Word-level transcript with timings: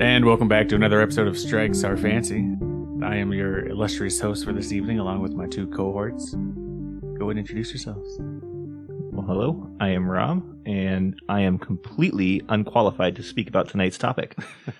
And 0.00 0.24
welcome 0.24 0.48
back 0.48 0.68
to 0.68 0.74
another 0.74 1.00
episode 1.00 1.28
of 1.28 1.38
Strikes 1.38 1.84
Our 1.84 1.96
Fancy. 1.96 2.56
I 3.02 3.16
am 3.16 3.32
your 3.32 3.66
illustrious 3.66 4.18
host 4.20 4.44
for 4.44 4.52
this 4.52 4.72
evening, 4.72 4.98
along 4.98 5.20
with 5.20 5.34
my 5.34 5.46
two 5.46 5.66
cohorts. 5.68 6.32
Go 6.32 7.26
ahead 7.26 7.30
and 7.30 7.38
introduce 7.38 7.70
yourselves. 7.70 8.16
Well, 8.18 9.26
hello. 9.26 9.70
I 9.78 9.90
am 9.90 10.08
Rob, 10.08 10.42
and 10.66 11.20
I 11.28 11.40
am 11.40 11.58
completely 11.58 12.42
unqualified 12.48 13.16
to 13.16 13.22
speak 13.22 13.48
about 13.48 13.68
tonight's 13.68 13.98
topic. 13.98 14.36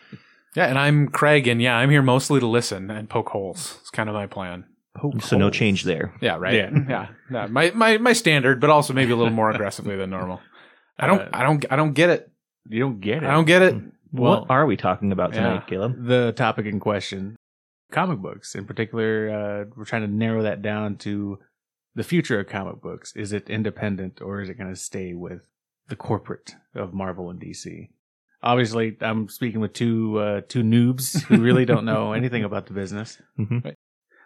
Yeah, 0.57 0.67
and 0.67 0.81
I'm 0.81 1.07
Craig, 1.07 1.47
and 1.47 1.63
yeah, 1.63 1.77
I'm 1.77 1.91
here 1.91 2.03
mostly 2.03 2.41
to 2.41 2.47
listen 2.49 2.91
and 2.91 3.09
poke 3.09 3.29
holes. 3.29 3.79
It's 3.83 3.91
kind 3.91 4.09
of 4.09 4.17
my 4.17 4.27
plan. 4.27 4.65
so 5.21 5.39
no 5.39 5.49
change 5.49 5.85
there. 5.85 6.13
Yeah, 6.21 6.39
right. 6.39 6.55
Yeah. 6.55 6.71
yeah, 6.89 7.07
yeah. 7.31 7.47
My, 7.47 7.71
my 7.71 7.99
my 7.99 8.13
standard, 8.13 8.61
but 8.61 8.69
also 8.69 8.93
maybe 8.93 9.13
a 9.13 9.17
little 9.17 9.33
more 9.33 9.49
aggressively 9.53 9.95
than 9.95 10.11
normal. 10.11 10.41
I 10.99 11.07
don't, 11.07 11.21
Uh, 11.21 11.29
I 11.33 11.45
don't, 11.45 11.65
I 11.71 11.77
don't 11.77 11.93
get 11.93 12.11
it. 12.11 12.33
You 12.69 12.81
don't 12.81 13.01
get 13.01 13.23
it. 13.23 13.29
I 13.29 13.31
don't 13.31 13.45
get 13.45 13.63
it. 13.63 13.77
Well, 14.13 14.41
what 14.41 14.51
are 14.51 14.67
we 14.67 14.77
talking 14.77 15.13
about 15.13 15.33
tonight, 15.33 15.63
yeah. 15.65 15.69
Caleb? 15.69 16.07
the 16.07 16.33
topic 16.33 16.67
in 16.67 16.81
question 16.81 17.37
comic 17.93 18.19
books 18.19 18.55
in 18.55 18.65
particular 18.65 19.29
uh, 19.31 19.65
we're 19.77 19.85
trying 19.85 20.03
to 20.03 20.09
narrow 20.09 20.43
that 20.43 20.63
down 20.63 20.97
to 20.97 21.39
the 21.97 22.05
future 22.05 22.39
of 22.39 22.47
comic 22.47 22.81
books 22.81 23.15
is 23.17 23.33
it 23.33 23.51
independent 23.51 24.21
or 24.21 24.41
is 24.41 24.49
it 24.49 24.55
going 24.55 24.71
to 24.71 24.77
stay 24.77 25.13
with 25.13 25.49
the 25.89 25.97
corporate 25.97 26.55
of 26.75 26.95
marvel 26.95 27.31
and 27.31 27.41
dc 27.41 27.89
obviously 28.45 28.97
i'm 29.01 29.29
speaking 29.29 29.61
with 29.61 29.73
two 29.73 30.19
uh, 30.19 30.41
two 30.49 30.63
noobs 30.63 31.21
who 31.25 31.41
really 31.41 31.65
don't 31.65 31.85
know 31.85 32.13
anything 32.21 32.45
about 32.45 32.67
the 32.67 32.73
business 32.73 33.21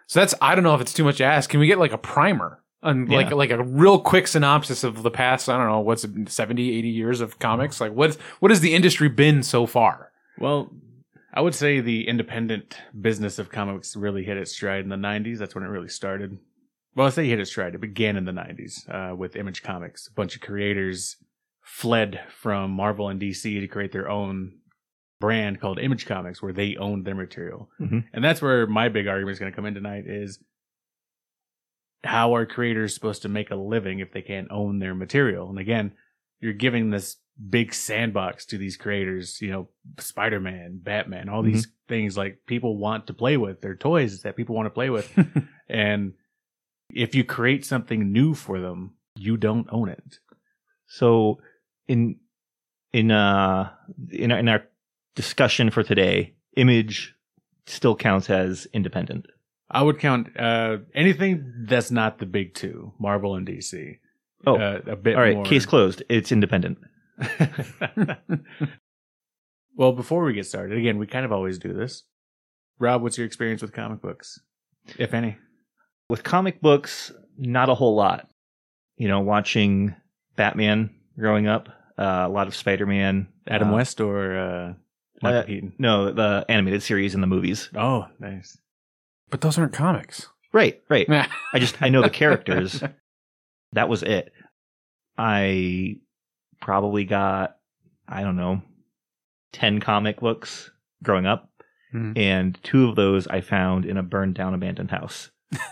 So 0.07 0.19
that's, 0.19 0.35
I 0.39 0.53
don't 0.53 0.63
know 0.63 0.75
if 0.75 0.81
it's 0.81 0.93
too 0.93 1.03
much 1.03 1.17
to 1.17 1.23
ask. 1.23 1.49
Can 1.49 1.59
we 1.59 1.65
get 1.65 1.79
like 1.79 1.91
a 1.91 1.97
primer? 1.97 2.61
And 2.85 3.09
like 3.09 3.29
Yeah. 3.29 3.35
like 3.35 3.51
a 3.51 3.63
real 3.63 3.99
quick 3.99 4.27
synopsis 4.27 4.83
of 4.83 5.03
the 5.03 5.11
past, 5.11 5.49
I 5.49 5.57
don't 5.57 5.67
know, 5.67 5.79
what's 5.79 6.03
it, 6.05 6.29
70, 6.29 6.77
80 6.77 6.87
years 6.89 7.19
of 7.21 7.39
comics? 7.39 7.81
Like 7.81 7.91
what 7.93 8.15
what 8.39 8.51
has 8.51 8.61
the 8.61 8.73
industry 8.73 9.09
been 9.09 9.43
so 9.43 9.65
far? 9.65 10.11
well 10.37 10.69
i 11.33 11.41
would 11.41 11.55
say 11.55 11.79
the 11.81 12.07
independent 12.07 12.77
business 13.01 13.39
of 13.39 13.49
comics 13.49 13.95
really 13.95 14.23
hit 14.23 14.37
its 14.37 14.51
stride 14.51 14.83
in 14.83 14.89
the 14.89 14.95
90s 14.97 15.37
that's 15.37 15.55
when 15.55 15.63
it 15.63 15.67
really 15.67 15.87
started 15.87 16.37
well 16.95 17.07
i 17.07 17.09
say 17.09 17.25
hit 17.27 17.39
its 17.39 17.49
stride 17.51 17.73
it 17.73 17.79
began 17.81 18.17
in 18.17 18.25
the 18.25 18.31
90s 18.33 18.73
uh, 18.93 19.15
with 19.15 19.35
image 19.37 19.63
comics 19.63 20.07
a 20.07 20.13
bunch 20.13 20.35
of 20.35 20.41
creators 20.41 21.15
fled 21.61 22.19
from 22.29 22.71
marvel 22.71 23.07
and 23.09 23.21
dc 23.21 23.41
to 23.43 23.67
create 23.67 23.91
their 23.93 24.09
own 24.09 24.53
brand 25.21 25.59
called 25.61 25.79
image 25.79 26.05
comics 26.05 26.41
where 26.41 26.53
they 26.53 26.75
owned 26.77 27.05
their 27.05 27.15
material 27.15 27.69
Mhm. 27.79 28.03
and 28.13 28.21
that's 28.23 28.41
where 28.41 28.67
my 28.67 28.89
big 28.89 29.07
argument 29.07 29.33
is 29.35 29.39
going 29.39 29.51
to 29.51 29.55
come 29.55 29.65
in 29.65 29.73
tonight 29.73 30.03
is 30.07 30.39
how 32.05 32.35
are 32.35 32.45
creators 32.45 32.93
supposed 32.93 33.21
to 33.23 33.29
make 33.29 33.51
a 33.51 33.55
living 33.55 33.99
if 33.99 34.11
they 34.11 34.21
can't 34.21 34.47
own 34.51 34.79
their 34.79 34.95
material 34.95 35.49
and 35.49 35.59
again 35.59 35.91
you're 36.39 36.53
giving 36.53 36.89
this 36.89 37.17
big 37.49 37.73
sandbox 37.73 38.45
to 38.45 38.57
these 38.57 38.77
creators, 38.77 39.41
you 39.41 39.51
know, 39.51 39.67
Spider 39.99 40.39
Man, 40.39 40.79
Batman, 40.81 41.29
all 41.29 41.43
these 41.43 41.67
things 41.87 42.17
like 42.17 42.39
people 42.45 42.77
want 42.77 43.07
to 43.07 43.13
play 43.13 43.37
with. 43.37 43.61
They're 43.61 43.75
toys 43.75 44.21
that 44.21 44.35
people 44.35 44.55
want 44.55 44.67
to 44.67 44.71
play 44.71 44.89
with. 44.89 45.11
and 45.69 46.13
if 46.93 47.15
you 47.15 47.23
create 47.23 47.65
something 47.65 48.11
new 48.11 48.33
for 48.33 48.59
them, 48.59 48.95
you 49.15 49.37
don't 49.37 49.67
own 49.71 49.89
it. 49.89 50.19
So, 50.87 51.39
in 51.87 52.17
in 52.93 53.11
uh 53.11 53.71
in 54.11 54.31
our, 54.31 54.39
in 54.39 54.47
our 54.47 54.63
discussion 55.15 55.71
for 55.71 55.83
today, 55.83 56.35
Image 56.55 57.15
still 57.67 57.95
counts 57.95 58.29
as 58.29 58.67
independent. 58.73 59.25
I 59.69 59.81
would 59.81 59.99
count 59.99 60.29
uh, 60.39 60.77
anything 60.93 61.65
that's 61.67 61.91
not 61.91 62.19
the 62.19 62.25
big 62.25 62.53
two, 62.53 62.93
Marvel 62.99 63.35
and 63.35 63.47
DC. 63.47 63.99
Oh, 64.45 64.57
uh, 64.57 64.81
a 64.85 64.95
bit 64.95 65.15
all 65.15 65.21
right. 65.21 65.35
more. 65.35 65.45
Case 65.45 65.65
closed. 65.65 66.03
It's 66.07 66.31
independent. 66.31 66.77
well, 69.75 69.91
before 69.91 70.23
we 70.23 70.33
get 70.33 70.45
started, 70.45 70.77
again, 70.77 70.99
we 70.99 71.07
kind 71.07 71.25
of 71.25 71.31
always 71.31 71.57
do 71.57 71.73
this. 71.73 72.03
Rob, 72.79 73.01
what's 73.01 73.17
your 73.17 73.25
experience 73.25 73.61
with 73.61 73.73
comic 73.73 74.01
books, 74.01 74.39
if 74.99 75.13
any? 75.13 75.37
With 76.09 76.23
comic 76.23 76.61
books, 76.61 77.11
not 77.37 77.69
a 77.69 77.75
whole 77.75 77.95
lot. 77.95 78.29
You 78.97 79.07
know, 79.07 79.21
watching 79.21 79.95
Batman 80.35 80.93
growing 81.17 81.47
up, 81.47 81.69
uh, 81.97 82.25
a 82.25 82.29
lot 82.29 82.47
of 82.47 82.55
Spider 82.55 82.85
Man. 82.85 83.27
Adam 83.47 83.69
uh, 83.69 83.75
West 83.75 84.01
or 84.01 84.37
uh, 84.37 84.73
Michael 85.21 85.39
uh, 85.39 85.43
Keaton? 85.43 85.73
No, 85.77 86.11
the 86.11 86.45
animated 86.49 86.83
series 86.83 87.13
and 87.13 87.23
the 87.23 87.27
movies. 87.27 87.69
Oh, 87.75 88.07
nice. 88.19 88.57
But 89.29 89.41
those 89.41 89.57
aren't 89.57 89.73
comics. 89.73 90.27
Right, 90.53 90.81
right. 90.89 91.09
I 91.53 91.59
just 91.59 91.81
I 91.81 91.89
know 91.89 92.01
the 92.01 92.09
characters. 92.09 92.81
that 93.73 93.89
was 93.89 94.03
it. 94.03 94.31
I 95.17 95.97
probably 96.61 97.05
got 97.05 97.57
I 98.07 98.21
don't 98.21 98.35
know 98.37 98.61
ten 99.51 99.79
comic 99.79 100.19
books 100.19 100.69
growing 101.03 101.25
up, 101.25 101.49
Mhm. 101.93 102.17
and 102.17 102.57
two 102.63 102.87
of 102.89 102.95
those 102.95 103.27
I 103.27 103.41
found 103.41 103.85
in 103.85 103.97
a 103.97 104.03
burned 104.03 104.35
down 104.35 104.53
abandoned 104.53 104.91
house. 104.91 105.31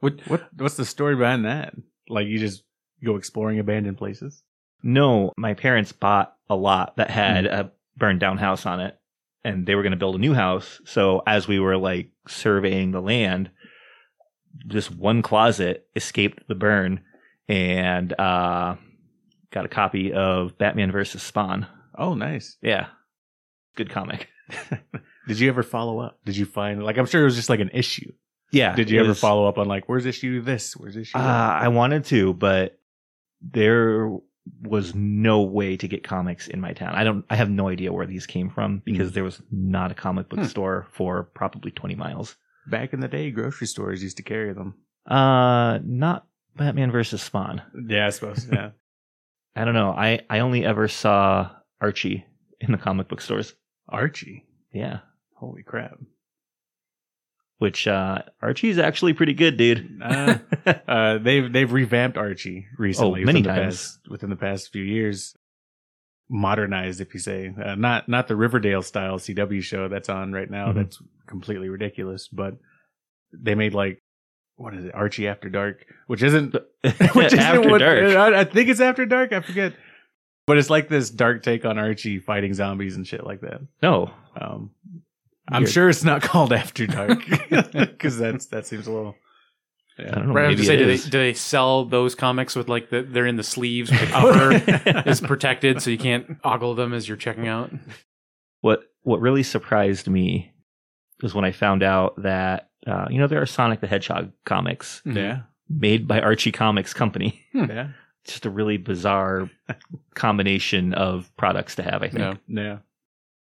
What 0.00 0.18
what 0.28 0.48
what's 0.56 0.76
the 0.76 0.86
story 0.86 1.14
behind 1.14 1.44
that? 1.44 1.74
Like 2.08 2.26
you 2.26 2.38
just 2.38 2.62
go 3.04 3.16
exploring 3.16 3.58
abandoned 3.58 3.98
places? 3.98 4.42
No, 4.82 5.32
my 5.36 5.52
parents 5.52 5.92
bought 5.92 6.34
a 6.48 6.56
lot 6.56 6.96
that 6.96 7.10
had 7.10 7.44
a 7.44 7.70
burned 7.98 8.18
down 8.20 8.38
house 8.38 8.64
on 8.64 8.80
it, 8.80 8.98
and 9.44 9.66
they 9.66 9.74
were 9.74 9.82
going 9.82 9.90
to 9.92 9.98
build 9.98 10.14
a 10.14 10.18
new 10.18 10.32
house. 10.32 10.80
So 10.86 11.22
as 11.26 11.46
we 11.46 11.60
were 11.60 11.76
like 11.76 12.10
surveying 12.30 12.92
the 12.92 13.00
land, 13.00 13.50
this 14.66 14.90
one 14.90 15.22
closet 15.22 15.86
escaped 15.96 16.46
the 16.48 16.54
burn, 16.54 17.00
and 17.48 18.12
uh, 18.18 18.76
got 19.50 19.64
a 19.64 19.68
copy 19.68 20.12
of 20.12 20.56
Batman 20.58 20.92
versus 20.92 21.22
Spawn. 21.22 21.66
Oh, 21.96 22.14
nice. 22.14 22.56
Yeah, 22.62 22.86
good 23.76 23.90
comic. 23.90 24.28
Did 25.28 25.38
you 25.38 25.48
ever 25.48 25.62
follow 25.62 26.00
up? 26.00 26.18
Did 26.24 26.36
you 26.36 26.44
find 26.46 26.82
like 26.82 26.98
I'm 26.98 27.06
sure 27.06 27.20
it 27.20 27.24
was 27.24 27.36
just 27.36 27.48
like 27.48 27.60
an 27.60 27.70
issue. 27.72 28.12
Yeah. 28.52 28.74
Did 28.74 28.90
you 28.90 28.98
ever 28.98 29.10
was- 29.10 29.20
follow 29.20 29.46
up 29.46 29.58
on 29.58 29.68
like 29.68 29.88
where's 29.88 30.06
issue 30.06 30.40
this? 30.42 30.76
Where's 30.76 30.96
issue? 30.96 31.16
Uh? 31.16 31.20
I 31.20 31.68
wanted 31.68 32.04
to, 32.06 32.34
but 32.34 32.78
there 33.40 34.08
was 34.62 34.94
no 34.94 35.42
way 35.42 35.76
to 35.76 35.86
get 35.88 36.02
comics 36.02 36.48
in 36.48 36.60
my 36.60 36.72
town. 36.72 36.94
I 36.94 37.04
don't. 37.04 37.24
I 37.30 37.36
have 37.36 37.50
no 37.50 37.68
idea 37.68 37.92
where 37.92 38.06
these 38.06 38.26
came 38.26 38.50
from 38.50 38.82
because 38.84 39.12
there 39.12 39.24
was 39.24 39.40
not 39.50 39.90
a 39.92 39.94
comic 39.94 40.28
book 40.28 40.40
Hmm. 40.40 40.46
store 40.46 40.86
for 40.92 41.24
probably 41.34 41.70
twenty 41.70 41.94
miles. 41.94 42.36
Back 42.66 42.92
in 42.92 43.00
the 43.00 43.08
day, 43.08 43.30
grocery 43.30 43.66
stores 43.66 44.02
used 44.02 44.16
to 44.18 44.22
carry 44.22 44.52
them. 44.52 44.74
Uh, 45.06 45.78
not 45.84 46.26
Batman 46.56 46.90
versus 46.90 47.22
Spawn. 47.22 47.62
Yeah, 47.88 48.06
I 48.06 48.10
suppose. 48.10 48.46
Yeah. 48.50 48.70
I 49.56 49.64
don't 49.64 49.74
know. 49.74 49.90
I 49.92 50.20
I 50.30 50.40
only 50.40 50.64
ever 50.64 50.88
saw 50.88 51.50
Archie 51.80 52.24
in 52.60 52.72
the 52.72 52.78
comic 52.78 53.08
book 53.08 53.20
stores. 53.20 53.54
Archie. 53.88 54.46
Yeah, 54.72 55.00
Holy 55.34 55.62
crap. 55.62 55.98
Which 57.60 57.86
uh 57.86 58.22
Archie's 58.42 58.78
actually 58.78 59.12
pretty 59.12 59.34
good, 59.34 59.56
dude. 59.56 60.00
Uh, 60.02 60.38
Uh, 60.66 61.18
they've 61.18 61.52
they've 61.52 61.72
revamped 61.72 62.16
Archie 62.18 62.66
recently. 62.78 63.22
Oh, 63.22 63.24
many 63.26 63.40
within 63.40 63.42
the 63.54 63.60
times. 63.60 63.76
past, 63.76 63.98
within 64.10 64.30
the 64.30 64.36
past 64.36 64.72
few 64.72 64.82
years. 64.82 65.34
Modernized, 66.32 67.00
if 67.00 67.12
you 67.12 67.18
say, 67.18 67.52
uh, 67.64 67.74
not 67.74 68.08
not 68.08 68.28
the 68.28 68.36
Riverdale 68.36 68.82
style 68.82 69.18
CW 69.18 69.60
show 69.62 69.88
that's 69.88 70.08
on 70.08 70.32
right 70.32 70.48
now. 70.48 70.68
Mhm. 70.70 70.74
That's 70.76 71.02
completely 71.26 71.68
ridiculous. 71.68 72.28
But 72.28 72.54
they 73.32 73.56
made 73.56 73.74
like 73.74 74.00
what 74.54 74.74
is 74.74 74.84
it, 74.84 74.94
Archie 74.94 75.26
After 75.26 75.48
Dark, 75.48 75.84
which 76.06 76.22
isn't 76.22 76.54
which 77.14 77.32
isn't 77.32 77.68
what- 77.70 77.78
dark. 77.78 77.98
I, 78.16 78.40
I 78.40 78.44
think 78.44 78.68
it's 78.68 78.80
After 78.80 79.06
Dark. 79.06 79.32
I 79.32 79.40
forget, 79.40 79.72
but 80.46 80.56
it's 80.56 80.70
like 80.70 80.88
this 80.88 81.10
dark 81.10 81.42
take 81.42 81.64
on 81.64 81.78
Archie 81.78 82.20
fighting 82.20 82.54
zombies 82.54 82.94
and 82.94 83.04
shit 83.06 83.24
like 83.24 83.40
that. 83.40 83.60
No, 83.82 84.12
Um, 84.40 84.70
I'm 85.50 85.66
sure 85.66 85.88
it's 85.88 86.04
not 86.04 86.22
called 86.22 86.52
After 86.52 86.86
Dark 86.86 87.20
because 87.50 88.18
that's 88.18 88.46
that 88.46 88.66
seems 88.66 88.86
a 88.86 88.92
little. 88.92 89.16
I 89.98 90.02
Yeah. 90.02 90.10
don't 90.14 90.28
know. 90.28 90.32
Right, 90.34 90.44
I 90.46 90.48
was 90.48 90.56
maybe 90.58 90.62
to 90.62 90.66
say, 90.66 90.74
it 90.74 90.78
do 90.78 90.86
they, 90.86 90.94
is. 90.94 91.04
do 91.04 91.18
they 91.18 91.34
sell 91.34 91.84
those 91.84 92.14
comics 92.14 92.56
with 92.56 92.68
like 92.68 92.90
the 92.90 93.02
they're 93.02 93.26
in 93.26 93.36
the 93.36 93.42
sleeves, 93.42 93.90
with 93.90 94.00
the 94.00 94.06
cover 94.92 95.08
is 95.08 95.20
protected, 95.20 95.82
so 95.82 95.90
you 95.90 95.98
can't 95.98 96.38
ogle 96.44 96.74
them 96.74 96.92
as 96.94 97.06
you're 97.08 97.16
checking 97.18 97.48
out. 97.48 97.70
what 98.60 98.84
what 99.02 99.20
really 99.20 99.42
surprised 99.42 100.08
me 100.08 100.52
was 101.22 101.34
when 101.34 101.44
I 101.44 101.52
found 101.52 101.82
out 101.82 102.22
that 102.22 102.70
uh, 102.86 103.06
you 103.10 103.18
know 103.18 103.26
there 103.26 103.42
are 103.42 103.46
Sonic 103.46 103.80
the 103.80 103.86
Hedgehog 103.86 104.32
comics 104.46 105.02
Yeah. 105.04 105.40
made 105.68 106.08
by 106.08 106.20
Archie 106.20 106.52
Comics 106.52 106.94
Company. 106.94 107.40
Yeah. 107.52 107.88
Just 108.26 108.44
a 108.46 108.50
really 108.50 108.76
bizarre 108.76 109.50
combination 110.14 110.94
of 110.94 111.30
products 111.36 111.76
to 111.76 111.82
have, 111.82 112.02
I 112.02 112.08
think. 112.08 112.38
Yeah. 112.46 112.62
Yeah. 112.62 112.78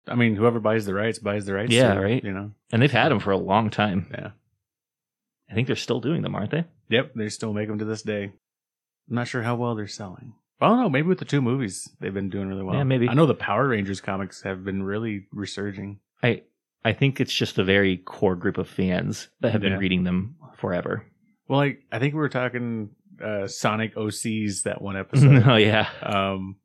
I 0.08 0.16
mean, 0.16 0.36
whoever 0.36 0.60
buys 0.60 0.86
the 0.86 0.94
rights 0.94 1.20
buys 1.20 1.46
the 1.46 1.54
rights. 1.54 1.72
Yeah, 1.72 1.94
so, 1.94 2.02
right. 2.02 2.24
You 2.24 2.32
know. 2.32 2.52
And 2.72 2.82
they've 2.82 2.92
had 2.92 3.10
them 3.10 3.20
for 3.20 3.32
a 3.32 3.38
long 3.38 3.70
time. 3.70 4.08
Yeah. 4.12 4.32
I 5.50 5.54
think 5.54 5.68
they're 5.68 5.76
still 5.76 6.00
doing 6.00 6.22
them, 6.22 6.36
aren't 6.36 6.52
they? 6.52 6.66
Yep. 6.90 7.14
They 7.16 7.30
still 7.30 7.54
make 7.54 7.68
them 7.68 7.80
to 7.80 7.86
this 7.86 8.02
day. 8.04 8.24
I'm 8.26 9.16
not 9.16 9.28
sure 9.28 9.42
how 9.42 9.56
well 9.56 9.76
they're 9.76 9.88
selling. 9.88 10.34
I 10.62 10.68
don't 10.68 10.80
know. 10.80 10.90
Maybe 10.90 11.08
with 11.08 11.20
the 11.20 11.26
two 11.26 11.42
movies, 11.42 11.90
they've 12.00 12.14
been 12.14 12.30
doing 12.30 12.48
really 12.50 12.64
well. 12.64 12.76
Yeah, 12.76 12.84
maybe. 12.84 13.08
I 13.10 13.14
know 13.14 13.26
the 13.26 13.34
Power 13.34 13.68
Rangers 13.68 14.02
comics 14.02 14.42
have 14.44 14.64
been 14.64 14.84
really 14.84 15.26
resurging. 15.32 16.00
I 16.22 16.44
I 16.84 16.94
think 16.94 17.20
it's 17.20 17.34
just 17.34 17.58
a 17.58 17.64
very 17.64 17.98
core 17.98 18.36
group 18.36 18.58
of 18.58 18.68
fans 18.68 19.30
that 19.42 19.52
have 19.52 19.64
Yeah. 19.64 19.70
been 19.72 19.80
reading 19.80 20.04
them 20.04 20.36
forever. 20.58 21.06
Well, 21.48 21.60
like 21.60 21.84
I 21.92 22.00
think 22.00 22.14
we 22.14 22.20
were 22.20 22.30
talking 22.30 22.90
uh, 23.24 23.48
Sonic 23.48 23.96
OCs 23.96 24.64
that 24.64 24.82
one 24.82 24.98
episode. 25.04 25.44
oh 25.48 25.56
yeah. 25.56 25.88
um, 26.04 26.58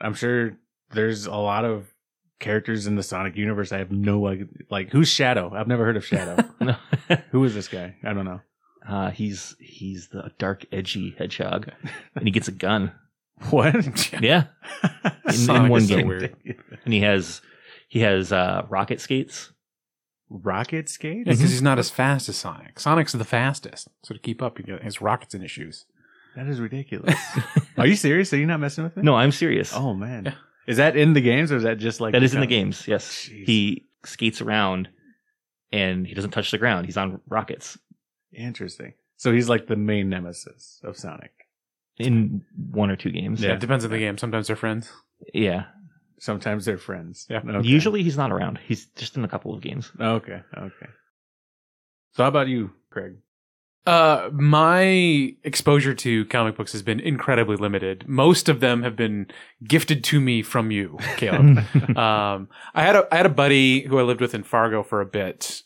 I'm 0.00 0.14
sure 0.14 0.56
there's 0.92 1.26
a 1.26 1.34
lot 1.34 1.64
of 1.64 1.86
characters 2.38 2.86
in 2.86 2.96
the 2.96 3.02
Sonic 3.02 3.36
universe. 3.36 3.72
I 3.72 3.78
have 3.78 3.90
no 3.90 4.20
like, 4.20 4.40
like 4.70 4.90
who's 4.90 5.08
Shadow? 5.08 5.52
I've 5.54 5.68
never 5.68 5.84
heard 5.84 5.96
of 5.96 6.04
Shadow. 6.04 6.42
Who 7.30 7.44
is 7.44 7.54
this 7.54 7.68
guy? 7.68 7.96
I 8.04 8.12
don't 8.12 8.24
know. 8.24 8.40
uh, 8.88 9.10
he's 9.10 9.54
he's 9.60 10.08
the 10.08 10.30
dark, 10.38 10.64
edgy 10.72 11.14
hedgehog, 11.18 11.70
and 12.14 12.24
he 12.24 12.30
gets 12.30 12.48
a 12.48 12.52
gun. 12.52 12.92
What? 13.50 13.74
Yeah, 14.22 14.44
in, 15.28 15.50
in 15.50 15.68
one 15.68 15.86
game, 15.86 16.08
weird. 16.08 16.34
and 16.86 16.94
he 16.94 17.00
has 17.02 17.42
he 17.86 18.00
has 18.00 18.32
uh, 18.32 18.62
rocket 18.70 18.98
skates. 18.98 19.52
Rocket 20.30 20.88
skates? 20.88 21.24
because 21.24 21.40
he's 21.40 21.60
not 21.60 21.78
as 21.78 21.90
fast 21.90 22.30
as 22.30 22.36
Sonic. 22.36 22.80
Sonic's 22.80 23.12
the 23.12 23.26
fastest, 23.26 23.88
so 24.02 24.14
to 24.14 24.20
keep 24.20 24.40
up, 24.40 24.56
he 24.56 24.64
got 24.64 24.82
his 24.82 25.02
rockets 25.02 25.34
in 25.34 25.42
his 25.42 25.50
shoes. 25.50 25.84
That 26.34 26.46
is 26.48 26.60
ridiculous. 26.60 27.14
Are 27.76 27.86
you 27.86 27.94
serious? 27.96 28.32
Are 28.32 28.38
you 28.38 28.46
not 28.46 28.58
messing 28.58 28.84
with 28.84 28.96
me? 28.96 29.02
No, 29.02 29.14
I'm 29.14 29.32
serious. 29.32 29.70
Oh 29.74 29.92
man. 29.92 30.34
Yeah. 30.66 30.70
Is 30.72 30.76
that 30.78 30.96
in 30.96 31.12
the 31.12 31.20
games 31.20 31.52
or 31.52 31.56
is 31.56 31.62
that 31.62 31.78
just 31.78 32.00
like 32.00 32.12
that 32.12 32.22
is 32.22 32.34
in 32.34 32.40
the 32.40 32.46
games. 32.46 32.86
Yes, 32.88 33.28
oh, 33.30 33.32
Jeez. 33.34 33.44
he 33.46 33.86
skates 34.04 34.40
around, 34.40 34.88
and 35.72 36.06
he 36.06 36.14
doesn't 36.14 36.30
touch 36.32 36.50
the 36.50 36.58
ground. 36.58 36.86
He's 36.86 36.96
on 36.96 37.20
rockets 37.28 37.78
Interesting. 38.32 38.92
So 39.16 39.32
he's 39.32 39.48
like 39.48 39.66
the 39.66 39.76
main 39.76 40.10
nemesis 40.10 40.80
of 40.84 40.96
Sonic. 40.98 41.32
in 41.98 42.44
one 42.70 42.90
or 42.90 42.96
two 42.96 43.10
games. 43.10 43.40
Yeah, 43.40 43.48
Yeah. 43.50 43.54
it 43.54 43.60
depends 43.60 43.84
on 43.84 43.90
the 43.90 43.98
game. 43.98 44.18
Sometimes 44.18 44.46
they're 44.48 44.56
friends. 44.56 44.92
yeah. 45.32 45.66
Sometimes 46.18 46.64
they're 46.64 46.78
friends. 46.78 47.26
Yeah. 47.30 47.40
Okay. 47.46 47.66
Usually 47.68 48.02
he's 48.02 48.16
not 48.16 48.32
around. 48.32 48.58
He's 48.66 48.86
just 48.96 49.16
in 49.16 49.24
a 49.24 49.28
couple 49.28 49.54
of 49.54 49.60
games. 49.62 49.90
Okay. 50.00 50.40
Okay. 50.56 50.86
So 52.14 52.22
how 52.24 52.28
about 52.28 52.48
you, 52.48 52.70
Craig? 52.90 53.16
Uh, 53.86 54.28
my 54.32 55.32
exposure 55.44 55.94
to 55.94 56.24
comic 56.26 56.56
books 56.56 56.72
has 56.72 56.82
been 56.82 56.98
incredibly 56.98 57.54
limited. 57.54 58.04
Most 58.08 58.48
of 58.48 58.58
them 58.58 58.82
have 58.82 58.96
been 58.96 59.28
gifted 59.62 60.02
to 60.04 60.20
me 60.20 60.42
from 60.42 60.72
you, 60.72 60.98
Caleb. 61.16 61.58
um, 61.96 62.48
I 62.74 62.82
had 62.82 62.96
a 62.96 63.06
I 63.12 63.16
had 63.16 63.26
a 63.26 63.30
buddy 63.30 63.82
who 63.82 63.98
I 63.98 64.02
lived 64.02 64.20
with 64.20 64.34
in 64.34 64.42
Fargo 64.42 64.82
for 64.82 65.00
a 65.00 65.06
bit, 65.06 65.62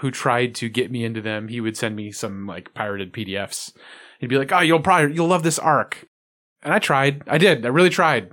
who 0.00 0.10
tried 0.10 0.54
to 0.56 0.70
get 0.70 0.90
me 0.90 1.04
into 1.04 1.20
them. 1.20 1.48
He 1.48 1.60
would 1.60 1.76
send 1.76 1.94
me 1.94 2.10
some 2.10 2.46
like 2.46 2.72
pirated 2.72 3.12
PDFs. 3.12 3.72
He'd 4.18 4.28
be 4.28 4.38
like, 4.38 4.50
"Oh, 4.50 4.60
you'll 4.60 4.80
probably 4.80 5.14
you'll 5.14 5.28
love 5.28 5.42
this 5.42 5.58
arc," 5.58 6.06
and 6.62 6.72
I 6.72 6.78
tried. 6.78 7.22
I 7.26 7.36
did. 7.36 7.66
I 7.66 7.68
really 7.68 7.90
tried, 7.90 8.30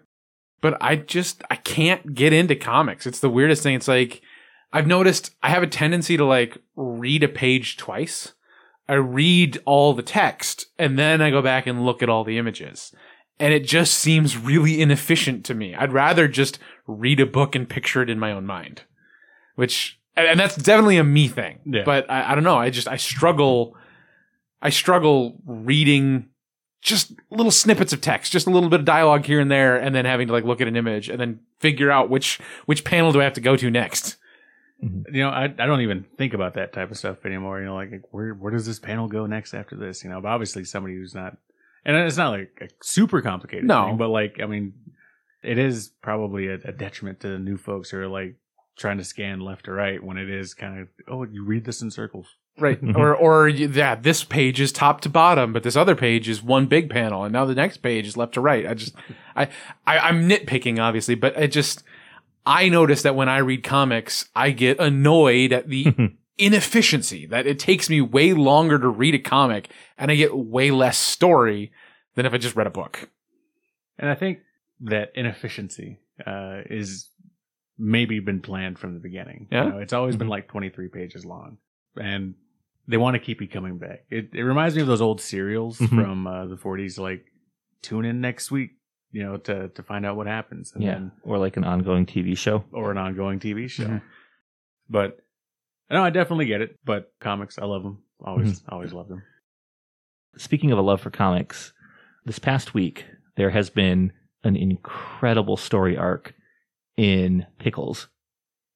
but 0.62 0.78
I 0.80 0.96
just 0.96 1.44
I 1.50 1.58
can't 1.58 2.14
get 2.14 2.32
into 2.32 2.56
comics. 2.56 3.06
It's 3.06 3.20
the 3.20 3.30
weirdest 3.30 3.64
thing. 3.64 3.76
It's 3.76 3.90
like 3.90 4.22
I've 4.72 4.88
noticed 4.88 5.36
I 5.44 5.50
have 5.50 5.64
a 5.64 5.68
tendency 5.68 6.16
to 6.16 6.24
like 6.24 6.58
read 6.78 7.24
a 7.24 7.28
page 7.28 7.76
twice. 7.76 8.34
I 8.90 8.96
read 8.96 9.60
all 9.66 9.94
the 9.94 10.04
text 10.04 10.66
and 10.78 10.98
then 10.98 11.22
I 11.22 11.30
go 11.30 11.42
back 11.42 11.68
and 11.68 11.86
look 11.86 12.02
at 12.02 12.10
all 12.10 12.24
the 12.24 12.40
images 12.40 12.92
and 13.40 13.54
it 13.54 13.64
just 13.64 13.94
seems 13.94 14.38
really 14.38 14.82
inefficient 14.82 15.46
to 15.46 15.54
me. 15.54 15.74
I'd 15.74 15.94
rather 15.94 16.28
just 16.28 16.60
read 16.88 17.20
a 17.20 17.26
book 17.26 17.56
and 17.56 17.70
picture 17.70 18.02
it 18.02 18.10
in 18.10 18.20
my 18.20 18.32
own 18.32 18.46
mind, 18.46 18.84
which, 19.56 20.00
and 20.18 20.40
that's 20.40 20.56
definitely 20.56 20.98
a 20.98 21.04
me 21.04 21.30
thing. 21.30 21.60
Yeah. 21.66 21.84
But 21.86 22.10
I, 22.12 22.32
I 22.32 22.36
don't 22.36 22.44
know. 22.44 22.58
I 22.58 22.70
just, 22.70 22.88
I 22.88 22.98
struggle, 22.98 23.78
I 24.62 24.70
struggle 24.70 25.40
reading 25.46 26.28
just 26.82 27.14
little 27.30 27.52
snippets 27.52 27.94
of 27.94 28.02
text, 28.02 28.32
just 28.32 28.48
a 28.48 28.50
little 28.50 28.70
bit 28.70 28.82
of 28.82 28.86
dialogue 28.86 29.26
here 29.26 29.40
and 29.40 29.50
there, 29.50 29.78
and 29.78 29.96
then 29.96 30.06
having 30.06 30.28
to 30.28 30.34
like 30.34 30.44
look 30.44 30.62
at 30.62 30.68
an 30.68 30.76
image 30.76 31.10
and 31.10 31.20
then 31.20 31.40
figure 31.60 31.92
out 31.92 32.10
which, 32.10 32.40
which 32.66 32.84
panel 32.84 33.14
do 33.14 33.22
I 33.22 33.24
have 33.24 33.34
to 33.34 33.42
go 33.42 33.56
to 33.56 33.72
next. 33.72 34.18
Mm-hmm. 34.84 35.16
You 35.16 35.24
know, 35.24 35.30
I, 35.30 35.44
I 35.44 35.66
don't 35.66 35.82
even 35.82 36.06
think 36.18 36.34
about 36.34 36.54
that 36.54 36.74
type 36.74 36.92
of 36.92 36.98
stuff 36.98 37.26
anymore. 37.26 37.60
You 37.60 37.66
know, 37.66 37.76
like 37.76 38.02
where 38.12 38.34
where 38.34 38.52
does 38.52 38.66
this 38.66 38.80
panel 38.80 39.08
go 39.08 39.26
next 39.26 39.54
after 39.54 39.76
this? 39.76 40.04
You 40.04 40.10
know, 40.10 40.22
but 40.22 40.30
obviously 40.30 40.64
somebody 40.64 40.96
who's 40.96 41.14
not, 41.14 41.38
and 41.86 41.96
it's 41.98 42.18
not 42.18 42.32
like 42.32 42.58
a 42.62 42.68
super 42.82 43.22
complicated. 43.22 43.66
No. 43.66 43.88
thing, 43.88 43.98
but 43.98 44.10
like 44.10 44.40
I 44.42 44.46
mean, 44.46 44.74
it 45.44 45.58
is 45.58 45.92
probably 46.02 46.48
a, 46.48 46.56
a 46.64 46.72
detriment 46.72 47.20
to 47.22 47.30
the 47.30 47.40
new 47.40 47.58
folks 47.58 47.90
who 47.90 47.98
are 47.98 48.08
like 48.08 48.36
trying 48.78 48.98
to 48.98 49.04
scan 49.04 49.42
left 49.42 49.68
or 49.68 49.74
right 49.74 50.02
when 50.02 50.18
it 50.18 50.30
is 50.30 50.54
kind 50.54 50.80
of 50.80 50.88
oh 51.10 51.24
you 51.24 51.44
read 51.44 51.66
this 51.66 51.82
in 51.82 51.92
circles. 51.92 52.28
Right. 52.60 52.80
or, 52.96 53.16
or 53.16 53.48
yeah, 53.48 53.96
this 53.96 54.24
page 54.24 54.60
is 54.60 54.72
top 54.72 55.02
to 55.02 55.10
bottom, 55.10 55.54
but 55.54 55.64
this 55.64 55.76
other 55.76 55.96
page 55.96 56.28
is 56.28 56.44
one 56.44 56.68
big 56.68 56.90
panel, 56.90 57.24
and 57.24 57.34
now 57.34 57.46
the 57.46 57.56
next 57.56 57.78
page 57.78 58.08
is 58.08 58.18
left 58.18 58.34
to 58.34 58.42
right. 58.42 58.68
I 58.68 58.74
just, 58.74 58.96
I, 59.36 59.48
I 59.88 60.00
I'm 60.00 60.28
nitpicking, 60.28 60.80
obviously, 60.80 61.16
but 61.16 61.38
I 61.38 61.48
just, 61.48 61.84
I 62.50 62.68
notice 62.70 63.04
that 63.04 63.16
when 63.16 63.30
I 63.30 63.38
read 63.38 63.64
comics, 63.64 64.28
I 64.36 64.50
get 64.52 64.80
annoyed 64.80 65.54
at 65.54 65.70
the 65.70 65.94
inefficiency 66.38 67.26
that 67.28 67.46
it 67.46 67.60
takes 67.60 67.90
me 67.90 68.02
way 68.02 68.34
longer 68.34 68.80
to 68.80 68.88
read 68.88 69.14
a 69.14 69.20
comic, 69.20 69.70
and 69.98 70.10
I 70.10 70.16
get 70.16 70.36
way 70.36 70.72
less 70.72 70.98
story 70.98 71.72
than 72.16 72.26
if 72.26 72.34
I 72.34 72.38
just 72.38 72.56
read 72.56 72.68
a 72.68 72.72
book. 72.72 73.10
And 74.00 74.10
I 74.10 74.16
think 74.16 74.40
that 74.82 75.12
inefficiency 75.14 76.00
uh, 76.26 76.62
is 76.70 77.10
maybe 77.78 78.20
been 78.20 78.42
planned 78.42 78.80
from 78.80 78.94
the 78.94 79.00
beginning. 79.00 79.48
Yeah? 79.52 79.66
You 79.66 79.70
know, 79.72 79.78
it's 79.80 79.94
always 79.94 80.16
been 80.16 80.28
Mhm. 80.28 80.32
like 80.32 80.48
23 80.48 80.88
pages 80.90 81.26
long. 81.26 81.58
And 82.02 82.34
they 82.88 82.98
want 82.98 83.14
to 83.16 83.20
keep 83.20 83.42
you 83.42 83.48
coming 83.48 83.78
back. 83.78 84.06
It, 84.10 84.30
it 84.34 84.42
reminds 84.44 84.76
me 84.76 84.82
of 84.82 84.88
those 84.88 85.02
old 85.02 85.22
serials 85.22 85.78
Mhm. 85.80 85.90
from 85.90 86.28
uh, 86.28 86.46
the 86.48 86.58
40s, 86.58 86.98
like 86.98 87.26
tune 87.82 88.06
in 88.06 88.20
next 88.22 88.50
week, 88.52 88.72
you 89.12 89.24
know, 89.24 89.38
to, 89.38 89.70
to 89.70 89.84
find 89.84 90.06
out 90.06 90.16
what 90.16 90.28
happens. 90.28 90.72
And 90.74 90.84
yeah, 90.84 90.94
then, 90.94 91.12
or 91.24 91.38
like 91.38 91.58
an 91.58 91.64
ongoing 91.64 92.06
TV 92.06 92.38
show. 92.38 92.64
or 92.72 92.92
an 92.92 92.98
ongoing 92.98 93.40
TV 93.40 93.70
show. 93.70 93.86
Mhm. 93.86 94.02
But 94.90 95.18
no, 95.90 96.04
I 96.04 96.10
definitely 96.10 96.46
get 96.46 96.62
it. 96.62 96.78
But 96.86 97.12
comics, 97.20 97.58
I 97.58 97.66
love 97.66 97.84
them. 97.84 98.04
Always, 98.24 98.62
always 98.70 98.94
love 98.94 99.08
them. 99.08 99.24
Speaking 100.38 100.72
of 100.72 100.78
a 100.78 100.82
love 100.82 101.02
for 101.02 101.10
comics, 101.10 101.74
this 102.26 102.40
past 102.40 102.74
week 102.74 103.06
there 103.38 103.50
has 103.50 103.70
been 103.70 104.12
an 104.44 104.56
incredible 104.56 105.58
story 105.58 105.98
arc 105.98 106.34
in 106.98 107.46
Pickles, 107.60 108.08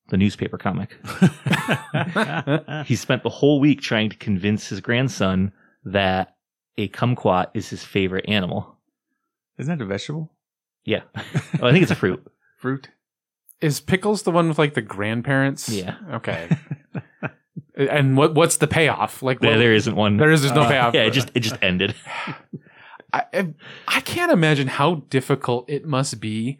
the 0.10 0.18
newspaper 0.18 0.58
comic. 0.58 0.96
He 2.86 2.96
spent 2.96 3.24
the 3.24 3.30
whole 3.30 3.60
week 3.60 3.82
trying 3.82 4.10
to 4.10 4.18
convince 4.18 4.68
his 4.68 4.82
grandson 4.82 5.52
that 5.86 6.36
a 6.78 6.88
kumquat 6.90 7.48
is 7.54 7.70
his 7.70 7.84
favorite 7.84 8.26
animal. 8.28 8.73
Isn't 9.58 9.78
that 9.78 9.84
a 9.84 9.88
vegetable? 9.88 10.32
Yeah. 10.86 11.02
Oh, 11.62 11.68
I 11.68 11.72
think 11.72 11.84
it's 11.84 11.92
a 11.92 11.96
fruit. 11.96 12.26
Fruit? 12.60 12.90
Is 13.62 13.80
Pickles 13.82 14.24
the 14.24 14.32
one 14.32 14.48
with 14.48 14.58
like 14.58 14.74
the 14.74 14.82
grandparents? 14.82 15.68
Yeah. 15.70 15.96
Okay. 16.14 16.50
and 17.76 18.16
what 18.18 18.36
what's 18.36 18.58
the 18.58 18.68
payoff? 18.68 19.22
Like 19.22 19.40
There, 19.40 19.52
what- 19.52 19.58
there 19.58 19.74
isn't 19.74 19.96
one. 19.96 20.18
there 20.18 20.32
is 20.32 20.42
there's 20.42 20.54
no 20.56 20.62
Uh, 20.64 20.70
payoff. 20.70 20.94
yeah, 20.94 21.04
it 21.04 21.12
just 21.12 21.30
it 21.36 21.42
just 21.42 21.58
ended. 21.62 21.96
I, 23.14 23.24
I- 23.34 23.54
I 23.88 24.02
can't 24.02 24.32
imagine 24.32 24.68
how 24.68 25.04
difficult 25.10 25.70
it 25.70 25.86
must 25.86 26.20
be. 26.20 26.58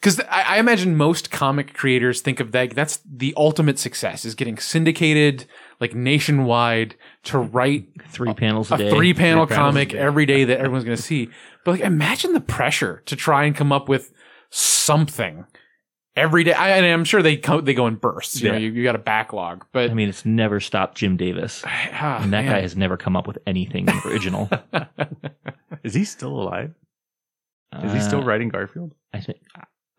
Because 0.00 0.20
I, 0.20 0.42
I 0.42 0.58
imagine 0.58 0.94
most 0.96 1.30
comic 1.30 1.72
creators 1.74 2.20
think 2.20 2.38
of 2.40 2.52
that. 2.52 2.74
That's 2.74 3.00
the 3.10 3.32
ultimate 3.36 3.78
success 3.78 4.24
is 4.24 4.34
getting 4.34 4.58
syndicated, 4.58 5.46
like 5.80 5.94
nationwide, 5.94 6.96
to 7.26 7.38
write 7.38 7.88
Three 8.08 8.34
panels 8.34 8.70
a, 8.70 8.74
a 8.74 8.78
day. 8.78 8.90
three 8.90 9.14
panel 9.14 9.46
Three 9.46 9.56
comic 9.56 9.88
day. 9.90 9.98
every 9.98 10.26
day 10.26 10.44
that 10.44 10.58
everyone's 10.58 10.84
going 10.84 10.96
to 10.96 11.02
see. 11.02 11.28
But 11.64 11.72
like, 11.72 11.80
imagine 11.80 12.32
the 12.32 12.40
pressure 12.40 13.02
to 13.06 13.16
try 13.16 13.44
and 13.44 13.54
come 13.54 13.72
up 13.72 13.88
with 13.88 14.12
something 14.50 15.44
every 16.16 16.44
day. 16.44 16.52
I, 16.52 16.70
and 16.78 16.86
I'm 16.86 17.04
sure 17.04 17.22
they 17.22 17.36
co- 17.36 17.60
they 17.60 17.74
go 17.74 17.86
in 17.86 17.96
bursts. 17.96 18.40
You 18.40 18.52
know, 18.52 18.58
you, 18.58 18.70
you 18.72 18.82
got 18.84 18.94
a 18.94 18.98
backlog, 18.98 19.66
but 19.72 19.90
I 19.90 19.94
mean, 19.94 20.08
it's 20.08 20.24
never 20.24 20.60
stopped 20.60 20.96
Jim 20.96 21.16
Davis, 21.16 21.62
ah, 21.66 22.22
and 22.22 22.32
that 22.32 22.44
man. 22.44 22.52
guy 22.52 22.60
has 22.60 22.76
never 22.76 22.96
come 22.96 23.16
up 23.16 23.26
with 23.26 23.38
anything 23.46 23.88
original. 24.06 24.48
Is 25.84 25.94
he 25.94 26.04
still 26.04 26.40
alive? 26.40 26.74
Is 27.84 27.92
he 27.92 28.00
still 28.00 28.20
Uh, 28.20 28.24
writing 28.24 28.48
Garfield? 28.48 28.92
I 29.12 29.20
think. 29.20 29.38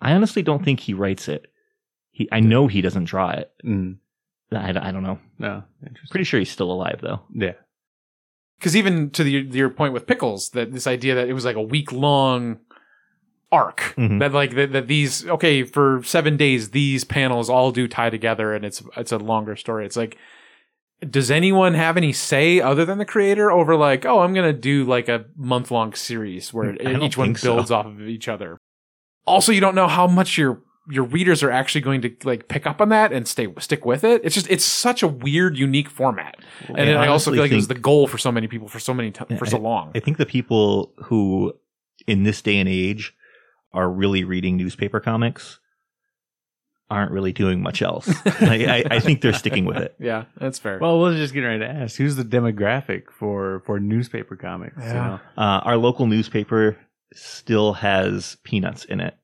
I 0.01 0.13
honestly 0.13 0.41
don't 0.41 0.63
think 0.63 0.79
he 0.79 0.93
writes 0.93 1.27
it. 1.27 1.48
He, 2.12 2.27
I 2.31 2.39
know 2.39 2.67
he 2.67 2.81
doesn't 2.81 3.03
draw 3.05 3.31
it. 3.31 3.51
Mm, 3.65 3.98
I, 4.51 4.69
I 4.69 4.91
don't 4.91 5.03
know. 5.03 5.19
no. 5.39 5.63
Interesting. 5.81 6.09
Pretty 6.11 6.23
sure 6.23 6.39
he's 6.39 6.51
still 6.51 6.71
alive 6.71 6.99
though. 7.01 7.21
Yeah. 7.33 7.53
because 8.59 8.75
even 8.75 9.09
to 9.11 9.23
the, 9.23 9.31
your 9.31 9.69
point 9.69 9.93
with 9.93 10.07
pickles 10.07 10.49
that 10.51 10.71
this 10.71 10.87
idea 10.87 11.15
that 11.15 11.27
it 11.27 11.33
was 11.33 11.45
like 11.45 11.55
a 11.57 11.61
week 11.61 11.91
long 11.91 12.59
arc 13.51 13.93
Mhm. 13.97 14.19
that 14.19 14.33
like 14.33 14.55
that, 14.55 14.73
that 14.73 14.87
these 14.87 15.25
okay 15.25 15.63
for 15.63 16.01
seven 16.03 16.35
days 16.35 16.71
these 16.71 17.03
panels 17.05 17.49
all 17.49 17.71
do 17.71 17.87
tie 17.87 18.09
together 18.09 18.53
and 18.53 18.65
it's 18.65 18.83
it's 18.97 19.13
a 19.13 19.17
longer 19.17 19.55
story 19.55 19.85
it's 19.85 19.95
like 19.95 20.17
does 21.09 21.31
anyone 21.31 21.73
have 21.73 21.95
any 21.95 22.11
say 22.11 22.59
other 22.59 22.83
than 22.83 22.97
the 22.97 23.05
creator 23.05 23.49
over 23.49 23.77
like 23.77 24.05
oh 24.05 24.19
i'm 24.19 24.33
gonna 24.33 24.51
do 24.51 24.83
like 24.83 25.07
a 25.07 25.23
month 25.37 25.71
long 25.71 25.93
series 25.93 26.53
where 26.53 26.75
I 26.85 26.95
each 27.05 27.15
one 27.17 27.27
think 27.29 27.37
so. 27.37 27.55
builds 27.55 27.71
off 27.71 27.85
of 27.85 28.01
each 28.01 28.27
other 28.27 28.57
also 29.25 29.53
you 29.53 29.61
don't 29.61 29.75
know 29.75 29.87
how 29.87 30.07
much 30.07 30.37
your 30.37 30.61
your 30.89 31.03
readers 31.03 31.44
are 31.44 31.51
actually 31.51 31.82
going 31.82 32.01
to 32.01 32.15
like 32.24 32.48
pick 32.48 32.65
up 32.65 32.79
on 32.82 32.89
that 32.89 33.12
and 33.12 33.27
stay 33.27 33.48
stick 33.60 33.86
with 33.86 34.03
it 34.03 34.22
it's 34.24 34.34
just 34.36 34.50
it's 34.50 34.63
such 34.63 35.03
a 35.03 35.08
weird 35.08 35.58
unique 35.58 35.89
format 35.89 36.38
and 36.70 36.79
I 36.79 37.03
I 37.03 37.08
also 37.08 37.32
honestly 37.32 37.34
feel 37.34 37.41
like 37.44 37.51
it 37.51 37.56
was 37.56 37.67
the 37.67 37.75
goal 37.75 38.08
for 38.08 38.17
so 38.17 38.32
many 38.32 38.48
people 38.48 38.67
for 38.67 38.79
so 38.79 38.94
many 38.94 39.12
t- 39.12 39.24
Yeah, 39.29 39.38
for 39.38 39.46
so 39.46 39.58
long. 39.58 39.91
I 39.96 40.00
think 40.00 40.17
the 40.17 40.25
people 40.25 40.94
who, 41.06 41.53
in 42.08 42.24
this 42.24 42.41
day 42.41 42.58
and 42.60 42.70
age, 42.70 43.13
are 43.74 43.89
really 43.89 44.24
reading 44.24 44.56
newspaper 44.58 45.00
comics 45.00 45.60
aren't 46.89 47.12
really 47.12 47.34
doing 47.34 47.62
much 47.62 47.82
else. 47.82 48.08
Like, 48.41 48.62
I, 48.62 48.84
I 48.89 49.00
think 49.01 49.22
they're 49.22 49.34
sticking 49.34 49.65
with 49.65 49.77
it. 49.77 49.96
yeah, 50.00 50.25
that's 50.39 50.58
fair. 50.60 50.79
Well, 50.79 51.00
we'll 51.00 51.15
just 51.15 51.34
get 51.34 51.41
ready 51.41 51.60
to 51.60 51.67
ask 51.67 51.98
who's 51.98 52.15
the 52.15 52.24
demographic 52.24 53.12
for 53.12 53.62
for 53.65 53.79
newspaper 53.79 54.36
comics. 54.38 54.77
You 54.77 54.84
Yeah. 54.84 54.94
know? 54.94 55.20
Uh, 55.38 55.60
our 55.65 55.75
local 55.77 56.08
newspaper 56.08 56.77
still 57.13 57.74
has 57.74 58.38
peanuts 58.44 58.86
in 58.86 59.00
it. 59.01 59.15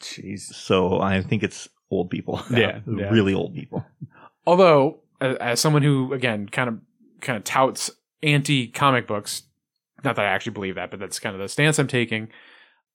Jeez. 0.00 0.40
So 0.52 1.00
I 1.00 1.22
think 1.22 1.42
it's 1.42 1.68
old 1.90 2.10
people. 2.10 2.40
Yeah, 2.50 2.80
yeah. 2.86 3.08
really 3.10 3.34
old 3.34 3.54
people. 3.54 3.84
Although, 4.46 5.00
as, 5.20 5.60
someone 5.60 5.82
who 5.82 6.12
again 6.12 6.48
kind 6.48 6.68
of 6.68 6.78
kind 7.20 7.36
of 7.36 7.44
touts 7.44 7.90
anti 8.22 8.68
comic 8.68 9.06
books, 9.06 9.42
not 10.04 10.16
that 10.16 10.24
I 10.24 10.28
actually 10.28 10.52
believe 10.52 10.76
that, 10.76 10.90
but 10.90 11.00
that's 11.00 11.18
kind 11.18 11.34
of 11.34 11.40
the 11.40 11.48
stance 11.48 11.78
I'm 11.78 11.88
taking. 11.88 12.28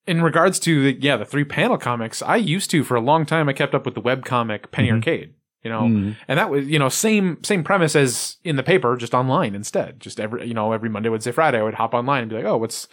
In 0.06 0.22
regards 0.22 0.60
to 0.62 0.84
the 0.84 1.00
yeah 1.02 1.16
the 1.18 1.26
three 1.26 1.44
panel 1.46 1.78
comics, 1.78 2.22
I 2.22 2.36
used 2.38 2.70
to 2.72 2.84
for 2.84 2.96
a 2.96 3.02
long 3.02 3.26
time. 3.26 3.48
I 3.50 3.54
kept 3.54 3.74
up 3.76 3.86
with 3.86 3.94
the 3.96 4.02
web 4.02 4.26
comic 4.26 4.72
Penny 4.72 4.90
Mhm. 4.90 4.96
Arcade, 4.96 5.34
you 5.64 5.70
know, 5.70 5.82
Mm. 5.84 6.16
and 6.28 6.40
that 6.40 6.50
was 6.50 6.68
you 6.68 6.78
know 6.80 6.90
same 6.90 7.42
same 7.44 7.64
premise 7.64 7.96
as 7.96 8.38
in 8.44 8.56
the 8.58 8.64
paper, 8.64 8.96
just 8.98 9.14
online 9.14 9.56
instead. 9.56 10.00
Just 10.00 10.20
every 10.20 10.46
you 10.48 10.54
know 10.54 10.72
every 10.74 10.90
Monday, 10.90 11.10
Wednesday, 11.10 11.32
Friday, 11.32 11.60
I 11.60 11.64
would 11.64 11.76
hop 11.76 11.94
online 11.94 12.22
and 12.24 12.30
be 12.30 12.36
like, 12.36 12.46
oh, 12.46 12.58
what's 12.58 12.88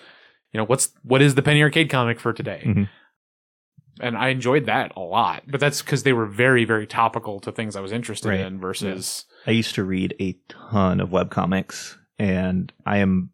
you 0.53 0.59
know 0.59 0.65
what's 0.65 0.91
what 1.03 1.21
is 1.23 1.35
the 1.35 1.43
Penny 1.43 1.63
Arcade 1.63 1.91
comic 1.91 2.21
for 2.21 2.33
today? 2.33 2.63
Mhm. 2.65 2.89
And 4.01 4.17
I 4.17 4.29
enjoyed 4.29 4.67
that 4.67 4.93
a 4.97 5.01
lot, 5.01 5.43
but 5.49 5.61
that's 5.61 5.83
because 5.83 6.03
they 6.03 6.13
were 6.13 6.27
very 6.27 6.65
very 6.65 6.87
topical 6.87 7.41
to 7.41 7.53
things 7.53 7.77
I 7.77 7.81
was 7.81 7.93
interested 7.93 8.29
Right. 8.31 8.41
in 8.41 8.59
versus. 8.61 9.25
I 9.47 9.53
used 9.53 9.75
to 9.77 9.85
read 9.85 10.15
a 10.21 10.37
ton 10.49 11.01
of 11.01 11.11
webcomics, 11.11 11.97
and 12.19 12.73
I 12.87 12.99
am 12.99 13.31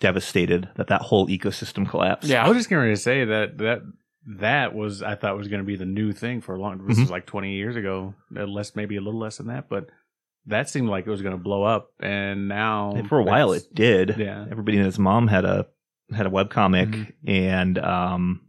devastated 0.00 0.68
that 0.76 0.88
that 0.88 1.00
whole 1.02 1.26
ecosystem 1.28 1.88
collapsed. 1.88 2.28
Yeah. 2.28 2.44
I 2.44 2.48
was 2.48 2.58
just 2.58 2.68
going 2.70 2.90
to 2.90 2.96
say 3.00 3.24
that 3.24 3.58
that 3.58 3.80
that 4.38 4.74
was 4.74 5.02
I 5.02 5.14
thought 5.14 5.36
was 5.36 5.48
going 5.48 5.60
to 5.62 5.66
be 5.66 5.76
the 5.76 5.86
new 5.86 6.12
thing 6.12 6.40
for 6.40 6.54
a 6.54 6.60
long. 6.60 6.84
This 6.86 6.98
Mhm. 6.98 7.02
was 7.02 7.10
like 7.10 7.26
20 7.26 7.54
years 7.54 7.76
ago, 7.76 8.14
uh, 8.36 8.44
less 8.44 8.74
maybe 8.76 8.96
a 8.96 9.00
little 9.00 9.20
less 9.20 9.38
than 9.38 9.46
that, 9.46 9.68
but 9.68 9.86
that 10.46 10.68
seemed 10.68 10.88
like 10.88 11.06
it 11.06 11.10
was 11.10 11.22
going 11.22 11.36
to 11.36 11.42
blow 11.42 11.62
up, 11.64 11.90
and 12.00 12.46
now 12.48 12.92
And 12.94 13.08
for 13.08 13.18
a 13.18 13.22
while 13.24 13.52
it 13.52 13.64
did. 13.74 14.16
Yeah. 14.18 14.44
Everybody 14.50 14.76
and 14.76 14.86
his 14.86 14.98
mom 14.98 15.28
had 15.28 15.44
a 15.44 15.66
had 16.14 16.26
a 16.26 16.30
webcomic 16.30 16.90
Mhm. 16.92 17.12
and 17.26 17.78
um 17.78 18.40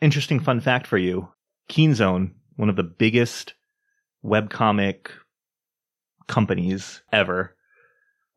interesting 0.00 0.40
fun 0.40 0.60
fact 0.60 0.86
for 0.86 0.98
you. 0.98 1.28
Keen 1.68 1.94
Zone, 1.94 2.34
one 2.56 2.68
of 2.68 2.76
the 2.76 2.82
biggest 2.82 3.54
webcomic 4.24 5.08
companies 6.28 7.02
ever, 7.12 7.56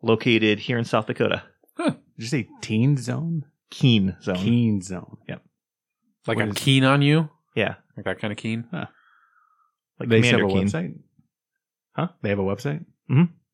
located 0.02 0.60
here 0.60 0.78
in 0.78 0.86
South 0.86 1.08
Dakota. 1.08 1.44
Did 1.78 1.96
you 2.18 2.26
say 2.28 2.48
Teen 2.62 2.98
Zone? 2.98 3.46
Keen 3.70 4.16
Zone. 4.22 4.36
Keen 4.36 4.82
Zone. 4.82 5.18
Yep. 5.28 5.42
Like 6.28 6.38
What 6.38 6.44
I'm 6.44 6.52
is- 6.52 6.58
keen 6.58 6.84
on 6.84 7.02
you, 7.02 7.30
Yeah. 7.56 7.76
like 7.98 8.06
that 8.06 8.20
kind 8.20 8.32
of 8.32 8.38
keen. 8.38 8.68
Like 8.72 8.90
they 10.10 10.22
have 10.22 10.40
Commander 10.40 10.46
a 10.46 10.50
Keen. 10.50 10.68
website. 10.68 11.00
Huh? 11.96 12.08
They 12.22 12.30
have 12.30 12.40
a 12.40 12.44
website. 12.44 12.86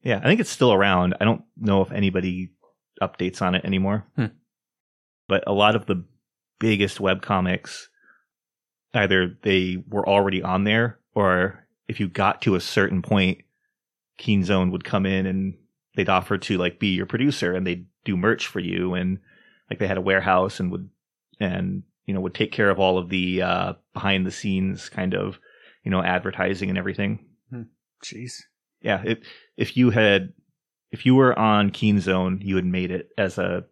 Yeah, 0.01 0.19
I 0.19 0.23
think 0.23 0.39
it's 0.39 0.49
still 0.49 0.71
around. 0.71 1.15
I 1.19 1.25
don't 1.25 1.41
know 1.57 1.81
if 1.81 1.91
anybody 1.91 2.51
updates 3.01 3.41
on 3.41 3.55
it 3.55 3.65
anymore. 3.65 4.05
Hmm. 4.15 4.27
But 5.27 5.43
a 5.45 5.51
lot 5.51 5.75
of 5.75 5.85
the 5.87 6.05
biggest 6.59 6.99
webcomics, 6.99 7.87
either 8.93 9.37
they 9.41 9.83
were 9.87 10.07
already 10.07 10.41
on 10.41 10.63
there, 10.63 10.99
or 11.13 11.65
if 11.87 11.99
you 11.99 12.07
got 12.07 12.41
to 12.43 12.55
a 12.55 12.61
certain 12.61 13.01
point, 13.01 13.39
Keen 14.17 14.43
Zone 14.43 14.71
would 14.71 14.83
come 14.83 15.05
in 15.05 15.25
and 15.25 15.55
they'd 15.95 16.09
offer 16.09 16.37
to 16.37 16.57
like 16.57 16.79
be 16.79 16.89
your 16.89 17.05
producer 17.05 17.53
and 17.53 17.65
they'd 17.65 17.85
do 18.05 18.15
merch 18.15 18.47
for 18.47 18.59
you 18.59 18.93
and 18.93 19.19
like 19.69 19.79
they 19.79 19.87
had 19.87 19.97
a 19.97 20.01
warehouse 20.01 20.59
and 20.59 20.71
would 20.71 20.89
and 21.39 21.83
you 22.05 22.13
know 22.13 22.21
would 22.21 22.33
take 22.33 22.51
care 22.51 22.69
of 22.69 22.79
all 22.79 22.97
of 22.97 23.09
the 23.09 23.41
uh 23.41 23.73
behind 23.93 24.25
the 24.25 24.31
scenes 24.31 24.87
kind 24.89 25.13
of 25.13 25.39
you 25.83 25.91
know 25.91 26.01
advertising 26.01 26.69
and 26.69 26.77
everything 26.77 27.25
Jeez. 28.03 28.43
yeah, 28.81 29.01
if 29.05 29.19
if 29.57 29.77
you 29.77 29.89
had 29.89 30.33
if 30.91 31.05
you 31.05 31.15
were 31.15 31.37
on 31.37 31.69
Keen 31.69 31.99
Zone, 31.99 32.39
you 32.41 32.55
had 32.55 32.65
made 32.65 32.91
it 32.91 33.09
as 33.17 33.37
a 33.37 33.65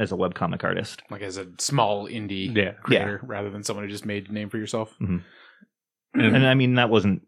as 0.00 0.10
a 0.10 0.16
webcomic 0.16 0.64
artist. 0.64 1.02
Like 1.10 1.22
as 1.22 1.36
a 1.36 1.46
small 1.58 2.08
indie 2.08 2.56
Yeah. 2.56 2.72
creator, 2.72 3.20
rather 3.22 3.50
than 3.50 3.62
someone 3.62 3.84
who 3.84 3.90
just 3.90 4.06
made 4.06 4.30
a 4.30 4.32
name 4.32 4.48
for 4.48 4.58
yourself. 4.58 4.92
Mm-hmm. 5.00 5.18
And- 6.14 6.36
And 6.36 6.46
I 6.46 6.54
mean 6.54 6.74
that 6.74 6.90
wasn't 6.90 7.22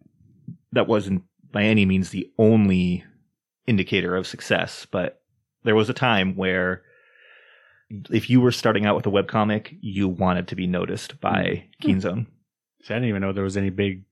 that 0.73 0.89
wasn't 0.89 1.23
by 1.53 1.63
any 1.63 1.85
means 1.85 2.11
the 2.11 2.33
only 2.39 3.05
indicator 3.67 4.17
of 4.17 4.27
success, 4.27 4.87
but 4.91 5.21
there 5.65 5.77
was 5.77 5.89
a 5.89 5.95
time 5.95 6.35
where 6.35 6.83
if 8.11 8.31
you 8.31 8.41
were 8.41 8.51
starting 8.51 8.87
out 8.87 8.97
with 8.97 9.07
a 9.07 9.11
webcomic, 9.11 9.77
you 9.83 10.09
wanted 10.09 10.49
to 10.49 10.57
be 10.57 10.67
noticed 10.67 11.21
by 11.21 11.67
hmm. 11.81 11.87
Keen 11.87 12.01
Zone. 12.01 12.27
So 12.83 12.95
I 12.95 12.97
didn't 12.97 13.11
even 13.11 13.21
know 13.23 13.33
there 13.33 13.45
was 13.45 13.57
any 13.59 13.71
big. 13.71 14.05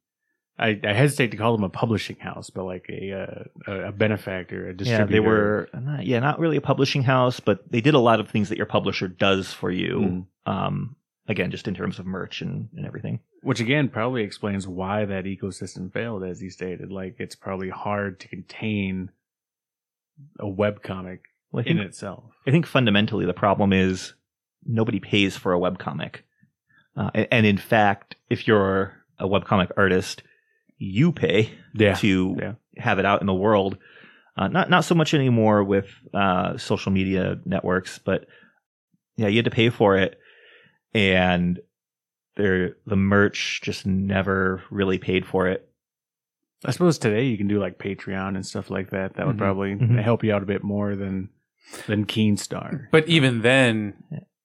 I, 0.61 0.79
I 0.85 0.93
hesitate 0.93 1.31
to 1.31 1.39
call 1.39 1.57
them 1.57 1.65
a 1.65 1.71
publishing 1.71 2.17
house, 2.19 2.51
but 2.51 2.65
like 2.65 2.87
a 2.91 3.49
uh, 3.67 3.89
a, 3.89 3.93
benefactor, 3.93 4.69
a 4.69 4.75
distributor. 4.75 5.11
Yeah, 5.11 5.13
they 5.13 5.21
were 5.21 5.69
not, 5.73 6.07
yeah, 6.07 6.21
not 6.21 6.39
really 6.39 6.59
a 6.59 6.61
publishing 6.61 7.03
house, 7.03 7.41
but 7.41 7.71
they 7.73 7.81
did 7.81 7.95
a 7.95 7.99
lot 7.99 8.21
of 8.21 8.29
things 8.29 8.51
that 8.51 8.59
your 8.59 8.67
publisher 8.67 9.09
does 9.09 9.53
for 9.53 9.71
you. 9.71 10.27
Mm. 10.47 10.53
Um, 10.53 10.97
again, 11.29 11.51
just 11.51 11.67
in 11.67 11.75
terms 11.75 11.99
of 11.99 12.05
merch 12.05 12.43
and, 12.43 12.69
and 12.77 12.85
everything. 12.85 13.21
Which 13.43 13.61
again 13.61 13.89
probably 13.89 14.23
explains 14.23 14.69
why 14.69 15.07
that 15.07 15.25
ecosystem 15.25 15.91
failed, 15.91 16.25
as 16.25 16.41
he 16.41 16.51
stated. 16.51 16.93
Like 16.93 17.17
it's 17.19 17.35
probably 17.35 17.71
hard 17.71 18.21
to 18.21 18.29
contain 18.29 19.11
a 20.39 20.45
webcomic 20.45 21.21
Well, 21.53 21.65
I 21.67 21.71
in 21.71 21.79
itself. 21.79 22.25
I 22.47 22.51
think 22.51 22.67
fundamentally 22.67 23.25
the 23.25 23.33
problem 23.33 23.73
is 23.73 24.13
nobody 24.67 25.01
pays 25.01 25.39
for 25.39 25.55
a 25.55 25.59
webcomic. 25.59 26.17
Uh, 26.95 27.11
a- 27.15 27.33
and 27.33 27.47
in 27.47 27.57
fact, 27.57 28.17
if 28.29 28.47
you're 28.47 28.95
a 29.19 29.27
webcomic 29.27 29.71
artist, 29.77 30.23
you 30.81 31.13
pay 31.13 31.51
Yeah. 31.75 31.95
to 31.95 32.37
Yeah. 32.41 32.53
have 32.79 32.99
it 32.99 33.05
out 33.05 33.21
in 33.21 33.27
the 33.27 33.35
world. 33.35 33.77
Uh, 34.37 34.49
not 34.49 34.71
not 34.71 34.85
so 34.85 34.95
much 34.95 35.13
anymore 35.15 35.63
with 35.63 35.87
uh, 36.15 36.57
social 36.57 36.91
media 36.91 37.39
networks, 37.45 37.99
but 37.99 38.27
yeah, 39.17 39.29
you 39.29 39.37
had 39.37 39.45
to 39.45 39.51
pay 39.51 39.69
for 39.69 39.97
it, 39.99 40.19
and 40.95 41.61
there 42.37 42.77
the 42.87 42.97
merch 42.97 43.61
just 43.63 43.85
never 43.87 44.63
really 44.71 44.99
paid 44.99 45.27
for 45.27 45.47
it. 45.49 45.69
I 46.65 46.71
suppose 46.71 46.97
today 46.99 47.27
you 47.27 47.37
can 47.37 47.49
do 47.49 47.59
like 47.61 47.79
Patreon 47.79 48.35
and 48.35 48.47
stuff 48.47 48.71
like 48.71 48.91
that. 48.91 49.15
That 49.15 49.27
would 49.27 49.37
Mhm. 49.37 49.41
probably 49.41 49.75
Mhm. 49.75 50.01
help 50.03 50.25
you 50.25 50.33
out 50.33 50.43
a 50.43 50.47
bit 50.47 50.63
more 50.65 50.97
than 50.97 51.29
than 51.87 52.07
Keenstar. 52.07 52.87
But 52.91 53.07
even 53.09 53.43
then, 53.43 53.95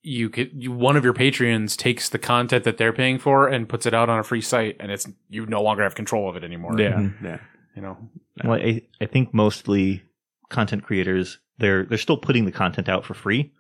you 0.06 0.30
could 0.30 0.52
you, 0.54 0.72
one 0.72 0.96
of 0.96 1.04
your 1.04 1.14
patrons 1.14 1.76
takes 1.76 2.10
the 2.10 2.20
content 2.20 2.64
that 2.64 2.78
they're 2.78 2.94
paying 2.94 3.18
for 3.20 3.48
and 3.48 3.68
puts 3.68 3.86
it 3.86 3.94
out 3.94 4.10
on 4.10 4.20
a 4.20 4.24
free 4.24 4.42
site, 4.42 4.78
and 4.80 4.92
it's 4.92 5.08
you 5.30 5.46
no 5.46 5.62
longer 5.62 5.84
have 5.84 5.96
control 5.96 6.30
of 6.30 6.36
it 6.36 6.44
anymore. 6.44 6.80
yeah, 6.80 6.94
Mhm. 6.94 7.24
yeah. 7.24 7.40
you 7.76 7.82
know. 7.82 7.98
Well, 8.44 8.60
I, 8.62 8.82
I 9.02 9.06
think 9.06 9.34
mostly 9.34 10.04
content 10.50 10.84
creators 10.84 11.40
they're 11.58 11.86
they're 11.86 11.98
still 11.98 12.18
putting 12.18 12.46
the 12.46 12.52
content 12.52 12.88
out 12.90 13.06
for 13.06 13.14
free, 13.14 13.52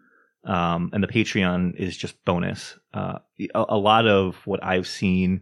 um, 0.45 0.89
and 0.93 1.01
the 1.03 1.07
Patreon 1.07 1.75
is 1.77 1.97
just 1.97 2.23
bonus. 2.25 2.77
Uh, 2.93 3.19
a, 3.53 3.65
a 3.69 3.77
lot 3.77 4.07
of 4.07 4.35
what 4.45 4.63
I've 4.63 4.87
seen, 4.87 5.41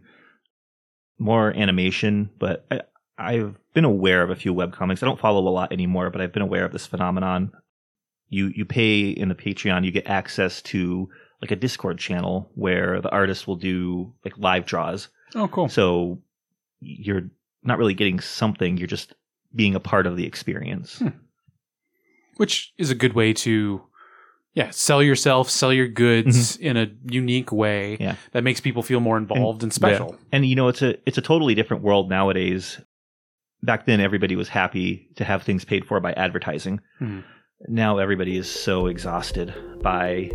more 1.18 1.50
animation, 1.56 2.30
but 2.38 2.66
I, 2.70 2.80
I've 3.18 3.56
been 3.74 3.84
aware 3.84 4.22
of 4.22 4.30
a 4.30 4.36
few 4.36 4.54
webcomics. 4.54 5.02
I 5.02 5.06
don't 5.06 5.20
follow 5.20 5.46
a 5.46 5.50
lot 5.50 5.72
anymore, 5.72 6.10
but 6.10 6.20
I've 6.20 6.32
been 6.32 6.42
aware 6.42 6.64
of 6.64 6.72
this 6.72 6.86
phenomenon. 6.86 7.52
You 8.28 8.52
you 8.54 8.64
pay 8.64 9.08
in 9.10 9.28
the 9.28 9.34
Patreon, 9.34 9.84
you 9.84 9.90
get 9.92 10.06
access 10.06 10.62
to 10.62 11.08
like 11.42 11.50
a 11.50 11.56
Discord 11.56 11.98
channel 11.98 12.50
where 12.54 13.00
the 13.00 13.10
artist 13.10 13.46
will 13.46 13.56
do 13.56 14.12
like 14.24 14.36
live 14.38 14.64
draws. 14.66 15.08
Oh, 15.34 15.48
cool. 15.48 15.68
So 15.68 16.20
you're 16.80 17.28
not 17.62 17.78
really 17.78 17.94
getting 17.94 18.20
something, 18.20 18.76
you're 18.76 18.86
just 18.86 19.14
being 19.54 19.74
a 19.74 19.80
part 19.80 20.06
of 20.06 20.16
the 20.16 20.26
experience. 20.26 20.98
Hmm. 20.98 21.08
Which 22.36 22.72
is 22.78 22.90
a 22.90 22.94
good 22.96 23.12
way 23.12 23.32
to, 23.34 23.80
yeah, 24.54 24.70
sell 24.70 25.02
yourself, 25.02 25.48
sell 25.48 25.72
your 25.72 25.86
goods 25.86 26.56
in 26.56 26.76
a 26.76 26.90
unique 27.08 27.52
way 27.52 27.94
Mm-hmm. 27.94 28.02
Yeah. 28.02 28.16
that 28.32 28.42
makes 28.44 28.60
people 28.60 28.82
feel 28.82 29.00
more 29.00 29.16
involved 29.16 29.62
and, 29.62 29.72
special. 29.72 30.16
And 30.32 30.44
you 30.44 30.56
know, 30.56 30.68
it's 30.68 30.82
a 30.82 30.96
it's 31.06 31.18
a 31.18 31.22
totally 31.22 31.54
different 31.54 31.82
world 31.84 32.08
nowadays. 32.10 32.80
Back 33.62 33.86
then 33.86 34.00
everybody 34.00 34.34
was 34.36 34.48
happy 34.48 35.08
to 35.16 35.24
have 35.24 35.42
things 35.42 35.64
paid 35.64 35.86
for 35.86 36.00
by 36.00 36.12
advertising. 36.14 36.80
Mhm. 37.00 37.22
Now 37.68 37.96
everybody 37.96 38.36
is 38.36 38.46
so 38.46 38.88
exhausted 38.88 39.54
by 39.80 40.30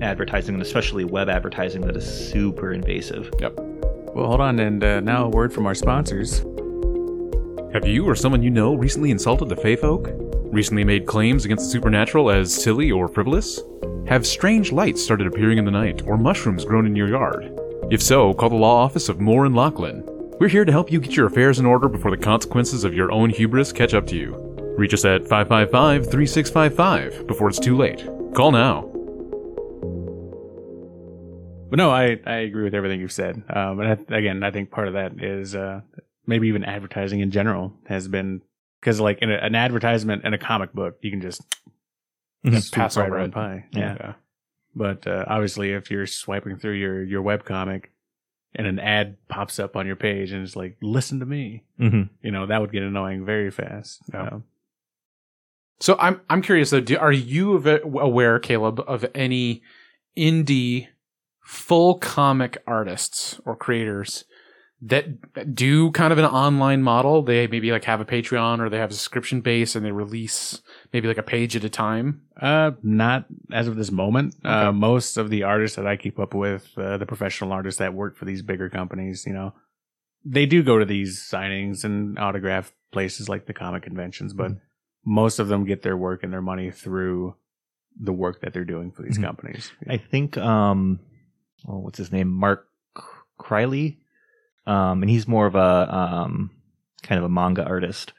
advertising 0.00 0.56
and 0.56 0.62
especially 0.62 1.04
web 1.04 1.28
advertising 1.28 1.82
that 1.82 1.96
is 1.96 2.04
super 2.04 2.72
invasive. 2.72 3.30
Yep. 3.38 3.54
Well, 3.56 4.26
hold 4.26 4.40
on, 4.40 4.58
and 4.58 4.82
uh, 4.82 4.98
now 4.98 5.26
a 5.26 5.28
word 5.28 5.52
from 5.52 5.64
our 5.66 5.76
sponsors. 5.76 6.38
Have 7.72 7.86
you 7.86 8.04
or 8.04 8.16
someone 8.16 8.42
you 8.42 8.50
know 8.50 8.74
recently 8.74 9.12
insulted 9.12 9.48
the 9.48 9.54
Fae 9.54 9.76
folk? 9.76 10.08
Recently 10.52 10.82
made 10.82 11.06
claims 11.06 11.44
against 11.44 11.66
the 11.66 11.70
supernatural 11.70 12.30
as 12.30 12.52
silly 12.52 12.90
or 12.90 13.06
frivolous? 13.06 13.60
Have 14.08 14.26
strange 14.26 14.72
lights 14.72 15.04
started 15.04 15.28
appearing 15.28 15.58
in 15.58 15.64
the 15.64 15.70
night 15.70 16.02
or 16.04 16.16
mushrooms 16.16 16.64
grown 16.64 16.84
in 16.86 16.96
your 16.96 17.08
yard? 17.08 17.60
If 17.92 18.02
so, 18.02 18.34
call 18.34 18.48
the 18.48 18.56
law 18.56 18.82
office 18.82 19.08
of 19.08 19.20
Moore 19.20 19.46
and 19.46 19.54
Lachlan. 19.54 20.02
We're 20.40 20.48
here 20.48 20.64
to 20.64 20.72
help 20.72 20.90
you 20.90 21.00
get 21.00 21.14
your 21.14 21.26
affairs 21.26 21.60
in 21.60 21.66
order 21.66 21.88
before 21.88 22.10
the 22.10 22.16
consequences 22.16 22.82
of 22.82 22.92
your 22.92 23.12
own 23.12 23.30
hubris 23.30 23.72
catch 23.72 23.94
up 23.94 24.08
to 24.08 24.16
you. 24.16 24.45
Reach 24.76 24.92
us 24.94 25.04
at 25.04 25.26
555 25.26 26.10
3655 26.10 27.26
before 27.26 27.48
it's 27.48 27.58
too 27.58 27.76
late. 27.76 28.06
Call 28.34 28.52
now. 28.52 28.82
But 31.68 31.78
no, 31.78 31.90
I, 31.90 32.18
I 32.26 32.36
agree 32.38 32.62
with 32.64 32.74
everything 32.74 33.00
you've 33.00 33.10
said. 33.12 33.42
Um, 33.50 33.80
and 33.80 34.06
I, 34.10 34.16
again, 34.16 34.42
I 34.44 34.50
think 34.52 34.70
part 34.70 34.86
of 34.86 34.94
that 34.94 35.20
is 35.22 35.56
uh, 35.56 35.80
maybe 36.26 36.48
even 36.48 36.62
advertising 36.64 37.20
in 37.20 37.30
general 37.32 37.72
has 37.86 38.06
been 38.06 38.42
because 38.80 39.00
like 39.00 39.18
in 39.20 39.30
a, 39.32 39.34
an 39.36 39.54
advertisement 39.56 40.24
in 40.24 40.32
a 40.32 40.38
comic 40.38 40.72
book, 40.72 40.98
you 41.02 41.10
can 41.10 41.20
just 41.20 41.42
Mhm. 42.44 42.52
pass 42.52 42.70
Pass 42.70 42.96
right 42.96 43.06
over 43.06 43.16
around 43.16 43.30
it. 43.30 43.34
pie. 43.34 43.64
Yeah. 43.72 43.96
Yeah. 43.98 44.12
But 44.76 45.06
uh, 45.08 45.24
obviously, 45.26 45.72
if 45.72 45.90
you're 45.90 46.06
swiping 46.06 46.56
through 46.58 46.74
your 46.74 47.02
your 47.02 47.22
web 47.22 47.44
comic, 47.44 47.90
and 48.54 48.66
an 48.68 48.78
ad 48.78 49.16
pops 49.28 49.58
up 49.58 49.74
on 49.74 49.86
your 49.86 49.96
page 49.96 50.30
and 50.32 50.42
it's 50.42 50.54
like, 50.56 50.76
listen 50.80 51.18
to 51.20 51.26
me. 51.26 51.64
hmm 51.78 52.02
You 52.22 52.30
know, 52.30 52.46
that 52.46 52.60
would 52.60 52.70
get 52.72 52.82
annoying 52.84 53.24
very 53.26 53.50
fast. 53.50 54.02
Yeah. 54.14 54.28
Um, 54.28 54.44
So 55.80 55.96
I'm 55.98 56.20
I'm 56.30 56.42
curious 56.42 56.70
though. 56.70 56.80
Do, 56.80 56.96
are 56.96 57.12
you 57.12 57.56
aware, 57.56 58.38
Caleb, 58.38 58.80
of 58.86 59.04
any 59.14 59.62
indie 60.16 60.88
full 61.42 61.98
comic 61.98 62.62
artists 62.66 63.40
or 63.44 63.56
creators 63.56 64.24
that 64.82 65.54
do 65.54 65.90
kind 65.90 66.12
of 66.12 66.18
an 66.18 66.24
online 66.24 66.82
model? 66.82 67.22
They 67.22 67.46
maybe 67.46 67.70
like 67.72 67.84
have 67.84 68.00
a 68.00 68.06
Patreon 68.06 68.60
or 68.60 68.70
they 68.70 68.78
have 68.78 68.90
a 68.90 68.94
subscription 68.94 69.42
base 69.42 69.76
and 69.76 69.84
they 69.84 69.92
release 69.92 70.62
maybe 70.92 71.08
like 71.08 71.18
a 71.18 71.22
page 71.22 71.56
at 71.56 71.64
a 71.64 71.68
time. 71.68 72.22
Uh, 72.40 72.72
not 72.82 73.26
as 73.52 73.68
of 73.68 73.76
this 73.76 73.90
moment. 73.90 74.34
Uh, 74.44 74.72
most 74.72 75.18
of 75.18 75.28
the 75.28 75.42
artists 75.42 75.76
that 75.76 75.86
I 75.86 75.96
keep 75.96 76.18
up 76.18 76.34
with, 76.34 76.72
uh, 76.78 76.96
the 76.96 77.06
professional 77.06 77.52
artists 77.52 77.78
that 77.78 77.94
work 77.94 78.16
for 78.16 78.24
these 78.24 78.42
bigger 78.42 78.70
companies, 78.70 79.24
you 79.26 79.32
know, 79.34 79.54
they 80.24 80.46
do 80.46 80.62
go 80.62 80.78
to 80.78 80.84
these 80.84 81.20
signings 81.20 81.84
and 81.84 82.18
autograph 82.18 82.72
places 82.92 83.28
like 83.28 83.46
the 83.46 83.54
comic 83.54 83.82
conventions, 83.82 84.34
but 84.34 84.52
most 85.06 85.38
of 85.38 85.48
them 85.48 85.64
get 85.64 85.80
their 85.82 85.96
work 85.96 86.22
and 86.24 86.32
their 86.32 86.42
money 86.42 86.70
through 86.70 87.34
the 87.98 88.12
work 88.12 88.40
that 88.42 88.52
they're 88.52 88.64
doing 88.64 88.90
for 88.90 89.02
these 89.02 89.16
Mhm. 89.18 89.24
companies. 89.24 89.72
I 89.88 89.96
think 89.96 90.36
um, 90.36 91.00
oh, 91.66 91.78
what's 91.78 91.96
his 91.96 92.12
name? 92.12 92.28
Mark 92.28 92.68
Crilley, 93.40 93.98
um, 94.66 95.02
and 95.02 95.08
he's 95.10 95.26
more 95.28 95.46
of 95.46 95.54
a 95.54 95.94
um, 95.94 96.50
kind 97.02 97.18
of 97.18 97.24
a 97.24 97.28
manga 97.28 97.64
artist. 97.64 98.12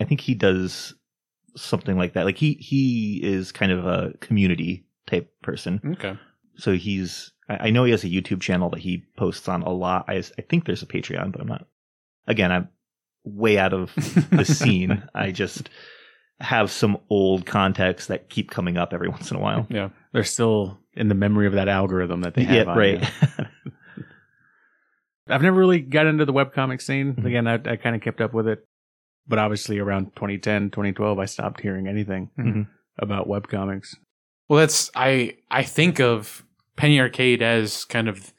I 0.00 0.04
think 0.04 0.20
he 0.20 0.34
does 0.34 0.94
something 1.56 1.96
like 1.96 2.14
that. 2.14 2.24
Like 2.24 2.38
he 2.38 2.54
he 2.54 3.20
is 3.22 3.52
kind 3.52 3.72
of 3.72 3.84
a 3.86 4.12
community 4.20 4.86
type 5.06 5.30
person. 5.42 5.80
Okay. 5.94 6.16
So 6.56 6.72
he's 6.74 7.32
I 7.48 7.68
I 7.68 7.70
know 7.70 7.84
he 7.84 7.90
has 7.90 8.04
a 8.04 8.08
YouTube 8.08 8.40
channel 8.40 8.70
that 8.70 8.80
he 8.80 9.04
posts 9.16 9.48
on 9.48 9.62
a 9.62 9.70
lot. 9.72 10.04
I 10.08 10.14
I 10.38 10.42
think 10.48 10.64
there's 10.64 10.82
a 10.82 10.86
Patreon, 10.86 11.32
but 11.32 11.40
I'm 11.40 11.48
not. 11.48 11.66
Again, 12.26 12.50
I'm 12.52 12.68
way 13.24 13.58
out 13.58 13.72
of 13.72 13.92
the 14.30 14.44
scene. 14.48 15.02
I 15.14 15.30
just 15.32 15.70
have 16.40 16.70
some 16.70 16.98
old 17.10 17.46
contacts 17.46 18.06
that 18.06 18.28
keep 18.28 18.50
coming 18.50 18.76
up 18.76 18.92
every 18.92 19.08
once 19.08 19.30
in 19.30 19.36
a 19.36 19.40
while. 19.40 19.66
Yeah. 19.70 19.90
They're 20.12 20.24
still 20.24 20.78
in 20.94 21.08
the 21.08 21.14
memory 21.14 21.46
of 21.46 21.54
that 21.54 21.68
algorithm 21.68 22.20
that 22.22 22.34
they 22.34 22.44
have. 22.44 22.66
yeah, 22.66 22.74
right. 22.74 23.10
I've 25.28 25.42
never 25.42 25.56
really 25.56 25.80
got 25.80 26.06
into 26.06 26.24
the 26.24 26.32
webcomic 26.32 26.82
scene. 26.82 27.14
Mhm. 27.14 27.24
Again, 27.24 27.46
I, 27.46 27.54
I 27.54 27.76
kind 27.76 27.96
of 27.96 28.02
kept 28.02 28.20
up 28.20 28.34
with 28.34 28.46
it. 28.46 28.66
But 29.26 29.38
obviously 29.38 29.78
around 29.78 30.14
2010, 30.16 30.70
2012, 30.70 31.18
I 31.18 31.24
stopped 31.24 31.60
hearing 31.62 31.88
anything 31.88 32.30
Mhm. 32.38 32.66
about 32.98 33.26
webcomics. 33.26 33.96
Well, 34.48 34.58
that's 34.60 34.90
I 34.94 35.38
I 35.50 35.62
think 35.62 35.98
of 35.98 36.44
Penny 36.76 37.00
Arcade 37.00 37.40
as 37.42 37.86
kind 37.86 38.06
of 38.08 38.34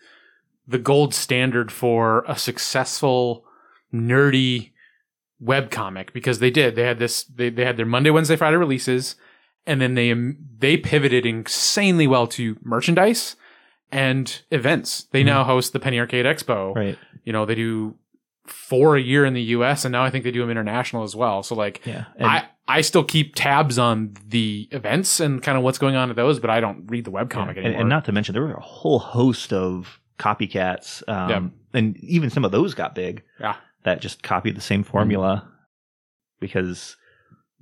the 0.68 0.77
gold 0.77 1.15
standard 1.15 1.72
for 1.72 2.24
a 2.27 2.38
successful 2.38 3.46
nerdy 3.92 4.72
webcomic 5.46 6.12
because 6.14 6.40
they 6.40 6.50
did 6.50 6.75
they 6.75 6.84
had 6.84 6.98
this 7.00 7.24
they, 7.25 7.50
they 7.50 7.64
had 7.66 7.78
their 7.78 7.86
Monday 7.86 8.10
Wednesday 8.10 8.36
Friday 8.36 8.58
releases 8.58 9.16
and 9.68 9.80
then 9.82 9.94
they 9.96 10.14
they 10.58 10.78
pivoted 10.78 11.25
insanely 11.25 12.08
well 12.08 12.28
to 12.28 12.58
merchandise 12.64 13.36
and 13.92 14.42
events. 14.52 15.04
They 15.12 15.22
Mhm. 15.22 15.28
now 15.28 15.44
host 15.44 15.72
the 15.74 15.80
Penny 15.80 16.00
Arcade 16.00 16.25
Expo. 16.25 16.75
right. 16.75 16.98
You 17.24 17.34
know, 17.34 17.46
they 17.46 17.56
do 17.56 17.96
four 18.46 18.96
a 18.96 19.02
year 19.02 19.25
in 19.25 19.34
the 19.34 19.42
US 19.42 19.86
and 19.86 19.92
now 19.92 20.04
I 20.04 20.10
think 20.10 20.24
they 20.24 20.32
do 20.32 20.42
them 20.42 20.50
international 20.52 21.04
as 21.04 21.16
well. 21.16 21.44
So 21.44 21.56
like 21.56 21.82
Yeah. 21.86 22.06
And 22.18 22.28
I, 22.28 22.46
I 22.68 22.82
still 22.82 23.04
keep 23.04 23.36
tabs 23.36 23.78
on 23.80 24.14
the 24.28 24.68
events 24.72 25.20
and 25.20 25.42
kind 25.42 25.58
of 25.58 25.64
what's 25.64 25.78
going 25.78 25.96
on 25.96 26.10
at 26.10 26.16
those, 26.16 26.40
but 26.40 26.50
I 26.50 26.60
don't 26.60 26.86
read 26.88 27.06
the 27.06 27.12
webcomic 27.12 27.56
Yeah, 27.56 27.62
anymore. 27.62 27.72
And, 27.72 27.75
and 27.82 27.90
not 27.90 28.06
to 28.06 28.12
mention, 28.12 28.34
there 28.34 28.42
were 28.44 28.54
a 28.54 28.60
whole 28.60 29.00
host 29.00 29.53
of 29.53 30.00
copycats, 30.20 31.03
um, 31.08 31.29
Yeah. 31.29 31.79
and 31.79 31.98
even 31.98 32.29
some 32.29 32.44
of 32.46 32.51
those 32.51 32.74
got 32.74 32.96
big. 32.96 33.22
Yeah. 33.40 33.55
That 33.86 34.02
just 34.02 34.22
copied 34.22 34.56
the 34.58 34.62
same 34.62 34.84
formula 34.84 35.50
because, 36.40 36.98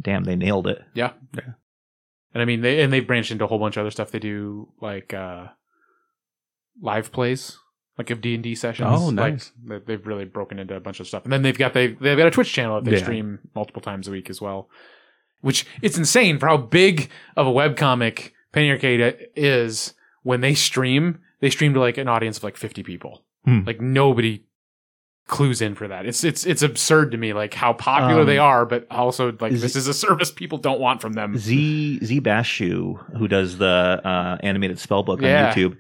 damn, 0.02 0.24
they 0.24 0.36
nailed 0.36 0.68
it. 0.68 0.82
Yeah 0.96 1.12
yeah 1.36 1.54
and 2.34 2.42
I 2.42 2.46
mean, 2.46 2.62
they 2.62 2.82
and 2.82 2.92
they've 2.92 3.06
branched 3.06 3.30
into 3.30 3.44
a 3.46 3.48
whole 3.48 3.60
bunch 3.60 3.78
of 3.78 3.82
other 3.82 3.92
stuff. 3.92 4.10
They 4.10 4.18
do 4.18 4.70
like 4.82 5.14
uh, 5.14 5.50
live 6.82 7.12
plays, 7.12 7.58
like 7.98 8.10
of 8.10 8.22
D 8.22 8.34
and 8.34 8.44
D 8.44 8.56
sessions. 8.56 8.90
Oh, 8.92 9.10
nice. 9.12 9.52
they- 9.64 9.80
they've 9.86 10.08
really 10.08 10.26
broken 10.26 10.58
into 10.60 10.76
a 10.76 10.80
bunch 10.80 11.00
of 11.00 11.08
stuff, 11.08 11.24
and 11.24 11.32
then 11.32 11.44
they've 11.44 11.58
got 11.58 11.74
they 11.74 11.88
they've 11.90 12.18
got 12.18 12.26
a 12.28 12.32
Twitch 12.32 12.52
channel 12.52 12.82
that 12.82 12.90
they 12.90 12.98
Yeah. 12.98 13.04
stream 13.04 13.40
multiple 13.56 13.82
times 13.82 14.08
a 14.08 14.12
week 14.12 14.30
as 14.30 14.42
well. 14.42 14.70
Which 15.42 15.66
it's 15.82 15.98
insane 15.98 16.40
for 16.40 16.48
how 16.48 16.58
big 16.58 17.10
of 17.36 17.46
a 17.46 17.52
webcomic 17.52 18.32
Penny 18.52 18.72
Arcade 18.72 19.28
is. 19.36 19.94
When 20.24 20.40
they 20.42 20.54
stream, 20.56 21.20
they 21.42 21.50
stream 21.50 21.74
to 21.74 21.80
like 21.82 21.98
an 21.98 22.08
audience 22.08 22.38
of 22.38 22.44
like 22.46 22.58
fifty 22.58 22.82
people. 22.82 23.26
Hmm. 23.46 23.60
Like 23.66 23.82
nobody 23.82 24.46
clues 25.28 25.62
in 25.62 25.74
for 25.76 25.88
that. 25.88 26.06
It's 26.06 26.24
it's 26.24 26.46
it's 26.46 26.62
absurd 26.62 27.12
to 27.12 27.18
me, 27.18 27.34
like 27.34 27.54
how 27.54 27.74
popular 27.74 28.22
Um, 28.22 28.28
they 28.28 28.38
are, 28.38 28.66
but 28.66 28.86
also 28.92 29.36
like 29.40 29.52
is 29.54 29.62
this 29.62 29.76
is 29.76 29.88
a 29.88 29.94
service 29.94 30.32
people 30.32 30.58
don't 30.58 30.80
want 30.80 31.02
from 31.02 31.14
them. 31.14 31.38
Z 31.38 32.00
Zee 32.04 32.22
Bashew, 32.22 33.18
who 33.18 33.28
does 33.28 33.58
the 33.58 34.02
uh, 34.04 34.38
animated 34.42 34.80
spell 34.80 35.04
book 35.04 35.20
on 35.20 35.26
Yeah. 35.26 35.54
YouTube, 35.54 35.78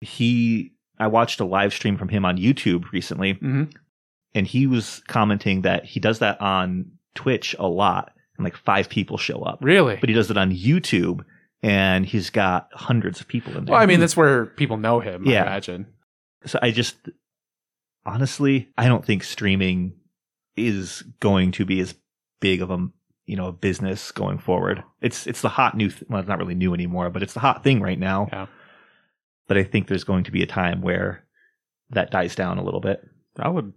he 0.00 0.72
I 0.98 1.06
watched 1.08 1.40
a 1.40 1.44
live 1.44 1.72
stream 1.72 1.96
from 1.96 2.08
him 2.08 2.24
on 2.24 2.36
YouTube 2.36 2.90
recently, 2.92 3.32
hmm 3.34 3.64
and 4.34 4.46
he 4.46 4.66
was 4.66 5.02
commenting 5.08 5.60
that 5.60 5.84
he 5.84 6.00
does 6.00 6.20
that 6.20 6.40
on 6.40 6.90
Twitch 7.14 7.54
a 7.58 7.66
lot, 7.66 8.12
and 8.38 8.44
like 8.44 8.56
five 8.56 8.88
people 8.88 9.18
show 9.18 9.42
up, 9.42 9.58
Really? 9.60 9.96
but 9.96 10.08
he 10.08 10.14
does 10.14 10.30
it 10.30 10.38
on 10.38 10.50
YouTube, 10.50 11.22
and 11.62 12.06
he's 12.06 12.30
got 12.30 12.68
hundreds 12.72 13.20
of 13.20 13.28
people 13.28 13.54
in 13.58 13.66
there. 13.66 13.74
Well, 13.74 13.82
I 13.82 13.84
mean, 13.84 14.00
that's 14.00 14.16
where 14.16 14.46
people 14.46 14.78
know 14.78 15.00
him. 15.00 15.26
Yeah. 15.26 15.40
I 15.42 15.46
imagine. 15.48 15.86
so 16.46 16.58
I 16.62 16.70
just 16.70 16.96
honestly, 18.04 18.68
I 18.76 18.88
don't 18.88 19.04
think 19.04 19.24
streaming 19.24 19.94
is 20.56 21.02
going 21.20 21.52
to 21.52 21.64
be 21.64 21.80
as 21.80 21.94
big 22.40 22.60
of 22.62 22.70
a 22.70 22.88
you 23.26 23.36
know 23.36 23.46
a 23.46 23.52
business 23.52 24.10
going 24.12 24.38
forward. 24.38 24.82
It's 25.00 25.26
it's 25.26 25.40
the 25.40 25.48
hot 25.48 25.76
new 25.76 25.88
th- 25.88 26.04
well, 26.08 26.20
it's 26.20 26.28
not 26.28 26.38
really 26.38 26.54
new 26.54 26.74
anymore, 26.74 27.10
but 27.10 27.22
it's 27.22 27.34
the 27.34 27.40
hot 27.40 27.64
thing 27.64 27.80
right 27.80 27.98
now. 27.98 28.28
Yeah. 28.32 28.46
But 29.48 29.58
I 29.58 29.64
think 29.64 29.88
there's 29.88 30.04
going 30.04 30.24
to 30.24 30.30
be 30.30 30.42
a 30.42 30.46
time 30.46 30.80
where 30.82 31.24
that 31.90 32.10
dies 32.10 32.34
down 32.34 32.58
a 32.58 32.64
little 32.64 32.80
bit. 32.80 33.06
I 33.38 33.48
would, 33.48 33.72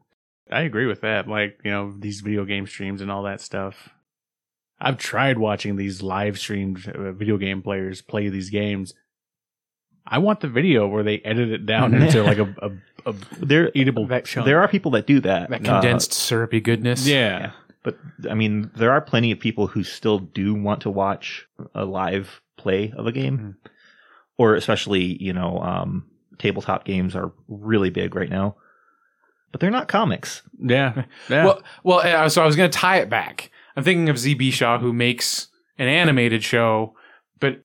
I 0.52 0.62
agree 0.62 0.86
with 0.86 1.02
that. 1.02 1.28
Like, 1.28 1.60
you 1.64 1.72
know, 1.72 1.94
these 1.98 2.22
video 2.22 2.46
game 2.46 2.68
streams 2.68 3.02
and 3.02 3.12
all 3.12 3.24
that 3.24 3.42
stuff. 3.42 3.90
I've 4.80 4.98
tried 4.98 5.38
watching 5.38 5.76
these 5.76 6.02
live 6.02 6.38
streamed 6.38 6.88
uh, 6.88 7.14
video 7.14 7.38
game 7.38 7.62
players 7.62 8.02
play 8.02 8.30
these 8.30 8.50
games. 8.50 8.94
I 10.08 10.20
want 10.20 10.40
the 10.42 10.48
video 10.48 10.88
where 10.88 11.04
they 11.04 11.20
edit 11.20 11.50
it 11.52 11.66
down 11.66 11.94
into 11.94 12.22
like 12.24 12.38
a, 12.38 12.54
a, 12.62 13.10
a 13.10 13.14
There 13.40 13.72
eatable 13.74 14.08
That- 14.08 14.26
chunk. 14.26 14.46
there 14.46 14.60
are 14.62 14.68
people 14.68 14.92
that 14.92 15.08
do 15.08 15.20
that. 15.22 15.50
That 15.50 15.68
Uh, 15.68 15.80
condensed 15.80 16.14
syrupy 16.14 16.60
goodness. 16.62 17.08
yeah. 17.08 17.52
but 17.84 17.98
I 18.30 18.34
mean, 18.36 18.72
there 18.76 18.92
are 18.92 19.02
plenty 19.02 19.32
of 19.32 19.40
people 19.40 19.68
who 19.68 19.84
still 19.84 20.20
do 20.20 20.54
want 20.56 20.82
to 20.82 20.90
watch 20.90 21.46
a 21.74 21.86
live 21.86 22.42
play 22.58 22.94
of 22.96 23.06
a 23.08 23.12
game, 23.12 23.38
Mhm. 23.38 23.70
or 24.38 24.56
especially 24.56 25.22
you 25.22 25.34
know, 25.34 25.60
um, 25.60 26.06
tabletop 26.40 26.84
games 26.86 27.16
are 27.16 27.32
really 27.48 27.90
big 27.90 28.16
right 28.16 28.30
now. 28.30 28.56
But 29.52 29.62
they're 29.62 29.72
not 29.72 29.88
comics. 29.88 30.42
Yeah. 30.60 31.04
Yeah. 31.30 31.46
Well, 31.46 31.62
well. 31.84 32.00
uh, 32.00 32.30
So 32.30 32.44
I 32.44 32.46
was 32.46 32.56
going 32.56 32.70
to 32.70 32.78
tie 32.78 32.98
it 32.98 33.10
back. 33.10 33.52
I'm 33.78 33.84
thinking 33.84 34.10
of 34.10 34.18
Zee 34.18 34.36
Bashew, 34.36 34.80
who 34.82 34.92
makes 34.94 35.48
an 35.78 35.88
animated 35.88 36.44
show. 36.44 36.94
But 37.40 37.62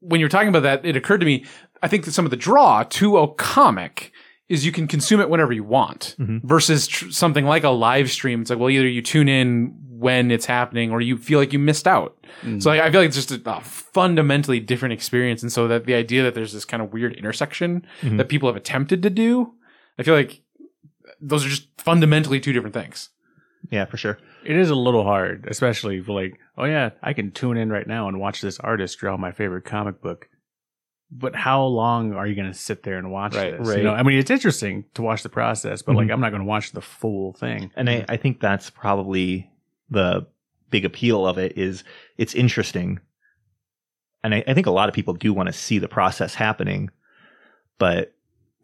when 0.00 0.20
you're 0.20 0.28
talking 0.28 0.48
about 0.48 0.62
that, 0.62 0.84
it 0.86 0.94
occurred 0.96 1.20
to 1.20 1.26
me. 1.26 1.44
I 1.84 1.88
think 1.88 2.04
that 2.06 2.12
some 2.12 2.24
of 2.24 2.30
the 2.30 2.36
draw 2.36 2.82
to 2.82 3.18
a 3.18 3.28
comic 3.34 4.10
is 4.48 4.64
you 4.66 4.72
can 4.72 4.86
consume 4.86 5.20
it 5.20 5.28
whenever 5.30 5.52
you 5.52 5.64
want, 5.64 6.16
Mhm. 6.18 6.40
versus 6.44 6.86
tr- 6.86 7.10
something 7.10 7.44
like 7.44 7.64
a 7.64 7.70
live 7.70 8.10
stream. 8.10 8.40
It's 8.40 8.50
like, 8.50 8.58
well, 8.58 8.70
either 8.70 8.88
you 8.88 9.02
tune 9.02 9.28
in 9.28 9.74
when 10.06 10.30
it's 10.30 10.44
happening, 10.46 10.90
or 10.90 11.00
you 11.00 11.16
feel 11.16 11.38
like 11.38 11.52
you 11.52 11.58
missed 11.58 11.86
out. 11.88 12.16
Mm. 12.42 12.62
So 12.62 12.70
I, 12.70 12.86
I 12.86 12.90
feel 12.90 13.00
like 13.00 13.08
it's 13.08 13.16
just 13.16 13.30
a, 13.30 13.40
a 13.50 13.60
fundamentally 13.62 14.60
different 14.60 14.92
experience, 14.92 15.42
and 15.42 15.50
so 15.52 15.66
that 15.68 15.86
the 15.86 15.94
idea 15.94 16.22
that 16.24 16.34
there's 16.34 16.52
this 16.52 16.64
kind 16.66 16.82
of 16.82 16.92
weird 16.92 17.14
intersection 17.14 17.86
Mhm. 18.02 18.18
that 18.18 18.28
people 18.28 18.48
have 18.48 18.56
attempted 18.56 19.02
to 19.02 19.10
do, 19.10 19.52
I 19.98 20.02
feel 20.02 20.14
like 20.14 20.40
those 21.20 21.44
are 21.46 21.48
just 21.48 21.68
fundamentally 21.78 22.38
two 22.40 22.52
different 22.52 22.74
things. 22.74 23.10
Yeah, 23.70 23.86
for 23.86 23.96
sure. 23.96 24.18
it 24.44 24.56
is 24.56 24.68
a 24.68 24.74
little 24.74 25.04
hard, 25.04 25.46
especially 25.48 26.02
for 26.02 26.12
like, 26.12 26.38
oh 26.58 26.64
yeah, 26.66 26.90
I 27.02 27.14
can 27.14 27.30
tune 27.30 27.56
in 27.56 27.70
right 27.70 27.86
now 27.86 28.08
and 28.08 28.20
watch 28.20 28.42
this 28.42 28.60
artist 28.60 28.98
draw 28.98 29.16
my 29.16 29.32
favorite 29.32 29.64
comic 29.64 30.02
book. 30.02 30.28
But 31.16 31.36
how 31.36 31.64
long 31.64 32.12
are 32.14 32.26
you 32.26 32.34
going 32.34 32.50
to 32.50 32.58
sit 32.58 32.82
there 32.82 32.98
and 32.98 33.12
watch 33.12 33.36
Right, 33.36 33.56
this? 33.56 33.68
right. 33.68 33.78
You 33.78 33.84
know, 33.84 33.92
I 33.94 34.02
mean, 34.02 34.18
it's 34.18 34.32
interesting 34.32 34.84
to 34.94 35.02
watch 35.02 35.22
the 35.22 35.28
process, 35.28 35.80
but 35.80 35.94
like, 35.94 36.08
Mhm. 36.08 36.12
I'm 36.14 36.20
not 36.20 36.30
going 36.30 36.42
to 36.42 36.46
watch 36.48 36.72
the 36.72 36.80
full 36.80 37.34
thing. 37.34 37.70
And 37.76 37.88
I, 37.88 38.04
I 38.08 38.16
think 38.16 38.40
that's 38.40 38.68
probably 38.68 39.48
the 39.90 40.26
big 40.70 40.84
appeal 40.84 41.24
of 41.24 41.38
it 41.38 41.56
is 41.56 41.84
it's 42.18 42.34
interesting. 42.34 42.98
And 44.24 44.34
I, 44.34 44.42
I 44.48 44.54
think 44.54 44.66
a 44.66 44.72
lot 44.72 44.88
of 44.88 44.94
people 44.94 45.14
do 45.14 45.32
want 45.32 45.46
to 45.48 45.52
see 45.52 45.78
the 45.78 45.86
process 45.86 46.34
happening, 46.34 46.90
but 47.78 48.12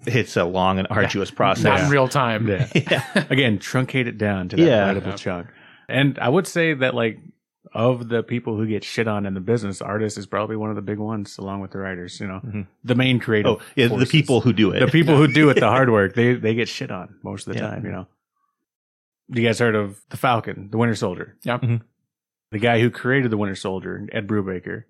it's 0.07 0.37
a 0.37 0.45
long 0.45 0.79
and 0.81 0.89
arduous 0.91 1.31
process. 1.31 1.65
Not 1.65 1.81
in 1.81 1.89
real 1.91 2.09
time. 2.09 2.49
Yeah. 2.49 2.67
yeah. 2.75 3.27
Again, 3.31 3.59
truncate 3.59 4.07
it 4.07 4.19
down 4.19 4.49
to 4.49 4.57
that 4.57 4.63
Yeah. 4.63 4.93
writable 4.93 5.17
chunk. 5.17 5.47
And 5.89 6.19
I 6.19 6.29
would 6.29 6.47
say 6.49 6.75
that 6.75 6.95
like 6.95 7.21
of 7.75 8.09
the 8.09 8.23
people 8.23 8.57
who 8.57 8.67
get 8.67 8.83
shit 8.85 9.07
on 9.07 9.27
in 9.27 9.35
the 9.35 9.41
business, 9.41 9.83
artists 9.83 10.19
is 10.19 10.27
probably 10.27 10.57
one 10.57 10.71
of 10.71 10.77
the 10.77 10.83
big 10.83 10.99
ones, 10.99 11.37
along 11.39 11.61
with 11.61 11.71
the 11.73 11.79
writers. 11.79 12.19
You 12.21 12.27
know, 12.29 12.41
Mhm. 12.45 12.67
the 12.85 12.95
main 12.95 13.19
creative. 13.21 13.53
Oh, 13.53 13.61
yeah, 13.77 13.89
the 13.89 14.07
people 14.07 14.41
who 14.41 14.53
do 14.53 14.71
it. 14.73 14.81
the 14.81 14.87
people 14.87 15.17
who 15.17 15.27
do 15.29 15.51
it, 15.51 15.55
the 15.61 15.69
hard 15.69 15.91
work, 15.91 16.15
they 16.15 16.35
they 16.35 16.55
get 16.55 16.69
shit 16.69 16.91
on 16.91 17.17
most 17.23 17.47
of 17.47 17.53
the 17.55 17.61
Yeah. 17.61 17.69
time. 17.71 17.85
You 17.85 17.93
know. 17.93 18.07
You 19.29 19.45
guys 19.45 19.59
heard 19.61 19.77
of 19.77 20.01
the 20.11 20.17
Falcon, 20.17 20.71
the 20.71 20.79
Winter 20.79 20.95
Soldier? 20.97 21.37
Yeah. 21.45 21.59
Mhm. 21.59 21.83
The 22.51 22.59
guy 22.59 22.81
who 22.81 22.91
created 22.91 23.31
the 23.31 23.37
Winter 23.37 23.55
Soldier, 23.55 24.09
Ed 24.11 24.27
Brubaker, 24.27 24.85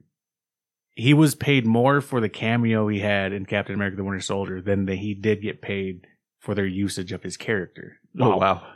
he 0.94 1.12
was 1.12 1.34
paid 1.34 1.66
more 1.66 2.00
for 2.00 2.20
the 2.20 2.28
cameo 2.30 2.88
he 2.88 3.00
had 3.00 3.32
in 3.32 3.44
Captain 3.46 3.74
America: 3.74 3.96
The 3.96 4.04
Winter 4.04 4.20
Soldier 4.20 4.62
than 4.62 4.86
that 4.86 4.96
he 4.96 5.12
did 5.14 5.42
get 5.42 5.60
paid 5.60 6.06
for 6.38 6.54
their 6.54 6.66
usage 6.66 7.12
of 7.12 7.22
his 7.22 7.36
character. 7.36 7.98
Oh 8.18 8.36
wow. 8.36 8.66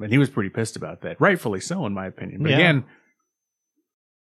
And 0.00 0.12
he 0.12 0.18
was 0.18 0.28
pretty 0.30 0.50
pissed 0.50 0.76
about 0.76 1.00
that. 1.00 1.20
Rightfully 1.20 1.60
so, 1.60 1.86
in 1.86 1.92
my 1.94 2.06
opinion. 2.06 2.42
But 2.42 2.50
Yeah. 2.50 2.56
again, 2.58 2.84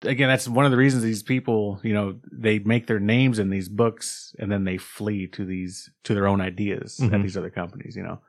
again, 0.07 0.29
that's 0.29 0.47
one 0.49 0.65
of 0.65 0.71
the 0.71 0.77
reasons 0.77 1.03
these 1.03 1.23
people, 1.23 1.81
you 1.83 1.93
know, 1.93 2.19
they 2.31 2.59
make 2.61 2.87
their 2.87 3.01
names 3.01 3.39
in 3.39 3.51
these 3.51 3.69
books 3.69 4.35
and 4.39 4.51
then 4.51 4.65
they 4.65 4.77
flee 4.79 5.27
to 5.29 5.45
these 5.45 5.91
to 6.05 6.15
their 6.15 6.27
own 6.27 6.41
ideas 6.41 7.01
at 7.01 7.11
Mhm. 7.11 7.23
these 7.23 7.37
other 7.37 7.51
companies, 7.51 7.97
you 7.97 8.03
know. 8.03 8.21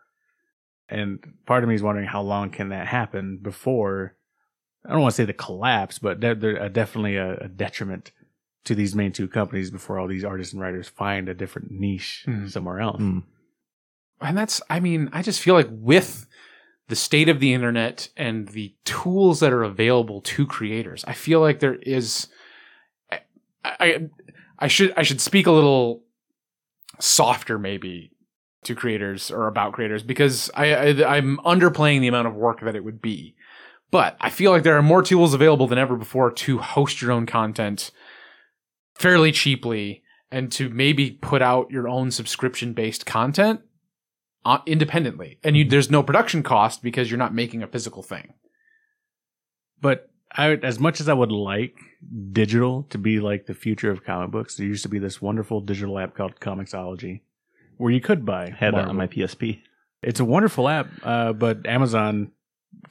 And 0.90 1.20
part 1.46 1.64
of 1.64 1.70
me 1.70 1.76
is 1.76 1.82
wondering 1.84 2.08
how 2.08 2.22
long 2.22 2.50
can 2.52 2.70
that 2.70 2.88
happen 2.88 3.38
before 3.38 4.16
I 4.88 4.92
don't 4.92 5.02
want 5.02 5.14
to 5.14 5.16
say 5.16 5.26
the 5.26 5.34
collapse, 5.34 5.98
but 5.98 6.22
they're, 6.22 6.36
they're 6.36 6.62
uh, 6.62 6.68
definitely 6.68 7.16
a, 7.16 7.38
a 7.38 7.48
detriment 7.48 8.12
to 8.66 8.76
these 8.76 8.94
main 8.94 9.12
two 9.12 9.28
companies 9.28 9.72
before 9.72 9.98
all 9.98 10.08
these 10.08 10.24
artists 10.24 10.54
and 10.54 10.62
writers 10.62 10.88
find 10.88 11.28
a 11.28 11.34
different 11.34 11.72
niche 11.72 12.24
Mhm. 12.28 12.50
somewhere 12.52 12.80
else. 12.80 13.02
Mm. 13.02 13.24
and 14.22 14.38
that's 14.38 14.62
i 14.70 14.80
mean 14.80 15.10
i 15.12 15.22
just 15.22 15.42
feel 15.42 15.56
like 15.56 15.68
with 15.72 16.26
the 16.88 16.96
state 16.96 17.30
of 17.30 17.40
the 17.40 17.54
internet 17.54 18.10
and 18.16 18.50
the 18.50 18.76
tools 18.86 19.40
that 19.40 19.54
are 19.54 19.64
available 19.64 20.22
to 20.22 20.46
creators. 20.46 21.04
I 21.08 21.14
feel 21.14 21.40
like 21.40 21.60
there 21.60 21.76
is 21.76 22.28
i 23.12 23.20
i, 23.64 24.10
I 24.60 24.68
should 24.68 24.94
i 24.96 25.04
should 25.04 25.22
speak 25.22 25.48
a 25.48 25.52
little 25.52 26.04
softer 27.00 27.58
maybe 27.58 28.12
to 28.64 28.76
creators 28.76 29.30
or 29.32 29.48
about 29.48 29.74
creators 29.74 30.04
because 30.04 30.50
I, 30.56 30.74
I 30.74 31.18
i'm 31.18 31.38
underplaying 31.40 32.02
the 32.02 32.08
amount 32.08 32.28
of 32.28 32.36
work 32.36 32.62
that 32.62 32.76
it 32.76 32.84
would 32.84 33.02
be. 33.02 33.36
But 33.92 34.18
i 34.20 34.30
feel 34.30 34.52
like 34.52 34.64
there 34.64 34.78
are 34.78 34.84
more 34.84 35.02
tools 35.02 35.34
available 35.34 35.68
than 35.68 35.78
ever 35.78 35.96
before 35.96 36.32
to 36.32 36.60
host 36.60 37.02
your 37.02 37.12
own 37.12 37.26
content 37.26 37.92
fairly 38.96 39.32
cheaply 39.32 40.04
and 40.32 40.52
to 40.52 40.70
maybe 40.70 41.12
put 41.12 41.42
out 41.42 41.72
your 41.72 41.88
own 41.88 42.12
subscription 42.12 42.74
based 42.74 43.06
content 43.06 43.62
independently 44.68 45.40
and 45.44 45.58
you 45.58 45.66
there's 45.66 45.90
no 45.90 46.04
production 46.04 46.44
cost 46.44 46.82
because 46.84 47.10
you're 47.10 47.18
not 47.18 47.34
making 47.34 47.64
a 47.64 47.68
physical 47.68 48.04
thing 48.04 48.34
But 49.82 50.10
I, 50.32 50.52
as 50.56 50.80
much 50.80 51.00
as 51.00 51.08
I 51.10 51.14
would 51.14 51.32
like 51.32 51.76
digital 52.32 52.84
to 52.90 52.98
be 52.98 53.20
like 53.20 53.46
the 53.46 53.54
future 53.54 53.90
of 53.92 54.04
comic 54.04 54.32
books, 54.32 54.58
there 54.58 54.68
used 54.68 54.84
to 54.84 54.90
be 54.90 55.00
this 55.00 55.22
wonderful 55.22 55.62
digital 55.62 55.98
app 55.98 56.14
called 56.16 56.40
Comixology, 56.42 57.22
where 57.78 57.92
you 57.92 58.02
could 58.02 58.26
buy. 58.26 58.50
Had 58.50 58.74
that 58.76 58.88
on 58.90 58.98
my 58.98 59.08
PSP. 59.08 59.62
It's 60.04 60.20
a 60.20 60.26
wonderful 60.26 60.68
app, 60.68 60.88
uh, 61.04 61.32
but 61.34 61.66
Amazon 61.66 62.32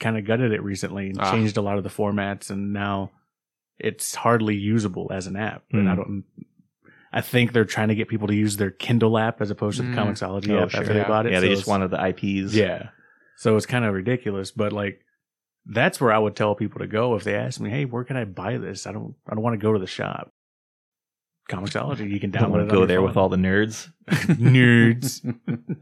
kind 0.00 0.16
of 0.16 0.24
gutted 0.24 0.52
it 0.52 0.62
recently 0.62 1.08
and 1.10 1.18
Ah. 1.20 1.30
changed 1.30 1.56
a 1.58 1.62
lot 1.62 1.76
of 1.76 1.84
the 1.84 1.90
formats, 1.90 2.50
and 2.50 2.72
now 2.72 3.10
it's 3.78 4.14
hardly 4.14 4.56
usable 4.56 5.12
as 5.12 5.26
an 5.26 5.36
app. 5.36 5.64
And 5.72 5.88
I 5.90 5.96
don't. 5.96 6.24
I 7.16 7.20
think 7.20 7.52
they're 7.52 7.64
trying 7.64 7.88
to 7.88 7.94
get 7.94 8.08
people 8.08 8.26
to 8.26 8.34
use 8.34 8.56
their 8.56 8.72
Kindle 8.72 9.16
app 9.16 9.40
as 9.40 9.48
opposed 9.50 9.76
to 9.76 9.84
the 9.84 9.88
Mm. 9.90 9.94
Comixology 9.94 10.50
Oh, 10.50 10.62
app 10.64 10.70
sure. 10.70 10.80
after 10.80 10.92
they 10.92 10.98
Yeah. 11.00 11.08
bought 11.08 11.26
it. 11.26 11.32
Yeah, 11.32 11.38
they 11.40 11.50
So 11.50 11.54
just 11.54 11.68
wanted 11.68 11.90
the 11.92 12.00
IPs. 12.00 12.54
yeah. 12.54 12.88
So 13.36 13.56
it's 13.56 13.66
kind 13.66 13.84
of 13.84 13.94
ridiculous, 13.94 14.50
but 14.50 14.72
like 14.72 15.00
that's 15.66 16.00
where 16.00 16.12
I 16.12 16.18
would 16.18 16.34
tell 16.36 16.54
people 16.56 16.80
to 16.80 16.86
go 16.86 17.14
if 17.14 17.22
they 17.24 17.36
ask 17.36 17.60
me, 17.60 17.70
"Hey, 17.70 17.84
where 17.84 18.04
can 18.04 18.16
I 18.16 18.24
buy 18.24 18.58
this?" 18.58 18.86
I 18.86 18.92
don't 18.92 19.14
I 19.28 19.34
don't 19.34 19.42
want 19.44 19.54
to 19.58 19.62
go 19.64 19.72
to 19.72 19.78
the 19.78 19.86
shop. 19.86 20.30
Comixology, 21.50 22.10
you 22.10 22.18
can 22.20 22.32
download 22.32 22.64
it. 22.64 22.70
go 22.70 22.84
there 22.86 23.00
with 23.02 23.16
all 23.16 23.28
the 23.28 23.36
nerds. 23.36 23.90
nerds. 24.10 25.22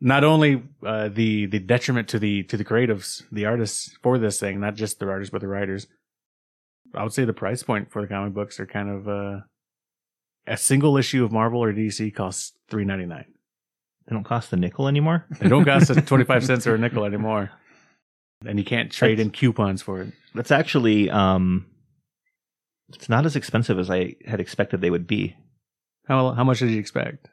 Not 0.00 0.24
only 0.24 0.62
uh, 0.84 1.08
the 1.08 1.46
the 1.46 1.58
detriment 1.58 2.08
to 2.08 2.18
the 2.18 2.42
to 2.44 2.56
the 2.56 2.64
creatives, 2.64 3.22
the 3.32 3.46
artists 3.46 3.96
for 4.02 4.18
this 4.18 4.38
thing, 4.38 4.60
not 4.60 4.74
just 4.74 4.98
the 4.98 5.06
writers 5.06 5.30
but 5.30 5.40
the 5.40 5.48
writers. 5.48 5.86
I 6.94 7.02
would 7.02 7.12
say 7.12 7.24
the 7.24 7.32
price 7.32 7.62
point 7.62 7.90
for 7.90 8.02
the 8.02 8.08
comic 8.08 8.34
books 8.34 8.60
are 8.60 8.66
kind 8.66 8.88
of 8.90 9.08
uh, 9.08 9.40
a 10.46 10.56
single 10.56 10.96
issue 10.96 11.24
of 11.24 11.32
Marvel 11.32 11.62
or 11.62 11.72
DC 11.72 12.14
costs 12.14 12.52
three 12.68 12.84
ninety 12.84 13.06
nine. 13.06 13.26
They 14.08 14.14
don't 14.14 14.24
cost 14.24 14.52
a 14.52 14.56
nickel 14.56 14.86
anymore. 14.88 15.26
They 15.40 15.48
don't 15.48 15.64
cost 15.72 15.90
25 16.06 16.44
cents 16.44 16.66
or 16.68 16.76
a 16.76 16.78
nickel 16.78 17.04
anymore. 17.04 17.50
And 18.46 18.56
you 18.56 18.64
can't 18.64 18.92
trade 18.92 19.18
That's- 19.18 19.26
in 19.26 19.30
coupons 19.32 19.82
for 19.82 20.02
it. 20.02 20.12
That's 20.34 20.50
actually 20.52 21.10
um, 21.10 21.66
it's 22.90 23.08
not 23.08 23.26
as 23.26 23.34
expensive 23.36 23.78
as 23.78 23.90
I 23.90 24.14
had 24.26 24.38
expected 24.40 24.80
they 24.80 24.90
would 24.90 25.06
be. 25.06 25.34
How 26.06 26.30
how 26.32 26.44
much 26.44 26.60
did 26.60 26.70
you 26.70 26.78
expect? 26.78 27.28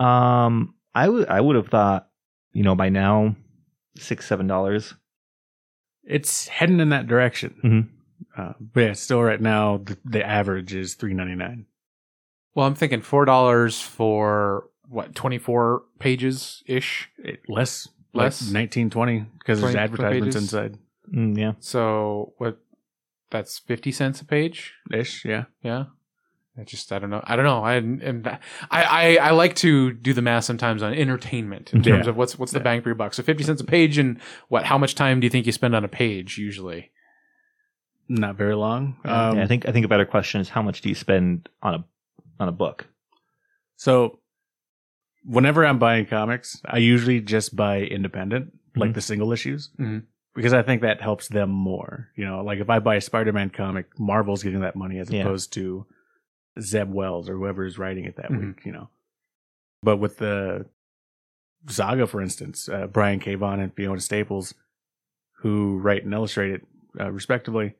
Um, 0.00 0.74
I 0.94 1.08
would 1.08 1.28
I 1.28 1.40
would 1.40 1.56
have 1.56 1.68
thought, 1.68 2.08
you 2.52 2.62
know, 2.62 2.74
by 2.74 2.88
now 2.90 3.36
six 3.96 4.26
seven 4.26 4.46
dollars. 4.46 4.94
It's 6.04 6.48
heading 6.48 6.80
in 6.80 6.90
that 6.90 7.06
direction. 7.06 7.54
Mhm. 7.64 7.88
Uh, 8.36 8.52
but 8.60 8.80
yeah, 8.80 8.92
still 8.92 9.22
right 9.22 9.40
now 9.40 9.78
the, 9.78 9.96
the 10.04 10.24
average 10.26 10.74
is 10.74 10.96
3.99. 10.96 11.64
well 12.58 12.66
i'm 12.66 12.74
thinking 12.74 13.00
four 13.00 13.24
dollars 13.24 13.80
for 13.80 14.68
what 14.88 15.14
24 15.14 15.82
pages 15.98 16.62
ish 16.66 17.08
less 17.48 17.88
Less? 18.14 18.42
like 18.42 18.52
19 18.52 18.90
20 18.90 19.26
because 19.38 19.60
there's 19.60 19.72
20 19.74 19.78
advertisements 19.84 20.36
pages? 20.36 20.42
inside 20.42 20.78
Mm, 21.14 21.38
yeah, 21.38 21.52
so 21.60 22.34
what 22.36 22.58
that's 23.30 23.58
50 23.60 23.92
cents 23.92 24.20
a 24.20 24.26
page 24.26 24.74
ish, 24.92 25.24
yeah. 25.24 25.44
Yeah. 25.62 25.84
I 26.58 26.64
just 26.64 26.92
I 26.92 26.98
don't 26.98 27.08
know. 27.08 27.22
I 27.24 27.34
don't 27.36 27.46
know. 27.46 27.62
I 27.64 27.74
and 27.76 28.26
I, 28.26 28.38
I 28.70 29.16
I 29.16 29.30
like 29.30 29.54
to 29.56 29.92
do 29.92 30.12
the 30.12 30.20
math 30.20 30.44
sometimes 30.44 30.82
on 30.82 30.92
entertainment 30.92 31.72
in 31.72 31.82
terms 31.82 32.04
Yeah. 32.04 32.10
of 32.10 32.16
what's 32.18 32.38
what's 32.38 32.52
the 32.52 32.58
Yeah. 32.58 32.64
bang 32.64 32.82
for 32.82 32.90
your 32.90 32.94
buck. 32.96 33.14
So 33.14 33.22
fifty 33.22 33.42
cents 33.42 33.60
a 33.62 33.64
page 33.64 33.96
and 33.96 34.20
what 34.48 34.64
how 34.64 34.76
much 34.76 34.94
time 34.96 35.18
do 35.20 35.24
you 35.24 35.30
think 35.30 35.46
you 35.46 35.52
spend 35.52 35.74
on 35.74 35.82
a 35.82 35.88
page 35.88 36.36
usually? 36.36 36.90
Not 38.08 38.36
very 38.36 38.54
long. 38.54 38.96
Um, 39.04 39.38
yeah. 39.38 39.44
I 39.44 39.46
think 39.46 39.66
I 39.66 39.72
think 39.72 39.86
a 39.86 39.88
better 39.88 40.04
question 40.04 40.40
is 40.42 40.48
how 40.50 40.60
much 40.62 40.80
do 40.82 40.88
you 40.90 40.94
spend 40.94 41.48
on 41.62 41.74
a 41.74 41.84
on 42.38 42.48
a 42.48 42.52
book? 42.52 42.86
So, 43.76 44.20
whenever 45.24 45.64
I'm 45.66 45.78
buying 45.78 46.06
comics, 46.06 46.60
I 46.64 46.78
usually 46.78 47.20
just 47.20 47.54
buy 47.54 47.80
independent, 47.82 48.52
like 48.76 48.90
Mhm. 48.90 48.94
the 48.94 49.00
single 49.00 49.32
issues, 49.32 49.70
Mhm. 49.78 50.04
because 50.34 50.52
I 50.52 50.62
think 50.62 50.82
that 50.82 51.00
helps 51.00 51.28
them 51.28 51.50
more. 51.50 52.10
You 52.16 52.24
know, 52.24 52.42
like 52.42 52.58
if 52.60 52.70
I 52.70 52.78
buy 52.78 52.96
a 52.96 53.00
Spider-Man 53.00 53.50
comic, 53.50 53.98
Marvel's 53.98 54.42
getting 54.42 54.60
that 54.60 54.76
money 54.76 54.98
as 54.98 55.10
Yeah. 55.10 55.22
opposed 55.22 55.52
to 55.54 55.86
Zeb 56.60 56.90
Wells 56.92 57.28
or 57.28 57.36
whoever 57.36 57.64
is 57.64 57.78
writing 57.78 58.04
it 58.04 58.16
that 58.16 58.30
Mhm. 58.30 58.40
week. 58.48 58.64
You 58.66 58.72
know, 58.72 58.90
but 59.82 59.98
with 59.98 60.18
the 60.18 60.66
Saga, 61.66 62.06
for 62.06 62.20
instance, 62.20 62.68
uh, 62.68 62.86
Brian 62.86 63.18
K. 63.20 63.34
Vaughan 63.34 63.60
and 63.60 63.74
Fiona 63.74 64.00
Staples, 64.00 64.54
who 65.42 65.78
write 65.78 66.04
and 66.04 66.12
illustrate 66.14 66.52
it 66.52 66.66
uh, 66.98 67.10
respectively, 67.12 67.74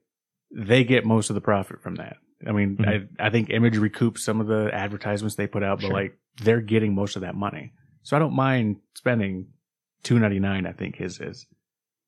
they 0.50 0.84
get 0.84 1.04
most 1.04 1.30
of 1.30 1.34
the 1.34 1.40
profit 1.40 1.80
from 1.80 1.94
that. 1.96 2.18
I 2.46 2.52
mean, 2.52 2.76
Mhm. 2.76 3.10
I, 3.18 3.26
I 3.26 3.30
think 3.30 3.50
Image 3.50 3.76
recoups 3.76 4.18
some 4.18 4.40
of 4.40 4.46
the 4.46 4.70
advertisements 4.72 5.34
they 5.36 5.46
put 5.46 5.62
out, 5.62 5.78
but 5.80 5.86
Sure. 5.88 5.92
like 5.94 6.18
they're 6.42 6.60
getting 6.60 6.94
most 6.94 7.16
of 7.16 7.22
that 7.22 7.34
money. 7.34 7.72
So 8.02 8.16
I 8.16 8.20
don't 8.20 8.34
mind 8.34 8.76
spending 8.94 9.48
two 10.02 10.18
ninety 10.18 10.38
nine. 10.38 10.66
I 10.66 10.72
think 10.72 10.96
his 10.96 11.20
is, 11.20 11.46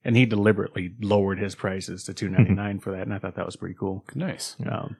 and 0.04 0.16
he 0.16 0.24
deliberately 0.26 0.94
lowered 1.00 1.38
his 1.40 1.54
prices 1.54 2.04
to 2.04 2.14
two 2.14 2.28
ninety 2.28 2.54
nine 2.54 2.78
for 2.78 2.92
that, 2.92 3.02
and 3.02 3.12
I 3.12 3.18
thought 3.18 3.34
that 3.34 3.46
was 3.46 3.56
pretty 3.56 3.74
cool. 3.74 4.04
Nice. 4.14 4.56
Um, 4.66 4.96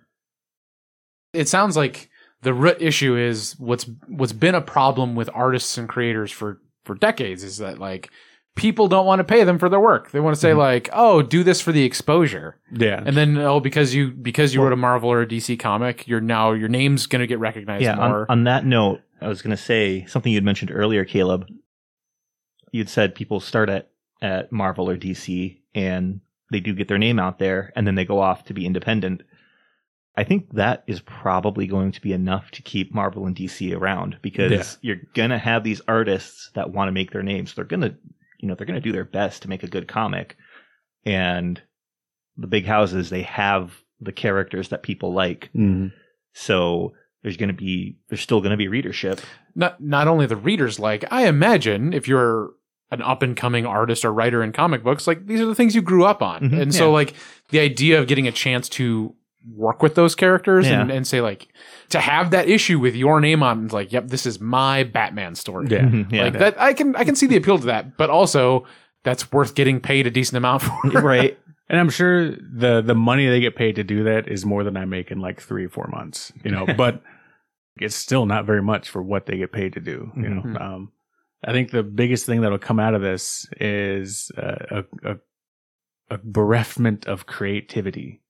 It 1.32 1.48
sounds 1.48 1.76
like 1.76 2.10
the 2.42 2.52
root 2.52 2.78
issue 2.80 3.16
is 3.16 3.54
what's 3.58 3.88
what's 4.08 4.32
been 4.32 4.54
a 4.56 4.60
problem 4.60 5.14
with 5.14 5.30
artists 5.32 5.78
and 5.78 5.88
creators 5.88 6.32
for 6.32 6.60
for 6.84 6.94
decades 6.96 7.44
is 7.44 7.58
that 7.58 7.78
like 7.78 8.10
people 8.60 8.88
don't 8.88 9.06
want 9.06 9.18
to 9.20 9.24
pay 9.24 9.42
them 9.44 9.58
for 9.58 9.68
their 9.68 9.80
work. 9.80 10.10
They 10.10 10.20
want 10.20 10.34
to 10.36 10.40
say 10.40 10.50
Mhm. 10.52 10.58
like, 10.58 10.88
"Oh, 10.92 11.22
do 11.22 11.42
this 11.42 11.60
for 11.60 11.72
the 11.72 11.82
exposure." 11.82 12.56
yeah, 12.70 13.02
And 13.04 13.16
then 13.16 13.38
oh 13.38 13.58
because 13.58 13.94
you 13.94 14.10
because 14.10 14.54
you 14.54 14.62
wrote 14.62 14.72
a 14.72 14.76
Marvel 14.76 15.10
or 15.10 15.22
a 15.22 15.26
DC 15.26 15.56
comic, 15.58 16.06
you're 16.06 16.20
now 16.20 16.52
your 16.52 16.68
name's 16.68 17.06
going 17.06 17.20
to 17.20 17.26
get 17.26 17.38
recognized 17.38 17.82
yeah. 17.82 17.96
On, 17.98 18.10
more. 18.10 18.26
on 18.28 18.44
that 18.44 18.64
note, 18.66 19.00
I 19.20 19.28
was 19.28 19.40
going 19.42 19.56
to 19.56 19.62
say 19.62 20.04
something 20.06 20.30
you'd 20.32 20.44
mentioned 20.44 20.70
earlier, 20.72 21.04
Caleb. 21.04 21.46
You'd 22.72 22.88
said 22.88 23.14
people 23.14 23.40
start 23.40 23.68
at 23.68 23.88
at 24.22 24.52
Marvel 24.52 24.88
or 24.90 24.96
DC 24.96 25.58
and 25.74 26.20
they 26.52 26.60
do 26.60 26.74
get 26.74 26.88
their 26.88 26.98
name 26.98 27.18
out 27.18 27.38
there, 27.38 27.72
and 27.76 27.86
then 27.86 27.94
they 27.94 28.04
go 28.04 28.20
off 28.20 28.44
to 28.44 28.52
be 28.54 28.66
independent. 28.66 29.22
I 30.16 30.24
think 30.24 30.52
that 30.54 30.82
is 30.88 31.00
probably 31.00 31.66
going 31.68 31.92
to 31.92 32.00
be 32.00 32.12
enough 32.12 32.50
to 32.50 32.62
keep 32.62 32.92
Marvel 32.92 33.24
and 33.26 33.34
DC 33.36 33.72
around 33.74 34.18
because 34.20 34.50
Yeah. 34.52 34.64
you're 34.82 35.02
gonna 35.14 35.38
have 35.38 35.62
these 35.64 35.80
artists 35.88 36.50
that 36.54 36.70
want 36.72 36.88
to 36.88 36.92
make 36.92 37.12
their 37.12 37.22
names. 37.22 37.54
They're 37.54 37.64
gonna, 37.64 37.94
you 38.40 38.48
know, 38.48 38.54
they're 38.54 38.66
gonna 38.66 38.80
do 38.80 38.92
their 38.92 39.04
best 39.04 39.42
to 39.42 39.48
make 39.48 39.62
a 39.62 39.68
good 39.68 39.86
comic, 39.88 40.36
and 41.04 41.60
the 42.36 42.46
big 42.46 42.66
houses 42.66 43.10
they 43.10 43.22
have 43.22 43.72
the 44.00 44.12
characters 44.12 44.68
that 44.70 44.82
people 44.82 45.12
like. 45.12 45.50
Mhm. 45.54 45.92
So 46.32 46.92
there's 47.22 47.36
going 47.36 47.48
to 47.50 47.54
be 47.54 47.98
there's 48.08 48.22
still 48.22 48.40
going 48.40 48.52
to 48.52 48.56
be 48.56 48.68
readership. 48.68 49.20
not 49.54 49.80
not 49.82 50.08
only 50.08 50.24
the 50.26 50.36
readers 50.36 50.78
like 50.78 51.04
i 51.12 51.26
imagine 51.26 51.92
if 51.92 52.06
you're 52.08 52.52
an 52.92 53.02
up 53.02 53.20
and 53.22 53.36
coming 53.36 53.66
artist 53.66 54.04
or 54.04 54.12
writer 54.12 54.42
in 54.42 54.52
comic 54.52 54.82
books, 54.82 55.06
like 55.06 55.26
these 55.26 55.40
are 55.40 55.44
the 55.46 55.54
things 55.54 55.74
you 55.74 55.82
grew 55.82 56.04
up 56.04 56.22
on. 56.22 56.40
Mhm. 56.50 56.60
and 56.62 56.74
so 56.74 56.90
like 56.90 57.14
the 57.50 57.60
idea 57.60 57.98
of 58.00 58.06
getting 58.08 58.26
a 58.26 58.32
chance 58.32 58.68
to 58.70 59.14
work 59.54 59.82
with 59.82 59.94
those 59.94 60.14
characters 60.14 60.66
and, 60.66 60.90
Yeah. 60.90 60.96
and 60.96 61.06
say 61.06 61.20
like 61.20 61.48
to 61.90 61.98
have 62.00 62.30
that 62.32 62.48
issue 62.48 62.78
with 62.78 62.94
your 62.94 63.20
name 63.20 63.42
on 63.42 63.64
it's 63.64 63.72
like, 63.74 63.92
yep, 63.92 64.08
this 64.08 64.26
is 64.26 64.40
my 64.40 64.84
Batman 64.84 65.34
story. 65.34 65.66
Yeah. 65.70 65.80
Mhm, 65.82 66.12
yeah. 66.12 66.24
Like 66.24 66.38
that 66.38 66.60
I 66.60 66.72
can 66.74 66.94
I 66.96 67.04
can 67.04 67.14
see 67.16 67.26
the 67.26 67.36
appeal 67.36 67.58
to 67.58 67.66
that, 67.66 67.96
but 67.96 68.10
also 68.10 68.66
that's 69.02 69.32
worth 69.32 69.54
getting 69.54 69.80
paid 69.80 70.06
a 70.06 70.10
decent 70.10 70.36
amount 70.36 70.62
for. 70.62 70.78
right. 71.00 71.38
And 71.68 71.78
I'm 71.80 71.88
sure 71.90 72.30
the 72.32 72.82
the 72.84 72.94
money 72.94 73.28
they 73.28 73.40
get 73.40 73.56
paid 73.56 73.76
to 73.76 73.84
do 73.84 74.04
that 74.04 74.28
is 74.28 74.44
more 74.44 74.64
than 74.64 74.76
I 74.76 74.84
make 74.84 75.10
in 75.10 75.20
like 75.20 75.40
three 75.40 75.64
or 75.64 75.70
four 75.70 75.88
months, 75.90 76.32
you 76.44 76.50
know. 76.50 76.66
but 76.76 77.02
it's 77.78 77.94
still 77.94 78.26
not 78.26 78.44
very 78.44 78.60
much 78.62 78.90
for 78.90 79.02
what 79.02 79.26
they 79.26 79.38
get 79.38 79.52
paid 79.52 79.72
to 79.74 79.80
do, 79.80 80.10
you 80.16 80.28
know. 80.28 80.42
Mhm. 80.42 80.60
Um, 80.60 80.92
I 81.42 81.52
think 81.52 81.70
the 81.70 81.82
biggest 81.82 82.26
thing 82.26 82.42
that'll 82.42 82.58
come 82.58 82.78
out 82.78 82.94
of 82.94 83.00
this 83.00 83.48
is 83.58 84.30
uh, 84.36 84.82
a, 85.04 85.10
a 85.12 85.16
a 86.10 86.18
bereft 86.22 87.06
of 87.06 87.26
creativity, 87.26 88.20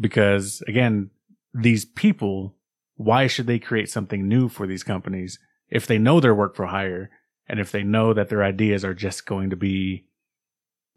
because 0.00 0.62
again, 0.66 1.10
these 1.52 1.84
people, 1.84 2.56
why 2.96 3.26
should 3.26 3.46
they 3.46 3.58
create 3.58 3.90
something 3.90 4.26
new 4.26 4.48
for 4.48 4.66
these 4.66 4.82
companies 4.82 5.38
if 5.68 5.86
they 5.86 5.98
know 5.98 6.18
they're 6.20 6.34
work 6.34 6.56
for 6.56 6.66
hire 6.66 7.10
and 7.48 7.60
if 7.60 7.70
they 7.72 7.82
know 7.82 8.12
that 8.14 8.28
their 8.28 8.42
ideas 8.44 8.84
are 8.84 8.94
just 8.94 9.26
going 9.26 9.50
to 9.50 9.56
be 9.56 10.06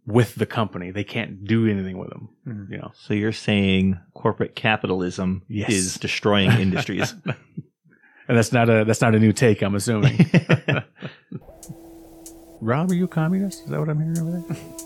with 0.05 0.35
the 0.35 0.45
company. 0.45 0.91
They 0.91 1.03
can't 1.05 1.45
do 1.45 1.65
anything 1.67 1.97
with 1.97 2.09
them. 2.09 2.29
Mhm. 2.47 2.69
You 2.71 2.77
know, 2.77 2.91
So 2.93 3.13
you're 3.13 3.31
saying 3.31 3.97
corporate 4.13 4.53
capitalism 4.55 5.43
Yes. 5.47 5.71
is 5.71 5.95
destroying 5.95 6.51
industries. 6.51 7.13
and 7.25 8.37
that's 8.37 8.51
not 8.51 8.69
a 8.69 8.83
that's 8.85 9.01
not 9.01 9.15
a 9.15 9.19
new 9.19 9.31
take. 9.33 9.61
I'm 9.61 9.75
assuming. 9.75 10.29
Rob, 12.61 12.91
are 12.91 12.95
you 12.95 13.05
a 13.05 13.07
communist? 13.09 13.63
Is 13.63 13.69
that 13.69 13.79
what 13.79 13.89
I'm 13.89 13.99
hearing 13.99 14.19
over 14.19 14.31
there? 14.47 14.57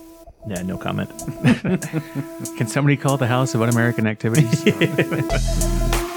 yeah, 0.48 0.62
no 0.64 0.78
comment. 0.78 1.10
Can 2.58 2.68
somebody 2.68 2.98
call 2.98 3.18
the 3.18 3.28
House 3.28 3.54
of 3.54 3.62
Un-American 3.62 4.08
Activities? 4.08 4.64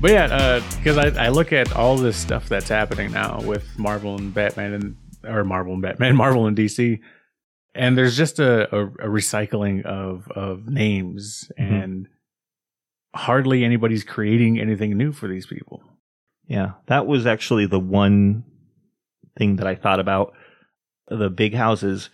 But 0.00 0.10
yeah, 0.12 0.60
because 0.78 0.96
I, 0.96 1.26
I 1.26 1.28
look 1.28 1.52
at 1.52 1.74
all 1.76 1.96
this 1.98 2.16
stuff 2.16 2.48
that's 2.48 2.68
happening 2.68 3.12
now 3.12 3.40
with 3.42 3.78
Marvel 3.78 4.16
and 4.16 4.32
Batman 4.32 4.72
and 4.72 4.96
or 5.24 5.44
Marvel 5.44 5.74
and 5.74 5.82
Batman, 5.82 6.16
Marvel 6.24 6.46
and 6.46 6.56
DC, 6.56 7.00
and 7.74 7.98
there's 7.98 8.16
just 8.16 8.38
a, 8.38 8.74
a, 8.74 8.86
a 8.86 9.08
recycling 9.08 9.84
of 9.84 10.26
of 10.34 10.66
names, 10.68 11.52
Mhm. 11.58 11.82
and 11.84 12.08
hardly 13.14 13.62
anybody's 13.64 14.04
creating 14.04 14.58
anything 14.58 14.96
new 14.96 15.12
for 15.12 15.28
these 15.28 15.46
people. 15.46 15.82
Yeah, 16.46 16.72
that 16.86 17.06
was 17.06 17.26
actually 17.26 17.66
the 17.66 17.78
one 17.80 18.44
thing 19.36 19.56
that 19.56 19.66
I 19.66 19.74
thought 19.74 20.00
about. 20.00 20.32
The 21.08 21.28
big 21.28 21.54
houses 21.54 22.08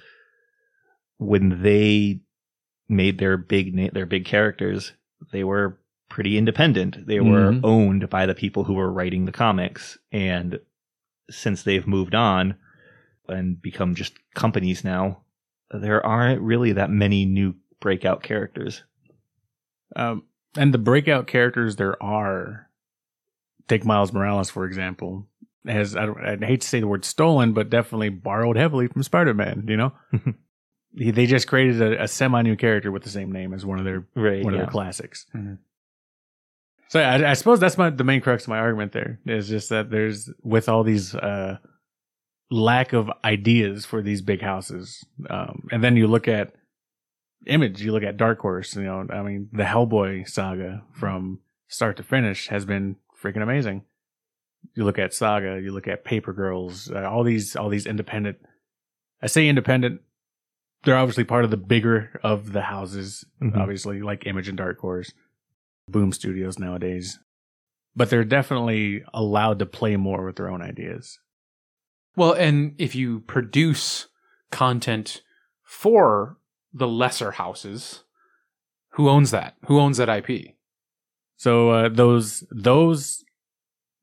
when 1.19 1.63
they 1.63 2.21
made 2.89 3.19
their 3.19 3.37
big 3.37 3.75
na- 3.75 3.91
their 3.93 4.07
big 4.07 4.25
characters, 4.25 4.93
they 5.33 5.45
were 5.45 5.79
pretty 6.17 6.39
independent. 6.39 7.07
They 7.07 7.21
were 7.21 7.53
Mhm. 7.53 7.61
owned 7.63 8.09
by 8.09 8.25
the 8.25 8.35
people 8.35 8.65
who 8.65 8.73
were 8.73 8.91
writing 8.91 9.27
the 9.27 9.33
comics, 9.33 9.99
and 10.11 10.59
since 11.29 11.63
they've 11.63 11.87
moved 11.87 12.15
on 12.15 12.55
and 13.29 13.61
become 13.61 13.95
just 13.95 14.15
companies 14.35 14.83
now, 14.83 15.21
there 15.71 16.05
aren't 16.07 16.41
really 16.41 16.73
that 16.73 16.89
many 16.91 17.27
new 17.27 17.55
breakout 17.81 18.23
characters. 18.23 18.83
Um, 19.95 20.23
and 20.57 20.73
the 20.73 20.79
breakout 20.79 21.27
characters 21.27 21.77
there 21.77 22.03
are, 22.03 22.71
take 23.69 23.85
Miles 23.85 24.11
Morales 24.11 24.49
for 24.49 24.65
example, 24.65 25.29
has 25.67 25.95
I, 25.97 26.07
I 26.07 26.37
hate 26.41 26.63
to 26.63 26.67
say 26.67 26.81
the 26.81 26.89
word 26.89 27.05
stolen, 27.05 27.53
but 27.53 27.69
definitely 27.69 28.09
borrowed 28.09 28.57
heavily 28.57 28.87
from 28.89 29.03
Spider 29.03 29.35
Man. 29.35 29.67
You 29.69 29.77
know, 29.77 29.93
they 30.95 31.27
just 31.27 31.47
created 31.47 31.83
a, 31.83 32.05
a 32.05 32.09
semi 32.09 32.41
new 32.41 32.57
character 32.57 32.91
with 32.91 33.03
the 33.03 33.11
same 33.11 33.31
name 33.33 33.53
as 33.53 33.67
one 33.67 33.79
of 33.79 33.85
their 33.85 34.07
Right. 34.15 34.43
one 34.43 34.55
of 34.55 34.59
yeah. 34.61 34.65
their 34.65 34.73
classics. 34.73 35.27
Mhm. 35.35 35.59
So 36.89 37.01
I, 37.01 37.31
I 37.31 37.33
suppose 37.35 37.59
that's 37.61 37.77
my 37.79 37.91
the 37.91 38.05
main 38.05 38.21
crux 38.21 38.45
of 38.45 38.49
my 38.49 38.59
argument. 38.59 38.93
There 38.93 39.19
is 39.27 39.49
just 39.49 39.69
that 39.71 39.91
there's 39.91 40.31
with 40.43 40.69
all 40.69 40.85
these 40.85 41.15
uh, 41.15 41.59
lack 42.51 42.93
of 42.93 43.11
ideas 43.25 43.85
for 43.85 44.03
these 44.03 44.23
big 44.23 44.41
houses, 44.41 45.05
um, 45.29 45.67
and 45.73 45.83
then 45.83 45.97
you 45.97 46.07
look 46.07 46.29
at 46.29 46.53
Image, 47.47 47.81
you 47.83 47.93
look 47.93 48.03
at 48.03 48.17
Dark 48.17 48.41
Horse. 48.41 48.75
You 48.75 48.83
know, 48.85 49.07
I 49.11 49.23
mean, 49.23 49.49
the 49.53 49.63
Hellboy 49.65 50.29
saga 50.29 50.83
from 50.93 51.41
start 51.69 51.97
to 51.99 52.03
finish 52.03 52.49
has 52.49 52.65
been 52.65 52.97
freaking 53.23 53.43
amazing. 53.43 53.85
You 54.75 54.85
look 54.85 54.99
at 54.99 55.15
Saga, 55.15 55.61
you 55.63 55.73
look 55.73 55.87
at 55.87 56.05
Paper 56.05 56.33
Girls, 56.33 56.91
uh, 56.91 57.09
all 57.09 57.23
these 57.23 57.55
all 57.57 57.69
these 57.69 57.87
independent. 57.87 58.39
I 59.23 59.27
say 59.29 59.49
independent. 59.49 60.01
They're 60.85 60.97
obviously 60.97 61.25
part 61.25 61.45
of 61.45 61.51
the 61.51 61.57
bigger 61.57 62.21
of 62.23 62.53
the 62.53 62.63
houses, 62.63 63.25
Mhm. 63.43 63.57
obviously, 63.57 64.03
like 64.03 64.27
Image 64.27 64.49
and 64.49 64.57
Dark 64.59 64.79
Horse. 64.79 65.13
Boom 65.89 66.13
Studios 66.13 66.59
nowadays. 66.59 67.19
But 67.95 68.11
they're 68.11 68.25
definitely 68.25 69.05
allowed 69.15 69.59
to 69.61 69.67
play 69.67 69.97
more 69.97 70.25
with 70.25 70.37
their 70.37 70.51
own 70.51 70.61
ideas. 70.61 71.19
Well, 72.17 72.33
and 72.33 72.75
if 72.79 72.95
you 72.95 73.21
produce 73.21 74.09
content 74.51 75.23
for 75.63 76.39
the 76.73 76.89
lesser 76.89 77.33
houses, 77.33 78.05
who 78.91 79.09
owns 79.09 79.31
that? 79.31 79.57
Who 79.67 79.79
owns 79.79 79.97
that 79.99 80.09
IP? 80.09 80.55
So 81.37 81.71
uh, 81.71 81.89
those 81.89 82.45
those 82.51 83.25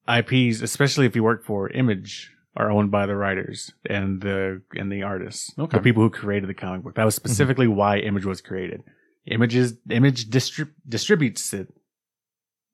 IPs, 0.08 0.62
especially 0.62 1.06
if 1.06 1.16
you 1.16 1.24
work 1.24 1.44
for 1.44 1.70
Image, 1.70 2.32
are 2.56 2.72
owned 2.72 2.92
by 2.92 3.06
the 3.08 3.16
writers 3.16 3.72
and 3.90 4.22
the 4.22 4.62
and 4.76 4.92
the 4.92 5.02
artists, 5.04 5.52
Okay. 5.58 5.78
the 5.78 5.84
people 5.84 6.04
who 6.04 6.10
created 6.12 6.48
the 6.50 6.54
comic 6.54 6.84
book. 6.84 6.96
That 6.96 7.06
was 7.06 7.16
specifically 7.16 7.68
why 7.68 7.98
Image 8.00 8.26
was 8.26 8.42
created. 8.42 8.84
Images 9.26 9.76
Image 9.90 10.30
distrib- 10.30 10.74
distributes 10.88 11.54
it, 11.54 11.74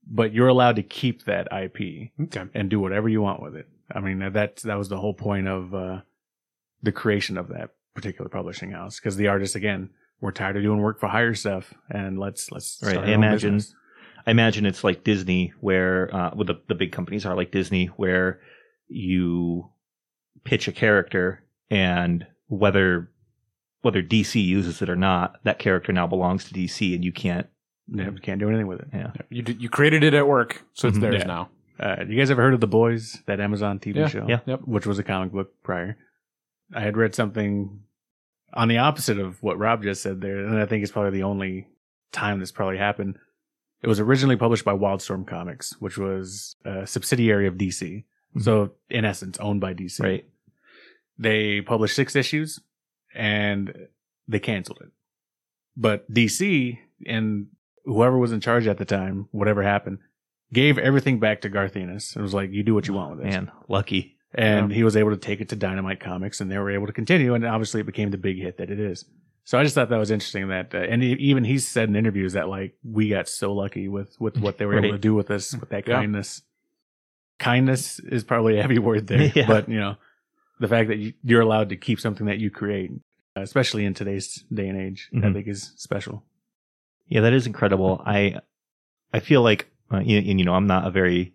but 0.07 0.33
you're 0.33 0.47
allowed 0.47 0.77
to 0.77 0.83
keep 0.83 1.25
that 1.25 1.47
IP. 1.51 2.11
Okay. 2.21 2.49
and 2.53 2.69
do 2.69 2.79
whatever 2.79 3.07
you 3.07 3.21
want 3.21 3.41
with 3.41 3.55
it. 3.55 3.67
I 3.93 3.99
mean, 3.99 4.19
that 4.33 4.57
that 4.57 4.77
was 4.77 4.89
the 4.89 4.99
whole 4.99 5.13
point 5.13 5.47
of 5.47 5.73
uh, 5.73 6.01
the 6.81 6.91
creation 6.91 7.37
of 7.37 7.49
that 7.49 7.71
particular 7.93 8.29
publishing 8.29 8.71
house 8.71 8.99
because 8.99 9.15
the 9.15 9.27
artists 9.27 9.55
again 9.55 9.89
were 10.21 10.31
tired 10.31 10.57
of 10.57 10.63
doing 10.63 10.79
work 10.79 10.99
for 10.99 11.07
hire 11.07 11.33
stuff 11.33 11.73
and 11.89 12.19
let's 12.19 12.51
let's 12.51 12.79
Right, 12.83 12.97
I 12.97 13.11
imagine-. 13.11 13.61
I 14.27 14.31
imagine 14.31 14.65
it's 14.65 14.83
like 14.83 15.03
Disney, 15.03 15.53
where 15.59 16.13
uh, 16.13 16.31
well, 16.35 16.45
the 16.45 16.61
the 16.67 16.75
big 16.75 16.91
companies 16.91 17.25
are 17.25 17.35
like 17.35 17.51
Disney, 17.51 17.87
where 17.87 18.41
you 18.87 19.69
pitch 20.43 20.67
a 20.67 20.71
character, 20.71 21.43
and 21.69 22.27
whether 22.47 23.11
whether 23.81 24.01
DC 24.03 24.43
uses 24.43 24.81
it 24.81 24.89
or 24.89 24.95
not, 24.95 25.35
that 25.43 25.59
character 25.59 25.91
now 25.93 26.07
belongs 26.07 26.45
to 26.45 26.53
DC, 26.53 26.93
and 26.95 27.03
you 27.03 27.11
can't. 27.11 27.47
Yeah, 27.91 28.09
we 28.09 28.19
can't 28.19 28.39
do 28.39 28.47
anything 28.49 28.67
with 28.67 28.81
it. 28.81 28.87
Yeah, 28.93 29.11
You 29.29 29.41
did, 29.41 29.61
you 29.61 29.69
created 29.69 30.03
it 30.03 30.13
at 30.13 30.27
work, 30.27 30.63
so 30.73 30.87
it's 30.87 30.97
Mhm. 30.97 31.01
theirs 31.01 31.15
Yeah. 31.21 31.25
now. 31.25 31.49
Uh, 31.79 32.03
you 32.07 32.17
guys 32.17 32.29
ever 32.29 32.41
heard 32.41 32.53
of 32.53 32.59
The 32.59 32.67
Boys, 32.67 33.23
that 33.25 33.39
Amazon 33.39 33.79
TV 33.79 33.99
Yeah, 34.01 34.07
show? 34.07 34.25
yeah. 34.27 34.39
Yep. 34.45 34.61
Which 34.65 34.85
was 34.85 34.99
a 34.99 35.03
comic 35.03 35.31
book 35.31 35.53
prior. 35.63 35.97
I 36.73 36.81
had 36.81 36.97
read 36.97 37.15
something 37.15 37.79
on 38.53 38.67
the 38.67 38.77
opposite 38.77 39.17
of 39.17 39.41
what 39.41 39.57
Rob 39.57 39.81
just 39.83 40.03
said 40.03 40.21
there, 40.21 40.39
and 40.45 40.59
I 40.59 40.65
think 40.65 40.83
it's 40.83 40.91
probably 40.91 41.11
the 41.11 41.23
only 41.23 41.67
time 42.11 42.39
this 42.39 42.51
probably 42.51 42.77
happened. 42.77 43.17
It 43.81 43.87
was 43.87 43.99
originally 43.99 44.35
published 44.35 44.65
by 44.65 44.73
Wildstorm 44.73 45.25
Comics, 45.25 45.79
which 45.79 45.97
was 45.97 46.57
a 46.65 46.85
subsidiary 46.85 47.47
of 47.47 47.57
DC. 47.57 48.03
So, 48.39 48.73
in 48.89 49.05
essence, 49.05 49.37
owned 49.39 49.61
by 49.61 49.73
DC. 49.73 50.03
right. 50.03 50.25
They 51.17 51.61
published 51.61 51.95
six 51.95 52.15
issues 52.15 52.59
and 53.13 53.87
they 54.27 54.39
canceled 54.39 54.79
it. 54.81 54.89
But 55.77 56.11
DC 56.11 56.77
and 57.05 57.47
whoever 57.85 58.17
was 58.17 58.31
in 58.31 58.41
charge 58.41 58.67
at 58.67 58.77
the 58.77 58.85
time, 58.85 59.27
whatever 59.31 59.63
happened, 59.63 59.99
gave 60.51 60.77
everything 60.77 61.19
back 61.19 61.41
to 61.41 61.49
Garth 61.49 61.75
Ennis. 61.75 62.15
It 62.15 62.21
was 62.21 62.33
like, 62.33 62.51
you 62.51 62.63
do 62.63 62.73
what 62.73 62.87
you 62.87 62.93
want 62.93 63.17
with 63.17 63.25
it. 63.25 63.29
Man, 63.29 63.51
lucky. 63.67 64.17
And 64.33 64.71
he 64.71 64.83
was 64.83 64.95
able 64.95 65.09
to 65.11 65.17
take 65.17 65.41
it 65.41 65.49
to 65.49 65.55
Dynamite 65.55 65.99
Comics 65.99 66.39
and 66.41 66.51
they 66.51 66.57
were 66.57 66.69
able 66.69 66.85
to 66.87 66.93
continue. 66.93 67.33
And 67.33 67.45
obviously 67.45 67.81
it 67.81 67.85
became 67.85 68.11
the 68.11 68.17
big 68.17 68.37
hit 68.39 68.57
that 68.57 68.69
it 68.69 68.79
is. 68.79 69.05
So 69.43 69.57
I 69.57 69.63
just 69.63 69.73
thought 69.73 69.89
that 69.89 69.97
was 69.97 70.11
interesting 70.11 70.49
that, 70.49 70.75
uh, 70.75 70.79
and 70.79 71.03
even 71.03 71.43
he 71.43 71.57
said 71.57 71.89
in 71.89 71.95
interviews 71.95 72.33
that 72.33 72.47
like, 72.49 72.75
we 72.83 73.09
got 73.09 73.27
so 73.27 73.53
lucky 73.53 73.87
with, 73.87 74.15
with 74.19 74.37
what 74.37 74.59
they 74.59 74.65
were 74.67 74.77
able 74.77 74.91
to 74.91 74.99
do 74.99 75.15
with 75.15 75.31
us, 75.31 75.55
with 75.55 75.69
that 75.69 75.87
Yeah. 75.87 75.95
kindness. 75.95 76.43
Kindness 77.39 77.99
is 77.99 78.23
probably 78.23 78.59
a 78.59 78.61
heavy 78.61 78.79
word 78.79 79.07
there, 79.07 79.31
Yeah. 79.35 79.47
but 79.47 79.69
you 79.69 79.79
know, 79.79 79.95
the 80.59 80.67
fact 80.67 80.89
that 80.89 80.97
you, 80.97 81.13
you're 81.23 81.41
allowed 81.41 81.69
to 81.69 81.75
keep 81.77 81.99
something 81.99 82.25
that 82.27 82.39
you 82.39 82.49
create, 82.49 82.91
especially 83.35 83.85
in 83.85 83.93
today's 83.93 84.43
day 84.53 84.67
and 84.67 84.79
age, 84.79 85.09
I 85.13 85.17
Mhm. 85.17 85.33
think 85.33 85.47
is 85.47 85.73
special. 85.77 86.23
Yeah, 87.07 87.21
that 87.21 87.33
is 87.33 87.47
incredible. 87.47 88.01
I 88.05 88.39
I 89.13 89.19
feel 89.19 89.41
like 89.41 89.67
Uh, 89.91 89.97
and, 89.97 90.09
and, 90.29 90.39
you 90.39 90.45
know, 90.45 90.53
I'm 90.53 90.67
not 90.67 90.85
a 90.85 90.91
very, 90.91 91.33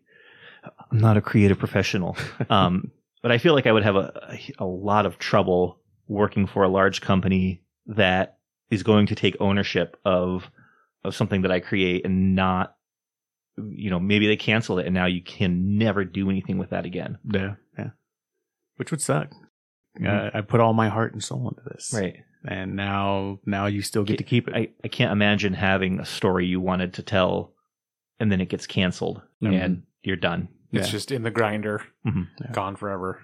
I'm 0.92 0.98
not 1.00 1.16
a 1.16 1.20
creative 1.20 1.58
professional. 1.58 2.16
Um, 2.50 2.92
but 3.20 3.32
I 3.32 3.38
feel 3.38 3.52
like 3.54 3.66
I 3.66 3.72
would 3.72 3.82
have 3.82 3.96
a, 3.96 4.38
a 4.58 4.64
lot 4.66 5.06
of 5.06 5.18
trouble 5.18 5.80
working 6.06 6.46
for 6.46 6.62
a 6.62 6.68
large 6.68 7.00
company 7.00 7.62
that 7.87 8.38
is 8.70 8.82
going 8.84 9.06
to 9.08 9.14
take 9.16 9.37
ownership 9.40 9.96
of 10.04 10.50
of 11.02 11.14
something 11.16 11.42
that 11.42 11.50
I 11.50 11.60
create 11.60 12.04
and 12.06 12.34
not, 12.37 12.76
you 13.58 13.90
know, 13.90 13.98
maybe 14.00 14.26
they 14.28 14.37
cancel 14.37 14.78
it 14.78 14.87
and 14.87 14.94
now 14.94 15.06
you 15.06 15.22
can 15.22 15.76
never 15.78 16.04
do 16.04 16.30
anything 16.30 16.58
with 16.58 16.70
that 16.70 16.84
again. 16.87 17.18
Yeah, 17.24 17.54
yeah. 17.78 17.90
Which 18.76 18.90
would 18.90 19.00
suck. 19.00 19.30
Mhm. 19.98 20.08
Uh, 20.08 20.30
I 20.37 20.40
put 20.40 20.60
all 20.60 20.72
my 20.72 20.88
heart 20.88 21.12
and 21.12 21.22
soul 21.22 21.48
into 21.48 21.62
this, 21.72 21.92
Right. 21.94 22.16
And 22.46 22.76
now, 22.76 23.38
now 23.46 23.66
you 23.66 23.80
still 23.80 24.04
get 24.04 24.18
to 24.18 24.24
keep 24.24 24.48
it. 24.48 24.54
I, 24.54 24.68
I 24.84 24.88
can't 24.88 25.12
imagine 25.12 25.54
having 25.54 25.98
a 26.00 26.04
story 26.04 26.46
you 26.46 26.60
wanted 26.60 26.92
to 26.94 27.02
tell 27.02 27.54
and 28.20 28.30
then 28.30 28.40
it 28.40 28.48
gets 28.50 28.66
canceled 28.66 29.22
Mhm. 29.42 29.54
and 29.64 29.82
you're 30.02 30.16
done. 30.16 30.48
It's 30.72 30.88
Yeah. 30.88 30.92
just 30.92 31.10
in 31.12 31.22
the 31.22 31.30
grinder, 31.30 31.80
Mhm. 32.04 32.28
Yeah. 32.40 32.52
gone 32.52 32.76
forever. 32.76 33.22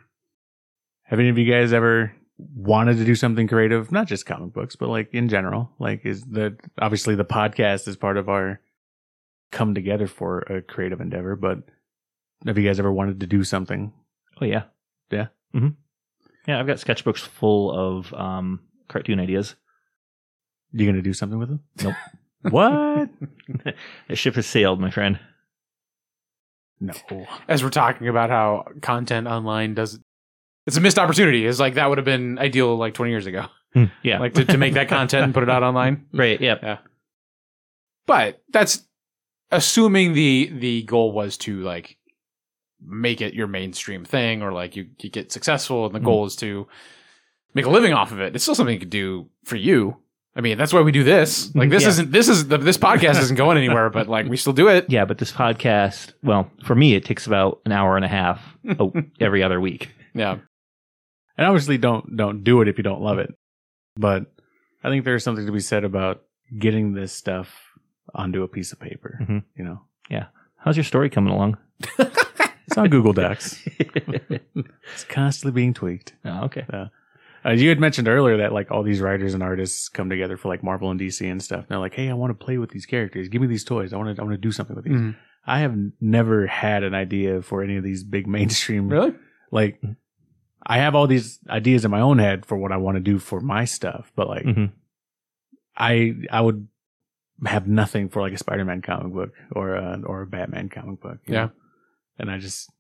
Have 1.05 1.19
any 1.19 1.29
of 1.29 1.37
you 1.37 1.45
guys 1.51 1.73
ever 1.73 2.13
wanted 2.39 2.97
to 2.97 3.05
do 3.05 3.15
something 3.15 3.47
creative? 3.49 3.93
Not 3.93 4.07
just 4.07 4.25
comic 4.25 4.53
books, 4.55 4.75
but 4.77 4.89
like 4.89 5.13
in 5.13 5.29
general. 5.29 5.75
Like, 5.79 6.07
is 6.07 6.25
the 6.25 6.57
obviously 6.79 7.15
the 7.15 7.25
podcast 7.25 7.89
is 7.89 7.97
part 7.97 8.17
of 8.17 8.29
our 8.29 8.61
come 9.53 9.75
together 9.75 10.07
for 10.07 10.39
a 10.43 10.63
creative 10.63 11.01
endeavor. 11.01 11.35
But 11.37 11.59
have 12.47 12.57
you 12.57 12.65
guys 12.67 12.79
ever 12.79 12.93
wanted 12.93 13.21
to 13.21 13.27
do 13.27 13.43
something? 13.45 13.93
Oh 14.41 14.45
yeah. 14.47 14.65
Yeah? 15.11 15.27
Hmm 15.53 15.69
Yeah, 16.47 16.61
I've 16.61 16.67
got 16.67 16.77
sketchbooks 16.79 17.19
full 17.19 17.71
of 17.73 18.13
um, 18.15 18.61
cartoon 18.89 19.21
ideas. 19.21 19.55
You 20.73 20.87
gonna 20.87 21.03
do 21.03 21.13
something 21.13 21.39
with 21.39 21.49
them? 21.49 21.61
Nope. 21.83 21.95
what? 22.51 23.11
the 24.09 24.17
ship 24.17 24.35
has 24.37 24.47
sailed, 24.47 24.81
my 24.81 24.91
friend. 24.91 25.19
No. 26.81 26.95
As 27.47 27.63
we're 27.63 27.71
talking 27.71 28.09
about 28.09 28.31
how 28.31 28.65
content 28.81 29.27
online 29.27 29.75
does, 29.75 29.99
it's 30.67 30.77
a 30.77 30.81
missed 30.81 30.99
opportunity. 30.99 31.45
It's 31.45 31.61
like 31.61 31.75
that 31.75 31.89
would 31.89 31.99
have 31.99 32.05
been 32.07 32.39
ideal 32.39 32.75
like 32.77 32.95
20 32.95 33.11
years 33.11 33.27
ago, 33.27 33.47
Yeah. 34.03 34.19
like 34.19 34.33
to, 34.35 34.45
to 34.47 34.57
make 34.57 34.75
that 34.75 34.89
content 34.89 35.25
and 35.25 35.35
put 35.35 35.43
it 35.43 35.51
out 35.51 35.63
online. 35.63 36.07
right. 36.15 36.41
Yep. 36.41 36.61
Yeah. 36.63 36.79
But 38.07 38.43
that's 38.51 38.87
assuming 39.51 40.15
the 40.15 40.51
the 40.55 40.83
goal 40.85 41.13
was 41.13 41.37
to 41.39 41.61
like 41.63 41.97
make 42.85 43.21
it 43.21 43.35
your 43.35 43.47
mainstream 43.47 44.05
thing, 44.05 44.43
or 44.43 44.53
like 44.53 44.77
you, 44.77 44.89
you 45.01 45.11
get 45.11 45.33
successful, 45.33 45.87
and 45.87 45.95
the 45.95 46.01
Mhm. 46.01 46.05
goal 46.05 46.25
is 46.27 46.37
to 46.37 46.67
make 47.55 47.65
a 47.67 47.71
living 47.71 47.93
off 47.93 48.13
of 48.13 48.21
it. 48.21 48.35
It's 48.35 48.45
still 48.45 48.55
something 48.55 48.73
you 48.75 48.81
could 48.81 48.91
do 48.91 49.29
for 49.45 49.57
you. 49.57 49.97
I 50.37 50.41
mean, 50.43 50.57
that's 50.59 50.73
why 50.73 50.81
we 50.83 50.93
do 50.93 51.03
this. 51.03 51.53
Like 51.57 51.71
this 51.71 51.83
Yeah. 51.83 51.89
isn't 51.91 52.13
this 52.13 52.29
is 52.29 52.47
the, 52.49 52.57
this 52.59 52.79
podcast 52.79 53.19
isn't 53.21 53.37
going 53.37 53.59
anywhere, 53.59 53.91
but 53.91 54.09
like 54.09 54.27
we 54.29 54.37
still 54.37 54.53
do 54.53 54.69
it. 54.69 54.87
Yeah, 54.89 55.05
but 55.05 55.19
this 55.19 55.33
podcast, 55.33 56.13
well, 56.23 56.51
for 56.65 56.75
me, 56.77 56.95
it 56.95 57.05
takes 57.05 57.27
about 57.27 57.61
an 57.67 57.73
hour 57.73 57.97
and 57.97 58.05
a 58.05 58.09
half 58.09 58.41
every 59.21 59.43
other 59.43 59.61
week. 59.61 59.91
Yeah. 60.15 60.39
And 61.37 61.47
obviously, 61.47 61.79
don't 61.79 62.17
don't 62.17 62.45
do 62.45 62.61
it 62.63 62.69
if 62.69 62.79
you 62.79 62.85
don't 62.85 63.03
love 63.03 63.19
it. 63.19 63.35
But 63.97 64.27
I 64.85 64.89
think 64.89 65.05
there's 65.05 65.25
something 65.25 65.47
to 65.47 65.53
be 65.53 65.61
said 65.61 65.83
about 65.85 66.23
getting 66.59 66.93
this 66.95 67.13
stuff 67.13 67.53
onto 68.15 68.43
a 68.45 68.49
piece 68.49 68.73
of 68.73 68.79
paper. 68.81 69.19
Mhm. 69.23 69.43
You 69.57 69.65
know, 69.65 69.81
Yeah. 70.09 70.27
How's 70.59 70.77
your 70.77 70.85
story 70.85 71.11
coming 71.11 71.33
along? 71.33 71.57
it's 72.71 72.79
on 72.79 72.89
Google 72.89 73.13
Docs. 73.13 73.63
It's 74.93 75.05
constantly 75.05 75.53
being 75.61 75.75
tweaked. 75.75 76.15
oh, 76.25 76.45
okay. 76.45 76.65
Uh, 77.45 77.51
you 77.51 77.69
had 77.69 77.79
mentioned 77.81 78.09
earlier 78.09 78.37
that 78.39 78.53
like 78.53 78.71
all 78.71 78.83
these 78.83 79.01
writers 79.01 79.35
and 79.35 79.43
artists 79.43 79.89
come 79.89 80.11
together 80.11 80.37
for 80.37 80.49
like 80.49 80.63
Marvel 80.63 80.91
and 80.91 81.01
DC 81.01 81.31
and 81.31 81.43
stuff. 81.43 81.61
And 81.61 81.69
they're 81.69 81.79
like, 81.79 81.95
"Hey, 81.95 82.09
I 82.11 82.13
want 82.15 82.31
to 82.39 82.45
play 82.45 82.59
with 82.59 82.71
these 82.71 82.85
characters. 82.87 83.29
Give 83.29 83.41
me 83.41 83.47
these 83.49 83.65
toys. 83.65 83.93
I 83.93 83.97
want 83.97 84.15
to. 84.17 84.21
I 84.21 84.25
want 84.25 84.35
to 84.35 84.41
do 84.49 84.53
something 84.53 84.77
with 84.77 84.85
these." 84.85 84.95
Mhm. 84.95 85.17
I 85.47 85.61
have 85.61 85.75
never 86.01 86.47
had 86.47 86.83
an 86.83 86.95
idea 86.95 87.41
for 87.41 87.63
any 87.63 87.77
of 87.77 87.85
these 87.85 88.05
big 88.05 88.27
mainstream. 88.37 88.89
Really? 88.89 89.15
Like, 89.51 89.81
I 90.67 90.79
have 90.79 90.95
all 90.95 91.07
these 91.07 91.39
ideas 91.49 91.85
in 91.85 91.91
my 91.91 92.01
own 92.01 92.19
head 92.19 92.45
for 92.45 92.59
what 92.59 92.73
I 92.73 92.77
want 92.77 92.97
to 92.97 93.01
do 93.01 93.19
for 93.19 93.41
my 93.41 93.65
stuff, 93.65 94.13
but 94.15 94.29
like, 94.29 94.45
Mhm. 94.45 94.73
I 95.77 96.15
I 96.31 96.41
would 96.43 96.69
have 97.47 97.67
nothing 97.67 98.11
for 98.11 98.21
like 98.21 98.35
a 98.35 98.39
Spider-Man 98.39 98.83
comic 98.83 99.13
book 99.15 99.33
or 99.53 99.77
a 99.77 100.01
or 100.05 100.23
a 100.23 100.27
Batman 100.27 100.69
comic 100.69 101.01
book. 101.01 101.19
Yeah. 101.27 101.45
know? 101.47 101.51
And 102.21 102.31
I 102.31 102.39
just 102.39 102.71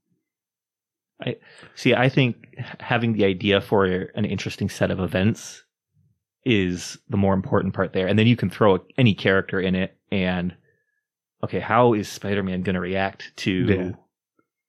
I 1.20 1.36
See, 1.74 1.94
I 1.94 2.08
think 2.08 2.36
having 2.78 3.14
the 3.14 3.24
idea 3.24 3.60
for 3.60 3.84
an 3.86 4.24
interesting 4.24 4.68
set 4.68 4.90
of 4.90 5.00
events 5.00 5.64
is 6.44 6.96
the 7.08 7.18
more 7.18 7.34
important 7.34 7.74
part 7.74 7.92
there. 7.92 8.06
And 8.06 8.18
then 8.18 8.26
you 8.26 8.36
can 8.36 8.48
throw 8.48 8.78
any 8.96 9.14
character 9.14 9.60
in 9.60 9.74
it 9.74 9.96
and, 10.10 10.54
okay, 11.44 11.60
how 11.60 11.92
is 11.92 12.08
Spider 12.08 12.42
Man 12.42 12.62
going 12.62 12.74
to 12.74 12.80
react 12.80 13.32
to, 13.38 13.52
Yeah. 13.52 13.90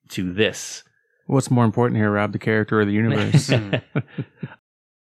to 0.10 0.34
this? 0.34 0.84
what's 1.28 1.50
more 1.50 1.64
important 1.64 1.98
here, 1.98 2.12
Rob, 2.12 2.34
the 2.34 2.40
character 2.40 2.82
or 2.82 2.86
the 2.86 2.92
universe? 2.92 3.50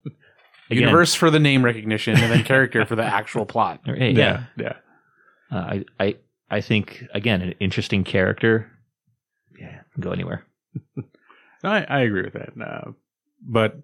Universe 0.69 1.15
for 1.15 1.31
the 1.31 1.39
name 1.39 1.65
recognition, 1.65 2.19
and 2.19 2.33
then 2.33 2.43
character 2.43 2.85
for 2.85 2.97
the 2.97 3.05
actual 3.05 3.47
plot. 3.47 3.81
Hey, 3.85 4.11
yeah. 4.11 4.47
yeah. 4.57 4.73
Uh, 5.53 5.57
I, 5.57 5.85
I, 6.01 6.17
I 6.51 6.61
think, 6.61 7.05
again, 7.15 7.41
an 7.41 7.55
interesting 7.61 8.03
character. 8.03 8.69
Yeah. 9.97 10.03
Go 10.05 10.11
anywhere. 10.13 10.47
I, 11.65 11.85
I 11.85 12.01
agree 12.01 12.23
with 12.23 12.35
that. 12.35 12.53
Uh, 12.61 12.93
but 13.43 13.77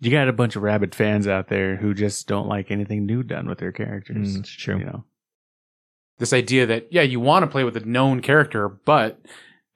you 0.00 0.10
got 0.10 0.28
a 0.28 0.32
bunch 0.32 0.56
of 0.56 0.62
rabid 0.62 0.94
fans 0.94 1.26
out 1.26 1.48
there 1.48 1.76
who 1.76 1.94
just 1.94 2.26
don't 2.28 2.48
like 2.48 2.70
anything 2.70 3.06
new 3.06 3.22
done 3.22 3.48
with 3.48 3.58
their 3.58 3.72
characters. 3.72 4.36
Mm, 4.36 4.40
it's 4.40 4.50
true. 4.50 4.78
You 4.78 4.84
know, 4.84 5.04
This 6.18 6.32
idea 6.32 6.66
that 6.66 6.88
yeah, 6.92 7.02
you 7.02 7.20
want 7.20 7.42
to 7.44 7.46
play 7.50 7.64
with 7.64 7.76
a 7.76 7.80
known 7.80 8.20
character, 8.20 8.68
but 8.68 9.20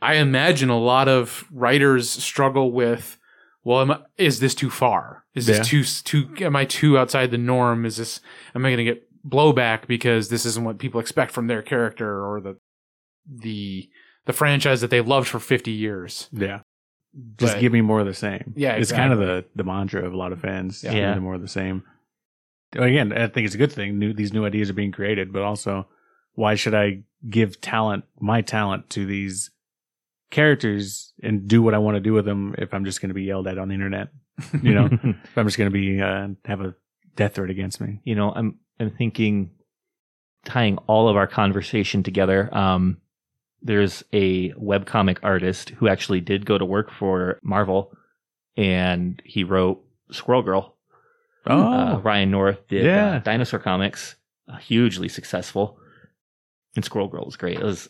I 0.03 0.15
imagine 0.15 0.69
a 0.71 0.79
lot 0.79 1.09
of 1.09 1.45
writers 1.53 2.09
struggle 2.11 2.73
with. 2.73 3.17
Well, 3.63 3.83
am 3.83 3.91
I, 3.91 3.99
is 4.17 4.41
this 4.41 4.55
too 4.55 4.71
far? 4.71 5.25
Is 5.35 5.45
this 5.47 5.59
Yeah. 5.59 5.63
too 5.65 5.85
too? 5.85 6.45
Am 6.45 6.57
I 6.57 6.65
too 6.65 6.97
outside 6.99 7.31
the 7.31 7.39
norm? 7.39 7.85
Is 7.85 7.99
this? 7.99 8.21
Am 8.55 8.65
I 8.65 8.71
going 8.71 8.79
to 8.79 8.85
get 8.85 9.07
blowback 9.29 9.87
because 9.87 10.31
this 10.31 10.47
isn't 10.47 10.65
what 10.65 10.79
people 10.79 10.99
expect 10.99 11.31
from 11.31 11.47
their 11.47 11.61
character 11.63 12.25
or 12.27 12.41
the 12.41 12.57
the 13.29 13.89
the 14.31 14.37
franchise 14.37 14.81
that 14.81 14.91
they've 14.91 15.07
loved 15.07 15.29
for 15.29 15.39
fifty 15.41 15.73
years? 15.73 16.29
yeah. 16.33 16.61
Just 17.39 17.55
But- 17.55 17.61
give 17.61 17.73
me 17.73 17.81
more 17.81 17.99
of 18.01 18.07
the 18.07 18.15
same. 18.15 18.53
Yeah, 18.57 18.75
it's 18.75 18.93
kind 18.93 19.13
of 19.13 19.19
the 19.19 19.45
the 19.57 19.65
mantra 19.65 20.05
of 20.07 20.13
a 20.13 20.17
lot 20.17 20.33
of 20.33 20.41
fans. 20.41 20.85
Yeah. 20.85 20.93
Yeah. 20.93 21.19
more 21.19 21.35
of 21.35 21.41
the 21.43 21.49
same. 21.49 21.83
Again, 22.77 23.13
I 23.13 23.27
think 23.27 23.47
it's 23.47 23.55
a 23.57 23.59
good 23.59 23.73
thing. 23.73 23.99
New 23.99 24.13
these 24.13 24.33
new 24.33 24.45
ideas 24.47 24.71
are 24.71 24.75
being 24.75 24.93
created, 24.93 25.33
but 25.33 25.43
also, 25.43 25.89
why 26.35 26.55
should 26.55 26.75
I 26.75 27.03
give 27.29 27.61
talent, 27.61 28.05
my 28.21 28.43
talent, 28.43 28.89
to 28.91 29.05
these 29.07 29.51
characters 30.31 31.13
and 31.23 31.49
do 31.49 31.63
what 31.63 31.75
I 31.75 31.79
want 31.79 31.97
to 31.97 32.01
do 32.01 32.13
with 32.13 32.25
them 32.25 32.55
if 32.59 32.73
I'm 32.73 32.85
just 32.85 33.01
going 33.01 33.09
to 33.09 33.15
be 33.15 33.25
yelled 33.25 33.49
at 33.49 33.59
on 33.59 33.69
the 33.69 33.75
internet? 33.75 34.09
You 34.63 34.73
know, 34.75 34.89
if 35.03 35.37
I'm 35.37 35.47
just 35.47 35.59
going 35.59 35.69
to 35.71 35.75
be 35.75 36.01
uh, 36.01 36.29
have 36.47 36.61
a 36.63 36.75
death 37.17 37.35
threat 37.35 37.51
against 37.51 37.81
me. 37.81 38.01
you 38.05 38.15
know, 38.15 38.33
I'm 38.33 38.59
I'm 38.79 38.91
thinking 38.91 39.51
tying 40.47 40.79
all 40.87 41.09
of 41.09 41.17
our 41.17 41.27
conversation 41.27 42.03
together. 42.03 42.49
Um, 42.57 42.99
there's 43.63 44.03
a 44.13 44.51
webcomic 44.53 45.19
artist 45.23 45.71
who 45.71 45.89
actually 45.89 46.21
did 46.21 46.47
go 46.47 46.57
to 46.59 46.65
work 46.65 46.91
for 46.91 47.39
Marvel, 47.43 47.93
and 48.57 49.21
he 49.25 49.45
wrote 49.45 49.83
Squirrel 50.11 50.43
Girl. 50.43 50.77
Oh, 51.47 51.63
Uh, 51.63 52.01
Ryan 52.03 52.31
North 52.31 52.67
did 52.69 52.85
Yeah. 52.85 53.17
uh, 53.17 53.19
Dinosaur 53.21 53.61
Comics, 53.61 54.17
uh, 54.49 54.57
hugely 54.57 55.09
successful, 55.09 55.79
and 56.77 56.85
Squirrel 56.85 57.09
Girl 57.09 57.25
was 57.25 57.37
great. 57.37 57.59
It 57.59 57.65
was 57.65 57.89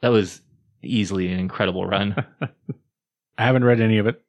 that 0.00 0.08
was 0.08 0.40
easily 0.82 1.28
an 1.32 1.38
incredible 1.38 1.86
run. 1.86 2.14
I 3.38 3.44
haven't 3.46 3.64
read 3.64 3.80
any 3.80 3.98
of 3.98 4.06
it, 4.08 4.20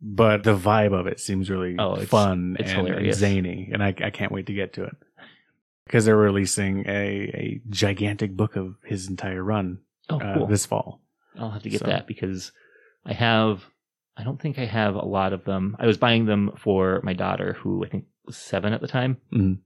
but 0.00 0.42
the 0.42 0.56
vibe 0.56 0.98
of 0.98 1.06
it 1.06 1.20
seems 1.20 1.50
really 1.50 1.76
Oh, 1.78 1.92
it's- 1.94 2.08
fun 2.08 2.56
it's 2.58 2.70
and, 2.70 2.80
and 2.80 2.88
hilarious. 2.88 3.18
zany, 3.18 3.70
and 3.72 3.82
I, 3.82 3.88
I 4.02 4.10
can't 4.10 4.32
wait 4.32 4.46
to 4.46 4.54
get 4.54 4.72
to 4.74 4.84
it 4.84 4.96
because 5.86 6.04
they're 6.06 6.16
releasing 6.16 6.84
a, 6.86 6.90
a 7.34 7.60
gigantic 7.70 8.36
book 8.36 8.56
of 8.56 8.76
his 8.84 9.08
entire 9.08 9.42
run 9.44 9.78
Oh, 10.20 10.44
uh, 10.44 10.46
this 10.46 10.66
fall. 10.66 11.00
I'll 11.38 11.50
have 11.50 11.62
to 11.62 11.70
get 11.70 11.80
So- 11.80 11.86
that 11.86 12.06
because 12.06 12.52
I 13.04 13.12
have. 13.14 13.64
I 14.16 14.24
don't 14.24 14.38
think 14.40 14.58
I 14.58 14.66
have 14.66 14.94
a 14.94 15.04
lot 15.04 15.32
of 15.32 15.44
them. 15.44 15.74
I 15.78 15.86
was 15.86 15.96
buying 15.96 16.26
them 16.26 16.50
for 16.58 17.00
my 17.02 17.14
daughter, 17.14 17.54
who 17.54 17.82
I 17.84 17.88
think 17.88 18.04
was 18.26 18.36
seven 18.36 18.74
at 18.74 18.82
the 18.82 18.86
time, 18.88 19.16
Mhm. 19.32 19.60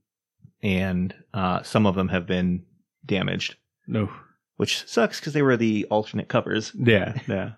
and 0.63 1.13
uh, 1.33 1.63
some 1.63 1.85
of 1.85 1.95
them 1.95 2.07
have 2.07 2.25
been 2.25 2.63
damaged, 3.05 3.57
No, 3.87 4.09
which 4.55 4.87
sucks 4.87 5.19
because 5.19 5.33
they 5.33 5.41
were 5.41 5.57
the 5.57 5.85
alternate 5.91 6.29
covers. 6.29 6.71
yeah, 6.75 7.19
yeah. 7.27 7.51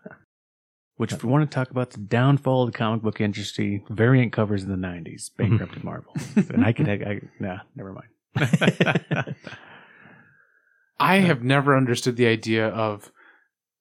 Which, 0.96 1.14
if 1.14 1.24
we 1.24 1.30
want 1.30 1.50
to 1.50 1.54
talk 1.56 1.70
about 1.72 1.92
the 1.92 2.00
downfall 2.00 2.64
of 2.64 2.72
the 2.74 2.78
comic 2.78 3.04
book 3.04 3.22
industry, 3.22 3.84
variant 3.90 4.34
covers 4.34 4.64
in 4.64 4.70
the 4.70 4.76
'90s 4.88 5.30
bankrupted 5.38 5.84
Marvel, 5.84 6.14
and 6.36 6.66
I 6.66 6.74
could, 6.74 6.90
I, 6.90 6.94
I 6.94 7.22
nah, 7.40 7.60
never 7.76 7.94
mind. 7.94 8.10
I 11.00 11.18
have 11.18 11.44
never 11.44 11.76
understood 11.78 12.16
the 12.18 12.28
idea 12.28 12.68
of 12.68 13.12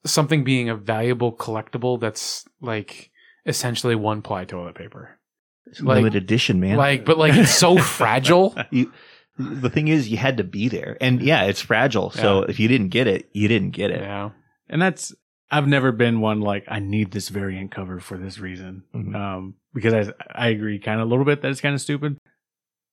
something 0.06 0.44
being 0.44 0.68
a 0.68 0.76
valuable 0.76 1.32
collectible 1.32 1.98
that's 2.00 2.44
like 2.60 3.10
essentially 3.46 3.94
one 3.94 4.22
ply 4.22 4.44
toilet 4.44 4.74
paper. 4.74 5.18
It's 5.66 5.80
Like- 5.80 5.96
limited 5.96 6.22
edition, 6.22 6.60
man. 6.60 6.76
Like, 6.76 7.04
but 7.04 7.18
like 7.18 7.34
it's 7.34 7.54
so 7.54 7.76
fragile. 7.98 8.56
you, 8.70 8.92
the 9.38 9.70
thing 9.70 9.88
is, 9.88 10.08
you 10.08 10.16
had 10.16 10.36
to 10.38 10.44
be 10.44 10.68
there, 10.68 10.96
and 11.00 11.20
yeah, 11.22 11.44
it's 11.44 11.60
fragile. 11.60 12.10
So 12.10 12.42
if 12.42 12.58
you 12.58 12.68
didn't 12.68 12.88
get 12.88 13.06
it, 13.06 13.28
you 13.32 13.46
didn't 13.48 13.70
get 13.70 13.90
it. 13.90 14.00
Yeah. 14.00 14.30
And 14.68 14.80
that's 14.82 15.14
I've 15.50 15.66
never 15.68 15.92
been 15.92 16.20
one 16.20 16.40
like 16.40 16.64
I 16.68 16.78
need 16.80 17.10
this 17.12 17.28
variant 17.30 17.70
cover 17.70 18.00
for 18.00 18.16
this 18.18 18.38
reason. 18.38 18.82
Mhm. 18.94 19.14
Um, 19.14 19.54
because 19.74 20.08
I 20.08 20.12
I 20.32 20.48
agree 20.48 20.78
kind 20.78 21.00
of 21.00 21.06
a 21.06 21.10
little 21.10 21.24
bit 21.24 21.42
that 21.42 21.50
it's 21.50 21.60
kind 21.60 21.74
of 21.74 21.80
stupid, 21.80 22.18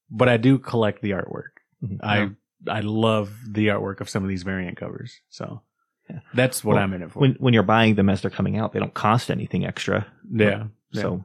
but 0.10 0.30
I 0.30 0.38
do 0.38 0.58
collect 0.60 1.02
the 1.02 1.12
artwork. 1.12 1.54
Mhm. 1.84 1.98
I 2.04 2.30
I 2.70 2.82
love 2.82 3.32
the 3.48 3.68
artwork 3.68 4.02
of 4.02 4.10
some 4.10 4.24
of 4.24 4.30
these 4.30 4.44
variant 4.44 4.78
covers. 4.78 5.20
So 5.30 5.62
Yeah. 6.10 6.20
that's 6.34 6.64
what 6.64 6.76
Well, 6.76 6.84
I'm 6.84 6.94
in 6.94 7.04
it 7.04 7.12
for. 7.12 7.20
when 7.20 7.36
when 7.40 7.54
you're 7.54 7.64
buying 7.64 7.96
them 7.96 8.10
as 8.10 8.22
they're 8.22 8.32
coming 8.32 8.58
out, 8.58 8.74
they 8.74 8.80
don't 8.80 8.94
cost 8.94 9.30
anything 9.32 9.66
extra. 9.66 10.08
yeah. 10.32 10.68
yeah. 10.92 11.02
So 11.02 11.24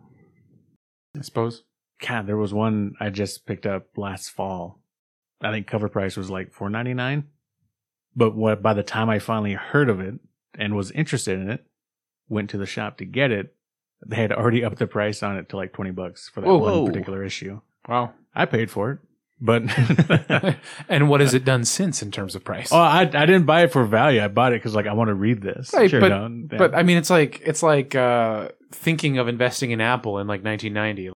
I 1.16 1.22
suppose. 1.22 1.64
God, 2.06 2.26
there 2.26 2.36
was 2.36 2.54
one 2.54 2.94
I 2.98 3.10
just 3.10 3.44
picked 3.46 3.66
up 3.66 3.88
last 3.96 4.30
fall. 4.30 4.80
I 5.42 5.50
think 5.50 5.66
cover 5.66 5.88
price 5.88 6.16
was 6.16 6.30
like 6.30 6.52
four 6.52 6.70
ninety 6.70 6.94
nine. 6.94 7.24
But 8.16 8.34
what 8.34 8.62
by 8.62 8.74
the 8.74 8.82
time 8.82 9.08
I 9.10 9.18
finally 9.18 9.52
heard 9.54 9.88
of 9.88 10.00
it 10.00 10.14
and 10.58 10.74
was 10.74 10.90
interested 10.92 11.38
in 11.38 11.50
it, 11.50 11.64
went 12.28 12.50
to 12.50 12.58
the 12.58 12.66
shop 12.66 12.96
to 12.98 13.04
get 13.04 13.30
it, 13.30 13.54
they 14.06 14.16
had 14.16 14.32
already 14.32 14.64
upped 14.64 14.78
the 14.78 14.86
price 14.86 15.22
on 15.22 15.36
it 15.36 15.48
to 15.50 15.56
like 15.56 15.72
twenty 15.72 15.90
bucks 15.90 16.28
for 16.28 16.40
that 16.40 16.46
Whoa. 16.46 16.58
one 16.58 16.72
Whoa. 16.72 16.86
particular 16.86 17.22
issue. 17.24 17.60
Wow. 17.88 18.14
I 18.34 18.46
paid 18.46 18.70
for 18.70 18.92
it, 18.92 18.98
but 19.40 19.62
and 20.88 21.08
what 21.08 21.20
has 21.20 21.34
it 21.34 21.44
done 21.44 21.64
since 21.64 22.02
in 22.02 22.10
terms 22.10 22.34
of 22.34 22.44
price? 22.44 22.70
oh, 22.72 22.78
I 22.78 23.00
I 23.02 23.04
didn't 23.26 23.44
buy 23.44 23.62
it 23.62 23.72
for 23.72 23.84
value. 23.84 24.22
I 24.22 24.28
bought 24.28 24.52
it 24.52 24.56
because 24.56 24.74
like 24.74 24.86
I 24.86 24.92
want 24.92 25.08
to 25.08 25.14
read 25.14 25.40
this. 25.42 25.72
Right, 25.72 25.90
You 25.92 26.00
but- 26.00 26.08
know, 26.08 26.28
yeah. 26.52 26.58
But 26.58 26.74
I 26.74 26.82
mean, 26.82 26.96
it's 26.98 27.10
like 27.10 27.40
it's 27.44 27.62
like 27.62 27.94
uh, 27.94 28.48
thinking 28.72 29.18
of 29.18 29.28
investing 29.28 29.70
in 29.70 29.80
Apple 29.80 30.18
in 30.18 30.26
like 30.26 30.42
1990. 30.44 31.10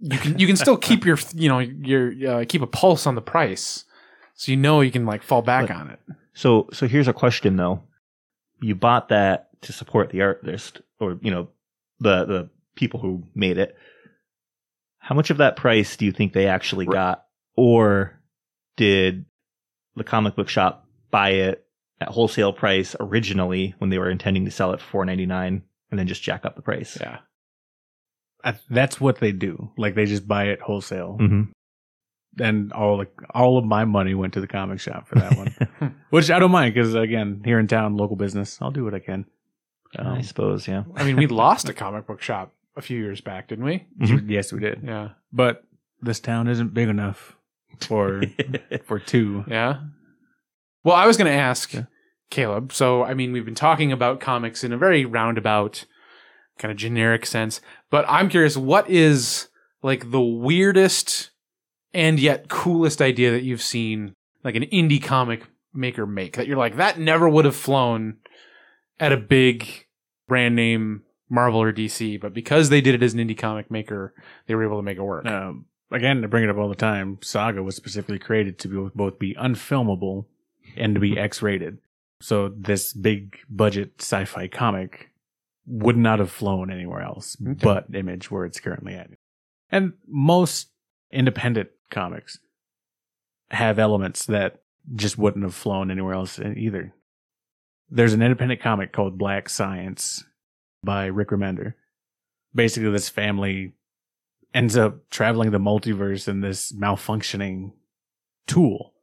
You 0.00 0.18
can 0.18 0.38
you 0.38 0.46
can 0.46 0.56
still 0.56 0.76
keep 0.76 1.04
your 1.04 1.18
you 1.34 1.48
know 1.48 1.58
your 1.58 2.12
uh, 2.40 2.44
keep 2.48 2.62
a 2.62 2.66
pulse 2.66 3.06
on 3.06 3.14
the 3.16 3.22
price, 3.22 3.84
so 4.34 4.52
you 4.52 4.56
know 4.56 4.80
you 4.80 4.90
can 4.92 5.04
like 5.06 5.22
fall 5.22 5.42
back 5.42 5.68
But- 5.68 5.76
on 5.76 5.90
it. 5.90 5.98
so 6.34 6.68
so 6.72 6.86
here's 6.86 7.08
a 7.08 7.12
question 7.12 7.56
though. 7.56 7.82
You 8.60 8.74
bought 8.74 9.08
that 9.08 9.48
to 9.62 9.72
support 9.72 10.10
the 10.10 10.22
artist, 10.22 10.80
or 11.00 11.18
you 11.22 11.30
know, 11.32 11.48
the 12.00 12.24
the 12.24 12.50
people 12.76 13.00
who 13.00 13.24
made 13.34 13.58
it. 13.58 13.76
How 15.00 15.14
much 15.14 15.30
of 15.30 15.38
that 15.38 15.56
price 15.56 15.96
do 15.96 16.04
you 16.04 16.12
think 16.12 16.32
they 16.32 16.46
actually 16.46 16.86
Right. 16.86 16.92
got, 16.94 17.24
or 17.58 18.18
did 18.76 19.24
the 19.96 20.04
comic 20.04 20.36
book 20.36 20.48
shop 20.48 20.86
buy 21.10 21.30
it 21.30 21.64
at 22.00 22.08
wholesale 22.08 22.52
price 22.52 22.94
originally 23.00 23.74
when 23.78 23.90
they 23.90 23.98
were 23.98 24.08
intending 24.10 24.44
to 24.44 24.50
sell 24.52 24.72
it 24.72 24.80
for 24.80 24.86
four 24.86 25.04
ninety 25.04 25.26
nine, 25.26 25.62
and 25.90 25.98
then 25.98 26.06
just 26.06 26.22
jack 26.22 26.44
up 26.44 26.54
the 26.54 26.62
price? 26.62 26.96
Yeah, 27.00 27.18
I, 28.44 28.54
that's 28.70 29.00
what 29.00 29.18
they 29.18 29.32
do. 29.32 29.70
Like 29.76 29.94
they 29.96 30.04
just 30.06 30.26
buy 30.28 30.44
it 30.46 30.60
wholesale. 30.60 31.14
hmm 31.18 31.42
and 32.40 32.72
all 32.72 32.96
like 32.98 33.12
all 33.34 33.58
of 33.58 33.64
my 33.64 33.84
money 33.84 34.14
went 34.14 34.34
to 34.34 34.40
the 34.40 34.46
comic 34.46 34.78
shop 34.78 35.08
for 35.08 35.16
that 35.16 35.36
one, 35.36 35.94
which 36.10 36.30
I 36.30 36.38
don't 36.38 36.52
mind 36.52 36.72
because 36.72 36.94
again, 36.94 37.42
here 37.44 37.58
in 37.58 37.66
town, 37.66 37.96
local 37.96 38.14
business, 38.14 38.58
I'll 38.62 38.70
do 38.70 38.84
what 38.84 38.94
I 38.94 39.00
can. 39.00 39.24
I 39.98 40.02
Um, 40.02 40.22
suppose, 40.22 40.68
yeah. 40.68 40.84
I 40.94 41.02
mean, 41.02 41.16
we 41.16 41.26
lost 41.44 41.68
a 41.68 41.72
comic 41.74 42.06
book 42.06 42.22
shop 42.22 42.52
a 42.76 42.82
few 42.82 43.00
years 43.00 43.20
back, 43.20 43.48
didn't 43.48 43.64
we? 43.64 43.86
Mhm. 44.00 44.30
Yes, 44.30 44.52
we 44.52 44.60
did, 44.60 44.82
Yeah, 44.84 45.08
but 45.32 45.64
this 46.00 46.20
town 46.20 46.46
isn't 46.46 46.72
big 46.74 46.88
enough 46.88 47.34
for 47.80 48.22
for 48.84 48.98
two. 48.98 49.44
yeah. 49.48 49.80
Well, 50.84 50.96
I 50.96 51.06
was 51.06 51.16
going 51.16 51.30
to 51.30 51.36
ask 51.38 51.72
Yeah. 51.74 51.84
Caleb. 52.30 52.72
So, 52.72 53.02
I 53.04 53.14
mean, 53.14 53.32
we've 53.32 53.44
been 53.44 53.54
talking 53.54 53.90
about 53.92 54.20
comics 54.20 54.62
in 54.64 54.72
a 54.72 54.78
very 54.78 55.04
roundabout, 55.04 55.84
kind 56.58 56.70
of 56.70 56.78
generic 56.78 57.26
sense, 57.26 57.60
but 57.90 58.04
I'm 58.08 58.28
curious, 58.28 58.56
what 58.56 58.88
is 58.88 59.48
like 59.82 60.10
the 60.10 60.20
weirdest 60.20 61.30
and 61.94 62.18
yet 62.20 62.48
coolest 62.48 63.00
idea 63.02 63.30
that 63.30 63.42
you've 63.42 63.62
seen, 63.62 64.14
like 64.44 64.54
an 64.56 64.64
indie 64.64 65.02
comic 65.02 65.46
maker 65.74 66.06
make 66.06 66.36
that 66.36 66.46
you're 66.46 66.56
like, 66.58 66.76
that 66.76 66.98
never 66.98 67.28
would 67.28 67.44
have 67.44 67.56
flown 67.56 68.16
at 69.00 69.12
a 69.12 69.16
big 69.16 69.86
brand 70.26 70.54
name 70.56 71.02
Marvel 71.30 71.60
or 71.62 71.72
DC, 71.72 72.20
but 72.20 72.32
because 72.34 72.68
they 72.68 72.80
did 72.80 72.94
it 72.94 73.02
as 73.02 73.14
an 73.14 73.20
indie 73.20 73.36
comic 73.36 73.70
maker, 73.70 74.14
they 74.46 74.54
were 74.54 74.64
able 74.64 74.78
to 74.78 74.82
make 74.82 74.96
it 74.98 75.02
work. 75.02 75.26
Um, 75.26 75.66
again, 75.90 76.22
I 76.24 76.26
bring 76.26 76.44
it 76.44 76.50
up 76.50 76.56
all 76.56 76.68
the 76.68 76.74
time. 76.74 77.18
Saga 77.22 77.62
was 77.62 77.76
specifically 77.76 78.18
created 78.18 78.58
to 78.60 78.68
be, 78.68 78.90
both 78.94 79.18
be 79.18 79.34
unfilmable 79.34 80.26
and 80.76 80.94
to 80.94 81.00
be 81.00 81.10
mm-hmm. 81.10 81.18
X-rated. 81.18 81.78
So 82.20 82.48
this 82.48 82.92
big 82.92 83.38
budget 83.48 83.94
sci-fi 84.00 84.48
comic 84.48 85.10
would 85.66 85.96
not 85.96 86.18
have 86.18 86.30
flown 86.30 86.70
anywhere 86.70 87.02
else 87.02 87.36
Okay. 87.40 87.60
but 87.62 87.86
Image, 87.94 88.30
where 88.30 88.44
it's 88.44 88.60
currently 88.60 88.94
at. 88.94 89.10
And 89.70 89.92
most 90.06 90.70
independent 91.12 91.68
comics 91.90 92.38
have 93.50 93.78
elements 93.78 94.26
that 94.26 94.62
just 94.94 95.18
wouldn't 95.18 95.44
have 95.44 95.54
flown 95.54 95.90
anywhere 95.90 96.14
else 96.14 96.38
either. 96.38 96.94
There's 97.90 98.14
an 98.14 98.22
independent 98.22 98.60
comic 98.60 98.92
called 98.92 99.18
Black 99.18 99.48
Science 99.48 100.24
by 100.82 101.06
Rick 101.06 101.28
Remender. 101.28 101.74
Basically, 102.54 102.90
this 102.90 103.08
family 103.08 103.74
ends 104.54 104.76
up 104.76 105.08
traveling 105.10 105.50
the 105.50 105.58
multiverse 105.58 106.28
in 106.28 106.40
this 106.40 106.72
malfunctioning 106.72 107.72
tool. 108.46 108.94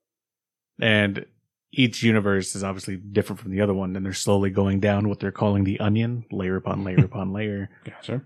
And 0.79 1.25
each 1.71 2.03
universe 2.03 2.55
is 2.55 2.63
obviously 2.63 2.97
different 2.97 3.39
from 3.39 3.51
the 3.51 3.61
other 3.61 3.73
one, 3.73 3.95
and 3.95 4.05
they're 4.05 4.13
slowly 4.13 4.49
going 4.49 4.79
down 4.79 5.09
what 5.09 5.19
they're 5.19 5.31
calling 5.31 5.63
the 5.63 5.79
onion, 5.79 6.25
layer 6.31 6.55
upon 6.55 6.83
layer 6.83 6.99
upon 7.05 7.33
layer. 7.33 7.69
Gotcha. 7.83 8.23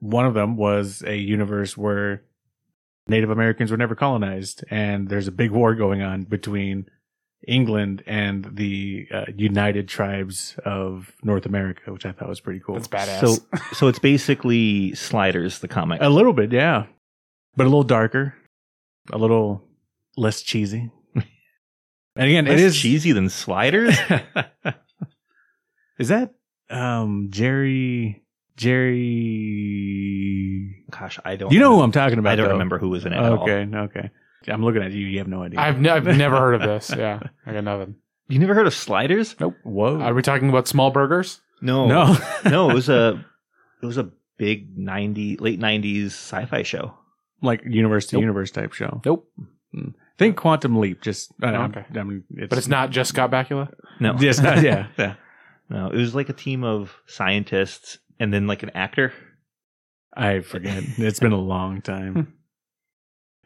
One 0.00 0.26
of 0.26 0.34
them 0.34 0.56
was 0.56 1.02
a 1.06 1.16
universe 1.16 1.76
where 1.76 2.22
Native 3.08 3.30
Americans 3.30 3.70
were 3.70 3.76
never 3.76 3.94
colonized, 3.94 4.64
and 4.70 5.08
there's 5.08 5.28
a 5.28 5.32
big 5.32 5.50
war 5.50 5.74
going 5.74 6.02
on 6.02 6.24
between 6.24 6.86
England 7.46 8.02
and 8.06 8.44
the 8.56 9.06
uh, 9.12 9.24
United 9.34 9.88
Tribes 9.88 10.56
of 10.64 11.12
North 11.22 11.46
America, 11.46 11.92
which 11.92 12.04
I 12.04 12.12
thought 12.12 12.28
was 12.28 12.40
pretty 12.40 12.60
cool. 12.60 12.74
That's 12.74 12.88
badass. 12.88 13.20
So, 13.20 13.36
so 13.72 13.88
it's 13.88 13.98
basically 13.98 14.94
Sliders, 14.94 15.60
the 15.60 15.68
comic. 15.68 16.00
A 16.02 16.08
little 16.08 16.32
bit, 16.32 16.52
yeah, 16.52 16.86
but 17.56 17.64
a 17.64 17.68
little 17.68 17.84
darker, 17.84 18.34
a 19.12 19.18
little 19.18 19.62
less 20.16 20.42
cheesy. 20.42 20.90
and 21.14 21.24
again, 22.16 22.46
Less 22.46 22.60
it 22.60 22.64
is 22.64 22.76
cheesy 22.76 23.12
than 23.12 23.28
Sliders. 23.28 23.96
is 25.98 26.08
that 26.08 26.34
um 26.70 27.28
Jerry 27.30 28.24
Jerry? 28.56 29.84
Gosh, 30.90 31.18
I 31.24 31.36
don't. 31.36 31.52
You 31.52 31.60
know 31.60 31.76
who. 31.76 31.82
I'm 31.82 31.92
talking 31.92 32.18
about? 32.18 32.32
I 32.32 32.36
don't 32.36 32.46
though. 32.46 32.52
remember 32.52 32.78
who 32.78 32.88
was 32.88 33.06
in 33.06 33.12
it. 33.12 33.16
at 33.16 33.22
all. 33.22 33.44
Okay, 33.44 33.68
okay. 33.72 34.10
I'm 34.46 34.62
looking 34.64 34.82
at 34.82 34.92
you. 34.92 35.06
You 35.06 35.18
have 35.18 35.28
no 35.28 35.42
idea. 35.42 35.60
I've, 35.60 35.80
ne- 35.80 35.90
I've 35.90 36.04
never 36.16 36.36
heard 36.38 36.54
of 36.54 36.62
this. 36.62 36.90
Yeah, 36.96 37.20
I 37.46 37.52
got 37.52 37.64
nothing. 37.64 37.96
You 38.28 38.38
never 38.38 38.54
heard 38.54 38.66
of 38.66 38.74
Sliders? 38.74 39.34
Nope. 39.40 39.56
Whoa. 39.64 40.00
Are 40.00 40.14
we 40.14 40.22
talking 40.22 40.48
about 40.48 40.68
small 40.68 40.90
burgers? 40.90 41.40
No, 41.60 41.86
no. 41.86 42.16
no. 42.44 42.70
It 42.70 42.74
was 42.74 42.88
a, 42.88 43.24
it 43.82 43.86
was 43.86 43.98
a 43.98 44.10
big 44.36 44.76
ninety, 44.78 45.36
late 45.38 45.58
nineties 45.58 46.12
sci-fi 46.14 46.62
show. 46.62 46.94
like 47.42 47.62
universe 47.66 48.06
to 48.08 48.16
Nope. 48.16 48.20
universe 48.22 48.50
type 48.50 48.72
show. 48.74 49.00
Nope. 49.04 49.28
Think 50.18 50.36
Quantum 50.36 50.76
Leap. 50.78 51.00
Just 51.02 51.32
uh, 51.42 51.46
Okay. 51.46 51.84
I 51.94 52.02
mean, 52.02 52.24
it's, 52.30 52.48
But 52.48 52.58
it's 52.58 52.68
not 52.68 52.90
just 52.90 53.10
Scott 53.10 53.30
Bakula. 53.30 53.72
No, 54.00 54.16
Yes, 54.18 54.40
not- 54.40 54.62
yeah, 54.62 54.86
yeah. 54.98 55.14
no. 55.70 55.88
It 55.90 55.96
was 55.96 56.14
like 56.14 56.28
a 56.28 56.32
team 56.32 56.64
of 56.64 56.94
scientists 57.06 57.98
and 58.18 58.32
then 58.32 58.46
like 58.46 58.62
an 58.62 58.70
actor. 58.74 59.12
I 60.14 60.40
forget. 60.40 60.82
It's 60.96 61.20
been 61.20 61.32
a 61.32 61.38
long 61.40 61.80
time. 61.82 62.34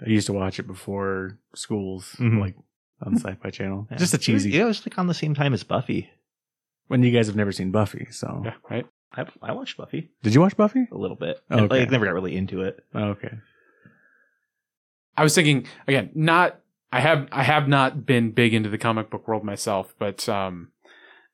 I 0.05 0.09
used 0.09 0.27
to 0.27 0.33
watch 0.33 0.59
it 0.59 0.67
before 0.67 1.39
schools, 1.55 2.17
Mhm. 2.19 2.41
like 2.41 2.57
on 3.03 3.17
Sci-Fi 3.17 3.51
Channel. 3.51 3.89
Yeah. 3.91 3.97
Just 3.99 4.15
a 4.15 4.19
cheesy. 4.19 4.51
Yeah, 4.51 4.63
it 4.63 4.67
was 4.67 4.85
like 4.87 4.99
on 4.99 5.07
the 5.07 5.15
same 5.15 5.35
time 5.35 5.53
as 5.55 5.63
Buffy. 5.65 6.11
When 6.89 7.03
you 7.03 7.11
guys 7.13 7.27
have 7.27 7.37
never 7.37 7.53
seen 7.53 7.71
Buffy, 7.71 8.07
so 8.11 8.43
Yeah, 8.45 8.55
right. 8.71 8.87
I, 9.15 9.27
I 9.43 9.53
watched 9.53 9.77
Buffy 9.77 10.11
did 10.23 10.35
you 10.35 10.41
watch 10.41 10.57
Buffy? 10.57 10.87
a 10.91 10.97
little 10.97 11.17
bit. 11.17 11.41
Oh, 11.51 11.65
okay. 11.65 11.81
Like, 11.81 11.91
never 11.91 12.05
got 12.07 12.15
really 12.15 12.35
into 12.37 12.63
it. 12.63 12.85
Oh, 12.95 13.11
okay. 13.11 13.31
I 15.17 15.23
was 15.23 15.35
thinking 15.35 15.67
again, 15.87 16.11
not 16.15 16.59
I 16.93 17.01
have 17.01 17.29
I 17.33 17.43
have 17.43 17.69
not 17.69 18.05
been 18.07 18.31
big 18.33 18.55
into 18.55 18.69
the 18.69 18.79
comic 18.79 19.11
book 19.11 19.27
world 19.29 19.45
myself, 19.45 19.95
but 19.99 20.29
um 20.29 20.69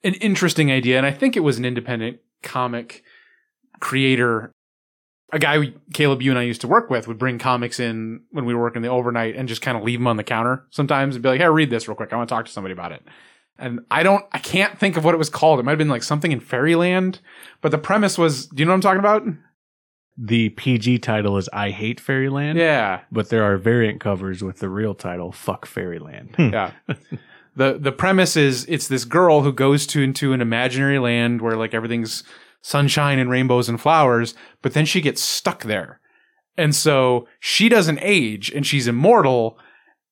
an 0.04 0.14
interesting 0.14 0.70
idea 0.70 0.96
and 0.96 1.06
I 1.06 1.12
think 1.12 1.36
it 1.36 1.40
was 1.40 1.58
an 1.58 1.64
independent 1.64 2.18
comic 2.42 3.02
creator 3.80 4.52
a 5.32 5.38
guy 5.38 5.72
Caleb 5.92 6.22
you 6.22 6.30
and 6.30 6.38
I 6.38 6.42
used 6.42 6.62
to 6.62 6.68
work 6.68 6.90
with 6.90 7.06
would 7.06 7.18
bring 7.18 7.38
comics 7.38 7.78
in 7.80 8.22
when 8.30 8.44
we 8.44 8.54
were 8.54 8.62
working 8.62 8.82
the 8.82 8.88
overnight 8.88 9.36
and 9.36 9.48
just 9.48 9.62
kind 9.62 9.76
of 9.76 9.82
leave 9.84 9.98
them 9.98 10.06
on 10.06 10.16
the 10.16 10.24
counter 10.24 10.64
sometimes 10.70 11.14
and 11.16 11.22
be 11.22 11.28
like, 11.28 11.40
"Hey, 11.40 11.48
read 11.48 11.70
this 11.70 11.86
real 11.88 11.96
quick. 11.96 12.12
I 12.12 12.16
want 12.16 12.28
to 12.28 12.34
talk 12.34 12.46
to 12.46 12.52
somebody 12.52 12.72
about 12.72 12.92
it." 12.92 13.02
And 13.58 13.80
I 13.90 14.02
don't 14.02 14.24
I 14.32 14.38
can't 14.38 14.78
think 14.78 14.96
of 14.96 15.04
what 15.04 15.14
it 15.14 15.18
was 15.18 15.28
called. 15.30 15.60
It 15.60 15.64
might 15.64 15.72
have 15.72 15.78
been 15.78 15.88
like 15.88 16.02
something 16.02 16.32
in 16.32 16.40
Fairyland, 16.40 17.20
but 17.60 17.70
the 17.70 17.78
premise 17.78 18.16
was, 18.16 18.46
do 18.46 18.60
you 18.60 18.64
know 18.64 18.70
what 18.70 18.76
I'm 18.76 18.80
talking 18.80 19.00
about? 19.00 19.24
The 20.16 20.48
PG 20.50 20.98
title 21.00 21.36
is 21.36 21.48
"I 21.52 21.70
Hate 21.70 22.00
Fairyland." 22.00 22.58
Yeah. 22.58 23.02
but 23.12 23.28
there 23.28 23.44
are 23.44 23.56
variant 23.56 24.00
covers 24.00 24.42
with 24.42 24.58
the 24.58 24.68
real 24.68 24.94
title 24.94 25.30
"Fuck 25.32 25.66
Fairyland." 25.66 26.34
Hmm. 26.36 26.48
yeah. 26.52 26.70
the 27.54 27.76
The 27.78 27.92
premise 27.92 28.36
is 28.36 28.64
it's 28.66 28.88
this 28.88 29.04
girl 29.04 29.42
who 29.42 29.52
goes 29.52 29.86
to 29.88 30.02
into 30.02 30.32
an 30.32 30.40
imaginary 30.40 30.98
land 30.98 31.40
where 31.42 31.56
like 31.56 31.74
everything's 31.74 32.24
sunshine 32.61 33.18
and 33.18 33.30
rainbows 33.30 33.68
and 33.68 33.80
flowers, 33.80 34.34
but 34.62 34.74
then 34.74 34.84
she 34.84 35.00
gets 35.00 35.22
stuck 35.22 35.64
there. 35.64 36.00
And 36.56 36.74
so 36.74 37.28
she 37.38 37.68
doesn't 37.68 38.00
age 38.02 38.50
and 38.50 38.66
she's 38.66 38.88
immortal, 38.88 39.59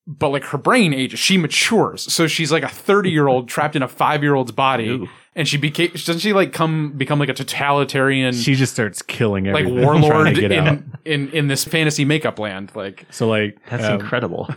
but 0.07 0.29
like 0.29 0.45
her 0.45 0.57
brain 0.57 0.93
ages. 0.93 1.19
She 1.19 1.37
matures, 1.37 2.01
so 2.11 2.25
she's 2.25 2.51
like 2.51 2.63
a 2.63 2.69
thirty 2.69 3.11
year 3.11 3.27
old 3.27 3.49
trapped 3.49 3.75
in 3.75 3.83
a 3.83 3.87
five 3.87 4.23
year 4.23 4.33
old's 4.33 4.53
body, 4.53 4.87
Ooh. 4.87 5.09
and 5.35 5.45
she 5.45 5.57
became 5.57 5.91
doesn't 5.91 6.19
she 6.19 6.31
like 6.31 6.53
come 6.53 6.93
become 6.93 7.19
like 7.19 7.27
a 7.27 7.33
totalitarian 7.33 8.33
She 8.33 8.55
just 8.55 8.73
starts 8.73 9.01
killing 9.01 9.45
like 9.45 9.65
everything. 9.65 9.83
trying 9.83 10.01
warlord 10.01 10.35
to 10.35 10.41
get 10.41 10.51
out. 10.53 10.67
in, 10.67 10.93
in 11.03 11.29
in 11.31 11.47
this 11.49 11.65
fantasy 11.65 12.05
makeup 12.05 12.39
land? 12.39 12.71
Like 12.73 13.05
So 13.11 13.27
like 13.27 13.57
That's 13.69 13.83
um, 13.83 13.99
incredible. 13.99 14.47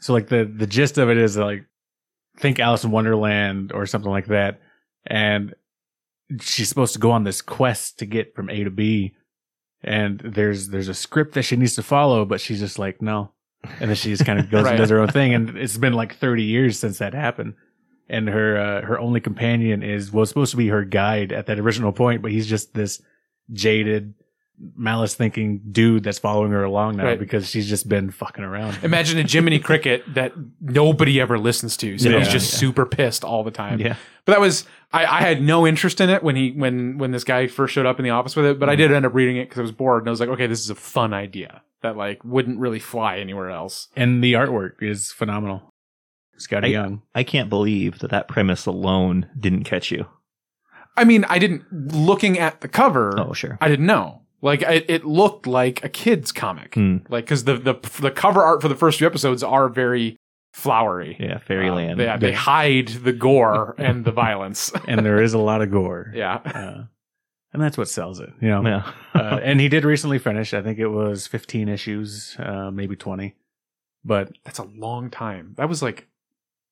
So 0.00 0.12
like 0.12 0.28
the 0.28 0.44
the 0.44 0.68
gist 0.68 0.96
of 0.98 1.10
it 1.10 1.18
is 1.18 1.36
like 1.36 1.64
think 2.38 2.60
Alice 2.60 2.84
in 2.84 2.92
Wonderland 2.92 3.72
or 3.72 3.86
something 3.86 4.10
like 4.10 4.26
that, 4.26 4.60
and 5.04 5.54
she's 6.40 6.68
supposed 6.68 6.92
to 6.94 6.98
go 6.98 7.10
on 7.10 7.24
this 7.24 7.42
quest 7.42 7.98
to 7.98 8.06
get 8.06 8.34
from 8.34 8.50
A 8.50 8.64
to 8.64 8.70
B, 8.70 9.14
and 9.82 10.20
there's 10.20 10.68
there's 10.68 10.88
a 10.88 10.94
script 10.94 11.34
that 11.34 11.42
she 11.42 11.56
needs 11.56 11.74
to 11.76 11.82
follow, 11.82 12.24
but 12.24 12.40
she's 12.40 12.60
just 12.60 12.78
like 12.78 13.02
no, 13.02 13.32
and 13.80 13.90
then 13.90 13.94
she 13.96 14.10
just 14.10 14.24
kind 14.24 14.38
of 14.38 14.50
goes 14.50 14.64
Right. 14.64 14.72
and 14.72 14.78
does 14.78 14.90
her 14.90 15.00
own 15.00 15.08
thing, 15.08 15.34
and 15.34 15.56
it's 15.56 15.76
been 15.76 15.92
like 15.94 16.16
30 16.16 16.42
years 16.42 16.78
since 16.78 16.98
that 16.98 17.14
happened. 17.14 17.54
And 18.08 18.28
her 18.28 18.58
uh, 18.58 18.86
her 18.86 18.98
only 18.98 19.20
companion 19.20 19.82
is 19.82 20.12
was 20.12 20.28
supposed 20.28 20.50
to 20.50 20.56
be 20.58 20.68
her 20.68 20.84
guide 20.84 21.32
at 21.32 21.46
that 21.46 21.58
original 21.58 21.90
point, 21.92 22.20
but 22.20 22.30
he's 22.32 22.46
just 22.46 22.74
this 22.74 23.00
jaded, 23.52 24.12
malice 24.76 25.14
thinking 25.14 25.60
dude 25.72 26.04
that's 26.04 26.18
following 26.18 26.52
her 26.52 26.62
along 26.62 26.96
now 26.96 27.04
Right. 27.04 27.18
because 27.18 27.48
she's 27.48 27.68
just 27.68 27.88
been 27.88 28.10
fucking 28.10 28.44
around. 28.44 28.78
imagine 28.82 29.18
a 29.18 29.22
Jiminy 29.28 29.58
Cricket 29.68 30.04
that 30.14 30.32
nobody 30.60 31.20
ever 31.20 31.38
listens 31.38 31.76
to, 31.78 31.98
so 31.98 32.10
he's 32.16 32.26
Yeah. 32.28 32.32
just 32.32 32.52
super 32.54 32.86
pissed 32.86 33.24
all 33.24 33.42
the 33.42 33.50
time. 33.50 33.80
Yeah. 33.80 33.96
But 34.24 34.32
that 34.32 34.40
was 34.40 34.64
I, 34.92 35.04
I 35.06 35.20
had 35.22 35.42
no 35.42 35.66
interest 35.66 36.00
in 36.00 36.08
it 36.08 36.22
when 36.22 36.36
he 36.36 36.52
when 36.52 36.98
when 36.98 37.10
this 37.10 37.24
guy 37.24 37.46
first 37.48 37.74
showed 37.74 37.84
up 37.86 37.98
in 37.98 38.04
the 38.04 38.10
office 38.10 38.36
with 38.36 38.46
it, 38.46 38.58
but 38.60 38.68
I 38.68 38.76
did 38.76 38.92
end 38.92 39.04
up 39.04 39.12
reading 39.14 39.36
it 39.36 39.46
because 39.46 39.58
I 39.58 39.62
was 39.62 39.72
bored 39.72 40.02
and 40.02 40.08
I 40.08 40.10
was 40.12 40.20
like, 40.20 40.28
okay, 40.30 40.46
this 40.46 40.60
is 40.60 40.70
a 40.70 40.74
fun 40.76 41.12
idea 41.12 41.62
that 41.82 41.96
like 41.96 42.24
wouldn't 42.24 42.58
really 42.60 42.78
fly 42.78 43.18
anywhere 43.18 43.50
else. 43.50 43.88
and 43.96 44.22
the 44.22 44.34
artwork 44.34 44.80
is 44.82 45.10
phenomenal. 45.12 45.68
Skottie 46.38 46.64
I- 46.64 46.68
Young. 46.68 47.02
I 47.14 47.22
can't 47.24 47.48
believe 47.50 47.98
that 47.98 48.10
that 48.10 48.28
premise 48.28 48.66
alone 48.66 49.28
didn't 49.38 49.64
catch 49.64 49.90
you. 49.90 50.06
I 50.96 51.02
mean, 51.04 51.24
I 51.28 51.38
didn't 51.40 51.64
looking 51.92 52.38
at 52.38 52.60
the 52.60 52.68
cover. 52.68 53.14
Oh, 53.18 53.32
sure. 53.32 53.58
I 53.60 53.68
didn't 53.68 53.86
know. 53.86 54.22
Like 54.44 54.60
it, 54.60 54.84
it 54.90 55.04
looked 55.06 55.46
like 55.46 55.82
a 55.82 55.88
kid's 55.88 56.30
comic. 56.30 56.74
Hmm. 56.74 56.98
Like 57.08 57.24
because 57.24 57.44
the 57.44 57.56
the 57.56 57.74
the 58.00 58.10
cover 58.10 58.42
art 58.42 58.60
for 58.60 58.68
the 58.68 58.74
first 58.76 58.98
few 58.98 59.06
episodes 59.06 59.42
are 59.42 59.70
very 59.70 60.18
flowery. 60.52 61.16
Yeah, 61.18 61.38
Fairyland. 61.38 61.98
Uh, 61.98 62.04
yeah, 62.04 62.16
they 62.18 62.32
hide 62.32 62.88
the 62.88 63.14
gore 63.14 63.74
and 63.78 64.04
the 64.04 64.12
violence. 64.12 64.70
and 64.86 65.04
there 65.04 65.22
is 65.22 65.32
a 65.32 65.38
lot 65.38 65.62
of 65.62 65.70
gore. 65.70 66.12
yeah. 66.14 66.34
Uh, 66.44 66.84
and 67.54 67.62
that's 67.62 67.78
what 67.78 67.88
sells 67.88 68.20
it, 68.20 68.30
you 68.42 68.48
know. 68.48 68.62
Yeah. 68.62 68.92
uh, 69.14 69.38
and 69.42 69.60
he 69.60 69.68
did 69.68 69.84
recently 69.84 70.18
finish. 70.18 70.52
I 70.52 70.60
think 70.60 70.78
it 70.78 70.88
was 70.88 71.26
15 71.28 71.68
issues, 71.68 72.36
uh, 72.38 72.70
maybe 72.70 72.96
20. 72.96 73.34
But 74.04 74.32
That's 74.44 74.58
a 74.58 74.64
long 74.64 75.08
time. 75.08 75.54
That 75.56 75.68
was 75.68 75.80
like 75.80 76.08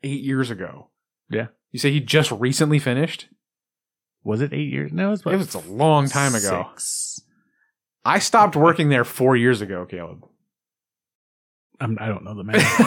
eight 0.03 0.23
years 0.23 0.51
ago. 0.51 0.89
Yeah. 1.31 1.47
You 1.71 1.79
say 1.79 1.91
he 1.93 2.01
just 2.01 2.31
recently 2.33 2.79
finished? 2.79 3.29
was 4.25 4.41
it 4.41 4.53
eight 4.53 4.71
years? 4.71 4.93
No, 4.93 5.09
it 5.09 5.11
was, 5.11 5.21
It 5.27 5.37
was 5.37 5.55
a 5.55 5.71
long 5.71 6.09
time 6.09 6.35
ago. 6.35 6.69
Six. 6.75 7.23
I 8.05 8.19
stopped 8.19 8.57
working 8.57 8.89
there 8.89 9.05
four 9.05 9.37
years 9.37 9.61
ago, 9.61 9.85
Caleb. 9.87 10.25
I'm, 11.81 11.99
I 12.01 12.07
don't 12.09 12.25
know 12.25 12.35
the 12.35 12.45
math. 12.45 12.81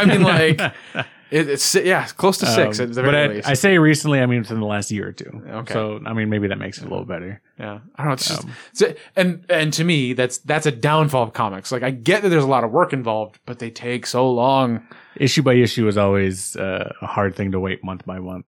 I 0.00 0.04
mean, 0.04 0.22
like, 0.22 0.60
It, 1.30 1.48
it's 1.48 1.74
yeah, 1.74 2.04
it's 2.04 2.12
close 2.12 2.38
to 2.38 2.46
six 2.46 2.78
Um, 2.78 2.84
at 2.90 2.94
the 2.94 3.02
but 3.02 3.10
very 3.10 3.24
I, 3.24 3.34
least. 3.36 3.48
I 3.48 3.54
say 3.54 3.76
recently, 3.78 4.20
I 4.20 4.26
mean 4.26 4.40
within 4.42 4.60
the 4.60 4.66
last 4.66 4.90
year 4.92 5.08
or 5.08 5.12
two. 5.12 5.42
Okay. 5.48 5.72
So 5.72 5.98
I 6.06 6.12
mean 6.12 6.28
maybe 6.28 6.46
that 6.48 6.58
makes 6.58 6.78
it 6.78 6.82
a 6.84 6.88
little 6.88 7.06
better. 7.06 7.40
yeah, 7.58 7.80
I 7.96 8.02
don't 8.04 8.08
know. 8.08 8.12
It's 8.12 8.28
just 8.28 8.44
Um, 8.44 8.50
it's- 8.80 8.96
and 9.16 9.44
and 9.48 9.72
to 9.72 9.82
me, 9.82 10.12
that's 10.12 10.38
that's 10.38 10.66
a 10.66 10.70
downfall 10.70 11.24
of 11.24 11.32
comics. 11.32 11.72
Like 11.72 11.82
I 11.82 11.90
get 11.90 12.22
that 12.22 12.28
there's 12.28 12.44
a 12.44 12.48
lot 12.48 12.62
of 12.62 12.70
work 12.70 12.92
involved, 12.92 13.40
but 13.46 13.58
they 13.58 13.70
take 13.70 14.06
so 14.06 14.30
long. 14.30 14.86
issue 15.16 15.42
by 15.42 15.54
issue 15.54 15.88
is 15.88 15.96
always 15.96 16.54
uh, 16.56 16.92
a 17.02 17.06
hard 17.06 17.34
thing 17.34 17.50
to 17.52 17.58
wait 17.58 17.82
month 17.82 18.04
by 18.04 18.20
month. 18.20 18.44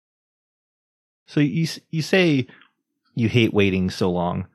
So 1.28 1.40
you 1.40 1.68
you 1.92 2.02
say 2.02 2.48
you 3.16 3.30
hate 3.30 3.54
waiting 3.54 3.92
so 3.92 4.12
long, 4.12 4.48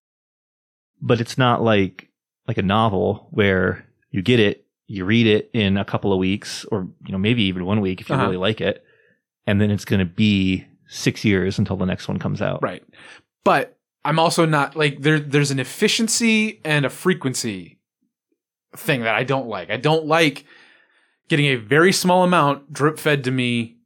but 1.00 1.20
it's 1.20 1.38
not 1.38 1.62
like 1.62 2.08
like 2.46 2.58
a 2.58 2.62
novel 2.62 3.28
where 3.30 3.84
you 4.10 4.22
get 4.22 4.40
it, 4.40 4.64
you 4.86 5.04
read 5.04 5.26
it 5.26 5.50
in 5.52 5.76
a 5.76 5.84
couple 5.84 6.12
of 6.12 6.18
weeks, 6.18 6.64
or 6.72 6.88
you 7.06 7.12
know 7.12 7.18
maybe 7.18 7.42
even 7.44 7.64
one 7.64 7.80
week 7.80 8.00
if 8.00 8.08
you 8.08 8.14
Uh-huh. 8.14 8.24
really 8.24 8.36
like 8.38 8.60
it, 8.60 8.84
and 9.46 9.60
then 9.60 9.70
it's 9.70 9.84
going 9.84 10.00
to 10.00 10.06
be 10.06 10.66
six 10.88 11.24
years 11.24 11.58
until 11.58 11.76
the 11.76 11.84
next 11.84 12.08
one 12.08 12.18
comes 12.18 12.40
out. 12.40 12.62
Right. 12.62 12.82
But 13.44 13.76
I'm 14.04 14.18
also 14.18 14.46
not 14.46 14.76
like 14.76 15.02
there 15.02 15.18
there's 15.20 15.50
an 15.50 15.58
efficiency 15.60 16.60
and 16.64 16.86
a 16.86 16.90
frequency 16.90 17.78
thing 18.76 19.02
that 19.02 19.14
I 19.14 19.24
don't 19.24 19.46
like. 19.48 19.70
I 19.70 19.76
don't 19.76 20.06
like 20.06 20.44
getting 21.28 21.46
a 21.46 21.56
very 21.56 21.92
small 21.92 22.24
amount 22.24 22.72
drip 22.72 22.98
fed 22.98 23.24
to 23.24 23.30
me 23.30 23.76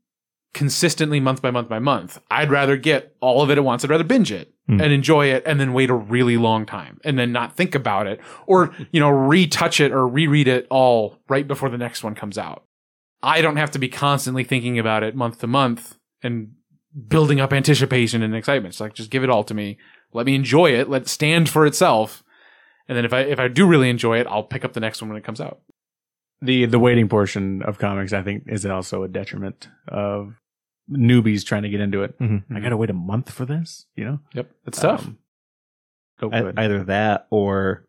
consistently 0.55 1.19
month 1.21 1.41
by 1.41 1.51
month 1.51 1.69
by 1.69 1.79
month. 1.79 2.19
I'd 2.31 2.51
rather 2.51 2.77
get 2.77 3.17
all 3.21 3.43
of 3.43 3.51
it 3.51 3.59
at 3.59 3.65
once. 3.65 3.85
I'd 3.85 3.91
rather 3.91 4.05
binge 4.05 4.31
it 4.33 4.53
Hmm. 4.69 4.81
and 4.81 4.93
enjoy 4.93 5.27
it 5.27 5.43
and 5.45 5.59
then 5.59 5.73
wait 5.73 5.91
a 5.91 5.95
really 5.95 6.37
long 6.37 6.67
time 6.67 7.01
and 7.05 7.19
then 7.19 7.33
not 7.33 7.57
think 7.57 7.75
about 7.75 8.07
it 8.07 8.21
or, 8.47 8.73
you 8.93 9.01
know, 9.01 9.11
retouch 9.11 9.81
it 9.81 9.91
or 9.91 10.07
reread 10.07 10.47
it 10.47 10.69
all 10.71 11.19
right 11.29 11.49
before 11.49 11.69
the 11.69 11.79
next 11.79 12.05
one 12.05 12.15
comes 12.15 12.39
out. 12.39 12.63
I 13.25 13.41
don't 13.43 13.57
have 13.57 13.73
to 13.73 13.81
be 13.81 13.89
constantly 13.89 14.45
thinking 14.45 14.79
about 14.79 15.03
it 15.03 15.17
month 15.17 15.41
to 15.41 15.49
month 15.49 15.97
and 16.23 16.53
building 17.09 17.41
up 17.41 17.53
anticipation 17.53 18.23
and 18.23 18.37
excitement. 18.37 18.75
It's 18.75 18.81
like 18.81 18.95
just 18.95 19.11
give 19.11 19.25
it 19.25 19.31
all 19.31 19.43
to 19.45 19.55
me. 19.55 19.79
Let 20.13 20.27
me 20.27 20.37
enjoy 20.37 20.71
it. 20.75 20.89
Let 20.89 21.03
it 21.03 21.09
stand 21.09 21.49
for 21.49 21.67
itself. 21.67 22.23
And 22.89 22.97
then 22.97 23.05
if 23.05 23.13
I 23.13 23.21
if 23.21 23.41
I 23.41 23.49
do 23.49 23.67
really 23.67 23.91
enjoy 23.91 24.21
it, 24.21 24.27
I'll 24.29 24.43
pick 24.45 24.65
up 24.65 24.75
the 24.75 24.81
next 24.81 25.01
one 25.03 25.09
when 25.09 25.19
it 25.19 25.25
comes 25.25 25.41
out. 25.41 25.61
The 26.41 26.67
the 26.67 26.79
waiting 26.79 27.09
portion 27.09 27.63
of 27.63 27.79
comics, 27.79 28.13
I 28.13 28.23
think, 28.23 28.45
is 28.47 28.65
also 28.67 29.03
a 29.03 29.09
detriment 29.09 29.69
of 29.89 30.35
newbies 30.91 31.45
trying 31.45 31.63
to 31.63 31.69
get 31.69 31.81
into 31.81 32.03
it. 32.03 32.19
Mhm. 32.19 32.45
I 32.55 32.61
gotta 32.61 32.77
wait 32.77 32.91
a 32.91 32.95
month 32.95 33.31
for 33.31 33.45
this, 33.47 33.87
you 33.97 34.05
know. 34.05 34.21
Yep. 34.35 34.51
It's 34.67 34.81
tough. 34.81 35.07
Um, 35.07 35.19
oh, 36.23 36.29
good. 36.31 36.59
Either 36.59 36.85
that 36.85 37.27
or 37.31 37.87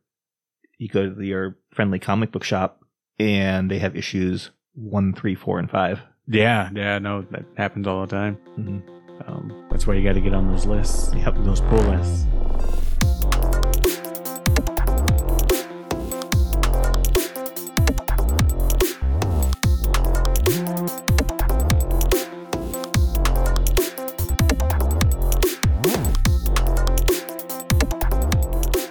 you 0.77 0.87
go 0.89 1.09
to 1.13 1.23
your 1.25 1.57
friendly 1.71 1.99
comic 1.99 2.31
book 2.31 2.43
shop 2.43 2.81
and 3.19 3.69
they 3.69 3.79
have 3.79 3.95
issues 3.95 4.51
one, 4.73 5.13
three, 5.13 5.35
four, 5.35 5.59
and 5.59 5.69
five. 5.69 6.01
yeah, 6.27 6.69
yeah, 6.73 6.97
no, 6.99 7.21
that 7.31 7.45
happens 7.57 7.85
all 7.87 8.01
the 8.01 8.07
time. 8.07 8.37
Mhm. 8.57 8.81
Um, 9.27 9.67
that's 9.69 9.85
why 9.85 9.93
you 9.93 10.03
got 10.03 10.13
to 10.13 10.21
get 10.21 10.33
on 10.33 10.47
those 10.47 10.65
lists. 10.65 11.13
Yep. 11.15 11.35
those 11.43 11.61
pull 11.61 11.79
lists. 11.79 12.25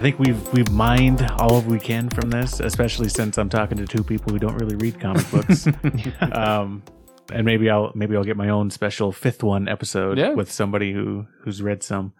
Think 0.03 0.19
we've 0.19 0.53
we've 0.53 0.69
mined 0.71 1.25
all 1.39 1.61
we 1.61 1.79
can 1.79 2.09
from 2.09 2.29
this, 2.29 2.59
especially 2.59 3.09
since 3.09 3.37
I'm 3.39 3.49
talking 3.49 3.77
to 3.77 3.87
two 3.87 4.03
people 4.03 4.31
who 4.31 4.37
don't 4.37 4.55
really 4.57 4.75
read 4.75 4.99
comic 4.99 5.29
books. 5.31 5.65
um, 6.33 6.83
and 7.31 7.45
maybe 7.45 7.69
I'll 7.69 7.91
maybe 7.95 8.15
I'll 8.15 8.23
get 8.23 8.37
my 8.37 8.49
own 8.49 8.69
special 8.69 9.11
fifth 9.11 9.41
one 9.43 9.67
episode 9.67 10.17
Yeah. 10.19 10.33
with 10.33 10.51
somebody 10.51 10.93
who 10.93 11.25
who's 11.43 11.61
read 11.61 11.81
some. 11.83 12.13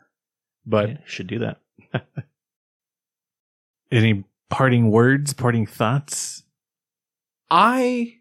But 0.65 0.89
Yeah, 0.89 0.97
should 1.05 1.27
do 1.27 1.39
that. 1.39 1.59
any 3.91 4.23
parting 4.49 4.89
words, 4.91 5.33
parting 5.33 5.65
thoughts? 5.65 6.43
I 7.51 8.15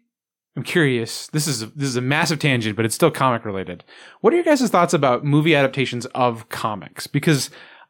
am 0.55 0.63
curious. 0.63 1.27
This 1.27 1.47
is 1.47 1.63
a, 1.63 1.67
this 1.67 1.87
is 1.87 1.95
a 1.95 2.01
massive 2.01 2.39
tangent, 2.39 2.75
but 2.75 2.85
it's 2.85 2.95
still 2.95 3.11
comic 3.11 3.45
related. 3.45 3.83
What 4.21 4.33
are 4.33 4.35
your 4.35 4.45
guys' 4.45 4.69
thoughts 4.69 4.93
about 4.93 5.23
movie 5.23 5.55
adaptations 5.55 6.05
of 6.07 6.49
comics? 6.49 7.07
Because 7.07 7.49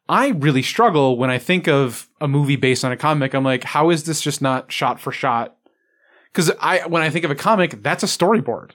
I 0.10 0.30
really 0.30 0.62
struggle 0.64 1.18
when 1.18 1.30
I 1.30 1.38
think 1.38 1.68
of 1.68 2.10
a 2.20 2.28
movie 2.28 2.56
based 2.58 2.84
on 2.84 2.92
a 2.92 2.98
comic. 2.98 3.34
I'm 3.34 3.44
like, 3.44 3.64
how 3.64 3.90
is 3.90 4.04
this 4.04 4.22
just 4.22 4.42
not 4.42 4.72
shot 4.72 5.00
for 5.00 5.12
shot? 5.12 5.56
Because 6.32 6.52
I 6.60 6.86
when 6.88 7.02
I 7.02 7.10
think 7.10 7.26
of 7.26 7.32
a 7.32 7.36
comic, 7.36 7.82
that's 7.82 8.04
a 8.04 8.08
storyboard. 8.08 8.72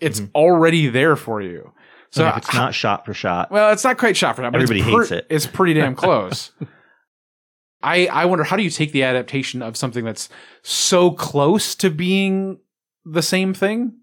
It's 0.00 0.20
Mhm. 0.20 0.30
already 0.34 0.88
there 0.88 1.14
for 1.16 1.40
you. 1.40 1.72
So 2.10 2.26
if 2.28 2.36
it's 2.38 2.52
not 2.52 2.74
shot 2.74 3.06
for 3.06 3.14
shot, 3.14 3.50
well, 3.50 3.72
it's 3.72 3.84
not 3.84 3.96
quite 3.96 4.16
shot 4.16 4.36
for 4.36 4.42
but 4.42 4.54
Everybody 4.54 4.82
hates 4.82 5.10
it. 5.12 5.26
It's 5.30 5.46
pretty 5.46 5.72
damn 5.74 5.94
close. 6.04 6.50
I 7.82 8.06
I 8.06 8.24
wonder 8.26 8.44
how 8.44 8.56
do 8.56 8.62
you 8.62 8.70
take 8.70 8.92
the 8.92 9.02
adaptation 9.04 9.62
of 9.62 9.76
something 9.76 10.04
that's 10.04 10.28
so 10.62 11.10
close 11.10 11.74
to 11.76 11.90
being 11.90 12.58
the 13.04 13.22
same 13.22 13.54
thing? 13.54 13.94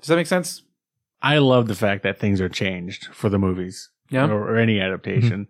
Does 0.00 0.08
that 0.08 0.16
make 0.16 0.26
sense? 0.26 0.62
I 1.20 1.38
love 1.38 1.68
the 1.68 1.74
fact 1.74 2.02
that 2.02 2.18
things 2.18 2.40
are 2.40 2.48
changed 2.48 3.06
for 3.12 3.28
the 3.28 3.38
movies 3.38 3.90
Yeah. 4.10 4.28
or, 4.28 4.50
or 4.52 4.56
any 4.56 4.80
adaptation. 4.80 5.46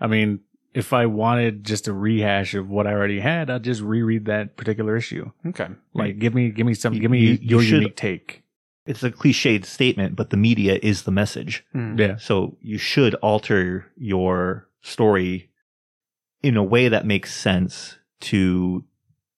I 0.00 0.06
mean, 0.06 0.40
if 0.74 0.92
I 0.92 1.06
wanted 1.06 1.64
just 1.64 1.88
a 1.88 1.92
rehash 1.92 2.54
of 2.54 2.68
what 2.68 2.86
I 2.86 2.92
already 2.92 3.20
had, 3.20 3.48
I'd 3.50 3.64
just 3.64 3.80
reread 3.80 4.26
that 4.26 4.56
particular 4.56 4.96
issue. 4.96 5.30
Okay. 5.46 5.68
Like, 5.94 6.18
give 6.18 6.34
me, 6.34 6.50
give 6.50 6.66
me 6.66 6.74
some, 6.74 6.92
You- 6.94 7.00
give 7.00 7.10
me 7.10 7.20
you- 7.20 7.30
you 7.32 7.38
your 7.40 7.62
should- 7.62 7.80
unique 7.82 7.96
take. 7.96 8.42
it's 8.84 9.02
a 9.02 9.10
cliched 9.10 9.64
statement, 9.64 10.16
but 10.16 10.30
the 10.30 10.36
media 10.36 10.78
is 10.82 11.02
the 11.04 11.10
message. 11.10 11.64
Hmm. 11.72 11.98
Yeah, 11.98 12.16
So 12.16 12.56
you 12.60 12.76
should 12.78 13.14
alter 13.16 13.86
your 13.96 14.68
story 14.82 15.50
in 16.42 16.56
a 16.56 16.62
way 16.62 16.88
that 16.88 17.06
makes 17.06 17.32
sense 17.34 17.98
to 18.20 18.84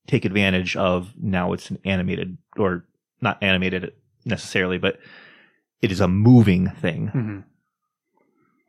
take 0.07 0.25
advantage 0.25 0.75
of 0.77 1.15
now 1.21 1.53
it's 1.53 1.71
an 1.71 1.79
animated 1.85 2.37
or 2.57 2.85
not 3.21 3.39
animated 3.43 3.93
necessarily, 4.25 4.79
but 4.79 4.99
it 5.83 5.93
is 5.93 6.01
a 6.01 6.09
moving 6.09 6.69
thing. 6.71 7.11
Mhm. 7.15 7.45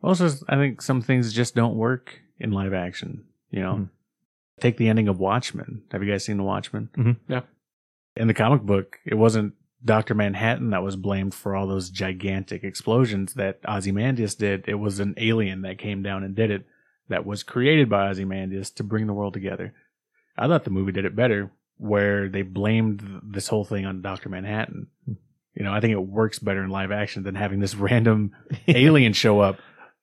Also, 0.01 0.29
I 0.47 0.55
think 0.55 0.81
some 0.81 1.01
things 1.01 1.33
just 1.33 1.55
don't 1.55 1.75
work 1.75 2.19
in 2.39 2.51
live 2.51 2.73
action. 2.73 3.25
You 3.51 3.59
know, 3.61 3.73
Mhm. 3.75 3.89
take 4.59 4.77
the 4.77 4.87
ending 4.87 5.07
of 5.07 5.19
Watchmen. 5.19 5.81
Have 5.91 6.03
you 6.03 6.11
guys 6.11 6.23
seen 6.25 6.37
the 6.37 6.43
Watchmen? 6.43 6.89
Mhm. 6.95 7.17
Yeah. 7.27 7.41
In 8.15 8.27
the 8.27 8.33
comic 8.33 8.61
book, 8.63 8.99
it 9.05 9.15
wasn't 9.15 9.53
Doctor 9.83 10.13
Manhattan 10.13 10.71
that 10.71 10.83
was 10.83 10.95
blamed 10.95 11.33
for 11.33 11.55
all 11.55 11.65
those 11.67 11.89
gigantic 11.89 12.63
explosions 12.63 13.33
that 13.35 13.59
Ozymandias 13.67 14.35
did. 14.35 14.65
It 14.67 14.75
was 14.75 14.99
an 14.99 15.13
alien 15.17 15.61
that 15.61 15.77
came 15.77 16.01
down 16.03 16.23
and 16.23 16.35
did 16.35 16.51
it. 16.51 16.65
That 17.07 17.25
was 17.25 17.43
created 17.43 17.89
by 17.89 18.09
Ozymandias 18.09 18.69
to 18.71 18.83
bring 18.83 19.07
the 19.07 19.13
world 19.13 19.33
together. 19.33 19.73
I 20.37 20.47
thought 20.47 20.63
the 20.63 20.69
movie 20.69 20.91
did 20.91 21.05
it 21.05 21.15
better, 21.15 21.49
where 21.77 22.29
they 22.29 22.41
blamed 22.43 23.21
this 23.23 23.47
whole 23.47 23.63
thing 23.65 23.85
on 23.85 24.01
Doctor 24.01 24.29
Manhattan. 24.29 24.87
You 25.07 25.63
know, 25.63 25.73
I 25.73 25.79
think 25.79 25.93
it 25.93 26.03
works 26.07 26.39
better 26.39 26.61
in 26.63 26.69
live 26.69 26.91
action 26.91 27.23
than 27.23 27.35
having 27.35 27.59
this 27.61 27.75
random 27.89 28.35
alien 28.67 29.13
show 29.13 29.39
up 29.39 29.59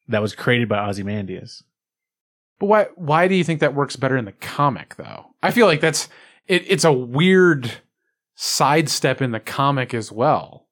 that 0.09 0.23
was 0.23 0.35
created 0.35 0.69
by 0.69 0.87
Ozymandias. 0.89 1.63
But 2.59 2.67
why 2.67 2.87
why 2.97 3.29
do 3.29 3.35
you 3.35 3.45
think 3.45 3.61
that 3.61 3.75
works 3.75 3.97
better 3.97 4.17
in 4.17 4.25
the 4.25 4.33
comic 4.33 4.97
though? 4.97 5.27
I 5.43 5.51
feel 5.51 5.67
like 5.67 5.81
that's 5.81 6.09
it, 6.47 6.65
it's 6.67 6.85
a 6.85 6.93
weird 6.93 7.71
sidestep 8.35 9.21
in 9.21 9.31
the 9.33 9.41
comic 9.41 9.93
as 9.95 10.11
well 10.13 10.67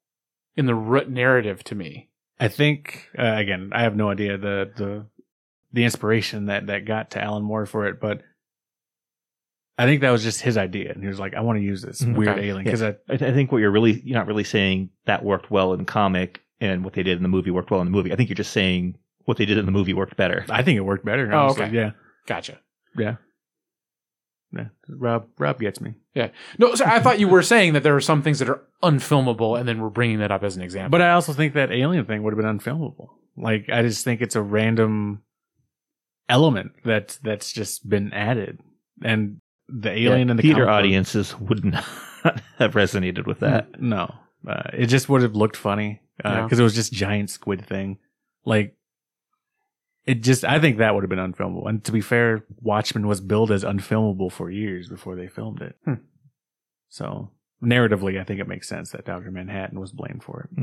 in 0.57 0.67
the 0.67 0.75
root 0.75 1.09
narrative 1.11 1.63
to 1.65 1.75
me. 1.75 2.09
I 2.41 2.49
think 2.49 3.09
uh, 3.19 3.35
again, 3.37 3.71
I 3.75 3.83
have 3.83 3.97
no 3.97 4.11
idea 4.11 4.39
the 4.39 4.71
the 4.77 5.07
the 5.73 5.85
inspiration 5.85 6.47
that 6.47 6.67
that 6.69 6.85
got 6.87 7.11
to 7.13 7.23
Alan 7.23 7.43
Moore 7.45 7.67
for 7.67 7.87
it, 7.87 8.01
but 8.01 8.23
I 9.77 9.87
think 9.87 10.03
that 10.03 10.11
was 10.11 10.23
just 10.23 10.41
his 10.41 10.57
idea, 10.57 10.93
and 10.93 11.03
he 11.03 11.09
was 11.09 11.19
like, 11.19 11.35
"I 11.35 11.41
want 11.41 11.59
to 11.59 11.63
use 11.65 11.83
this 11.83 12.01
Mhm. 12.01 12.15
weird 12.17 12.39
Okay. 12.39 12.49
alien 12.49 12.65
because 12.65 12.83
I 12.83 12.91
I, 13.09 13.17
th- 13.17 13.31
I 13.31 13.35
think 13.35 13.51
what 13.51 13.59
you're 13.59 13.71
really 13.73 14.01
you're 14.05 14.17
not 14.19 14.27
really 14.29 14.45
saying 14.45 14.91
that 15.07 15.25
worked 15.25 15.51
well 15.51 15.73
in 15.73 15.81
the 15.81 15.85
comic 15.85 16.41
and 16.61 16.85
what 16.85 16.93
they 16.95 17.03
did 17.03 17.17
in 17.17 17.23
the 17.23 17.29
movie 17.29 17.51
worked 17.51 17.71
well 17.73 17.81
in 17.81 17.87
the 17.87 17.91
movie. 17.91 18.13
I 18.13 18.17
think 18.17 18.29
you're 18.29 18.37
just 18.37 18.53
saying 18.53 18.97
what 19.25 19.37
they 19.39 19.47
did 19.47 19.59
in 19.59 19.67
the 19.67 19.73
movie 19.73 19.93
worked 19.95 20.17
better. 20.17 20.45
I 20.49 20.63
think 20.63 20.77
it 20.77 20.81
worked 20.83 21.05
better. 21.05 21.33
Oh, 21.33 21.39
honestly. 21.39 21.65
okay. 21.65 21.75
Yeah, 21.75 21.91
Gotcha. 22.27 22.59
yeah, 22.97 23.17
yeah. 24.53 24.67
Rob 24.89 25.27
Rob 25.39 25.59
gets 25.61 25.81
me, 25.81 25.95
Yeah. 26.15 26.29
No, 26.59 26.75
so 26.75 26.85
I 26.85 27.01
thought 27.01 27.19
you 27.21 27.29
were 27.29 27.43
saying 27.43 27.73
that 27.73 27.83
there 27.83 27.97
are 27.97 28.01
some 28.01 28.23
things 28.23 28.39
that 28.39 28.49
are 28.49 28.63
unfilmable, 28.83 29.59
and 29.59 29.69
then 29.69 29.81
we're 29.81 29.89
bringing 29.91 30.19
that 30.19 30.31
up 30.31 30.43
as 30.45 30.57
an 30.57 30.63
example. 30.63 30.91
but 30.91 31.01
I 31.03 31.11
also 31.13 31.33
think 31.33 31.55
that 31.55 31.73
alien 31.73 32.05
thing 32.05 32.23
would 32.23 32.33
have 32.35 32.41
been 32.43 32.59
unfilmable. 32.59 33.09
Like 33.37 33.69
I 33.73 33.83
just 33.83 34.05
think 34.05 34.21
it's 34.21 34.37
a 34.37 34.43
random 34.43 35.23
element 36.29 36.73
that 36.85 37.19
that's 37.23 37.53
just 37.53 37.89
been 37.89 38.13
added, 38.13 38.61
and 39.03 39.41
the 39.69 39.91
alien 39.91 40.29
Yeah, 40.29 40.33
in 40.33 40.37
the 40.37 40.43
theater 40.43 40.65
comic 40.67 40.69
book- 40.69 40.79
audiences 40.79 41.39
would 41.41 41.65
not 41.75 41.85
have 42.59 42.75
resonated 42.75 43.27
with 43.27 43.41
that. 43.41 43.81
No, 43.81 44.15
uh, 44.47 44.71
it 44.73 44.87
just 44.87 45.09
would 45.09 45.23
have 45.23 45.35
looked 45.35 45.57
funny 45.57 46.01
because 46.19 46.53
Yeah. 46.53 46.61
it 46.61 46.63
was 46.63 46.75
just 46.75 46.93
giant 46.93 47.31
squid 47.31 47.67
thing. 47.67 47.99
Like 48.45 48.77
it 50.07 50.23
just, 50.23 50.45
I 50.45 50.61
think 50.61 50.79
that 50.79 50.95
would 50.95 51.03
have 51.03 51.11
been 51.11 51.19
unfilmable. 51.19 51.69
And 51.69 51.83
to 51.85 51.93
be 51.93 52.01
fair, 52.01 52.45
Watchmen 52.61 53.07
was 53.07 53.21
billed 53.21 53.51
as 53.51 53.65
unfilmable 53.65 54.31
for 54.31 54.51
years 54.51 54.89
before 54.89 55.17
they 55.17 55.29
filmed 55.29 55.63
it. 55.63 55.77
Hmm. 55.85 55.95
So 56.89 57.31
narratively, 57.63 58.21
I 58.21 58.25
think 58.25 58.41
it 58.41 58.49
makes 58.49 58.69
sense 58.69 58.91
that 58.91 59.07
Doctor 59.07 59.31
Manhattan 59.31 59.81
was 59.81 59.93
blamed 59.93 60.23
for 60.23 60.49
it. 60.49 60.59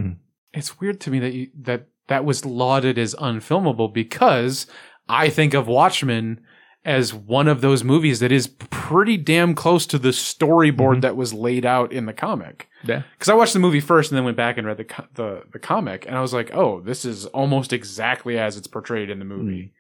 it's 0.54 0.80
weird 0.80 1.00
to 1.02 1.12
me 1.12 1.20
that 1.20 1.34
you, 1.34 1.48
that 1.62 1.88
that 2.08 2.26
was 2.26 2.46
lauded 2.46 2.98
as 2.98 3.16
unfilmable 3.16 3.94
because 3.94 4.68
I 5.08 5.30
think 5.30 5.54
of 5.54 5.68
Watchmen 5.68 6.42
as 6.84 7.14
one 7.14 7.48
of 7.48 7.62
those 7.62 7.84
movies 7.84 8.20
that 8.22 8.32
is 8.32 8.48
pretty 8.48 9.16
damn 9.16 9.54
close 9.54 9.86
to 9.86 10.00
the 10.00 10.10
storyboard 10.10 10.98
Mhm. 10.98 11.02
that 11.02 11.16
was 11.16 11.32
laid 11.34 11.64
out 11.66 11.92
in 11.94 12.08
the 12.08 12.14
comic. 12.14 12.68
Yeah. 12.84 13.04
Because 13.14 13.30
I 13.30 13.36
watched 13.36 13.54
the 13.54 13.60
movie 13.60 13.80
first 13.80 14.12
and 14.12 14.18
then 14.18 14.26
went 14.26 14.38
back 14.38 14.58
and 14.58 14.66
read 14.66 14.78
the 14.78 14.86
co- 14.86 15.06
the 15.14 15.44
the 15.52 15.60
comic, 15.60 16.06
and 16.08 16.16
I 16.18 16.22
was 16.22 16.34
like, 16.34 16.50
oh, 16.56 16.82
this 16.82 17.06
is 17.06 17.28
almost 17.28 17.72
exactly 17.72 18.40
as 18.40 18.58
it's 18.58 18.66
portrayed 18.68 19.10
in 19.12 19.20
the 19.20 19.26
movie. 19.26 19.74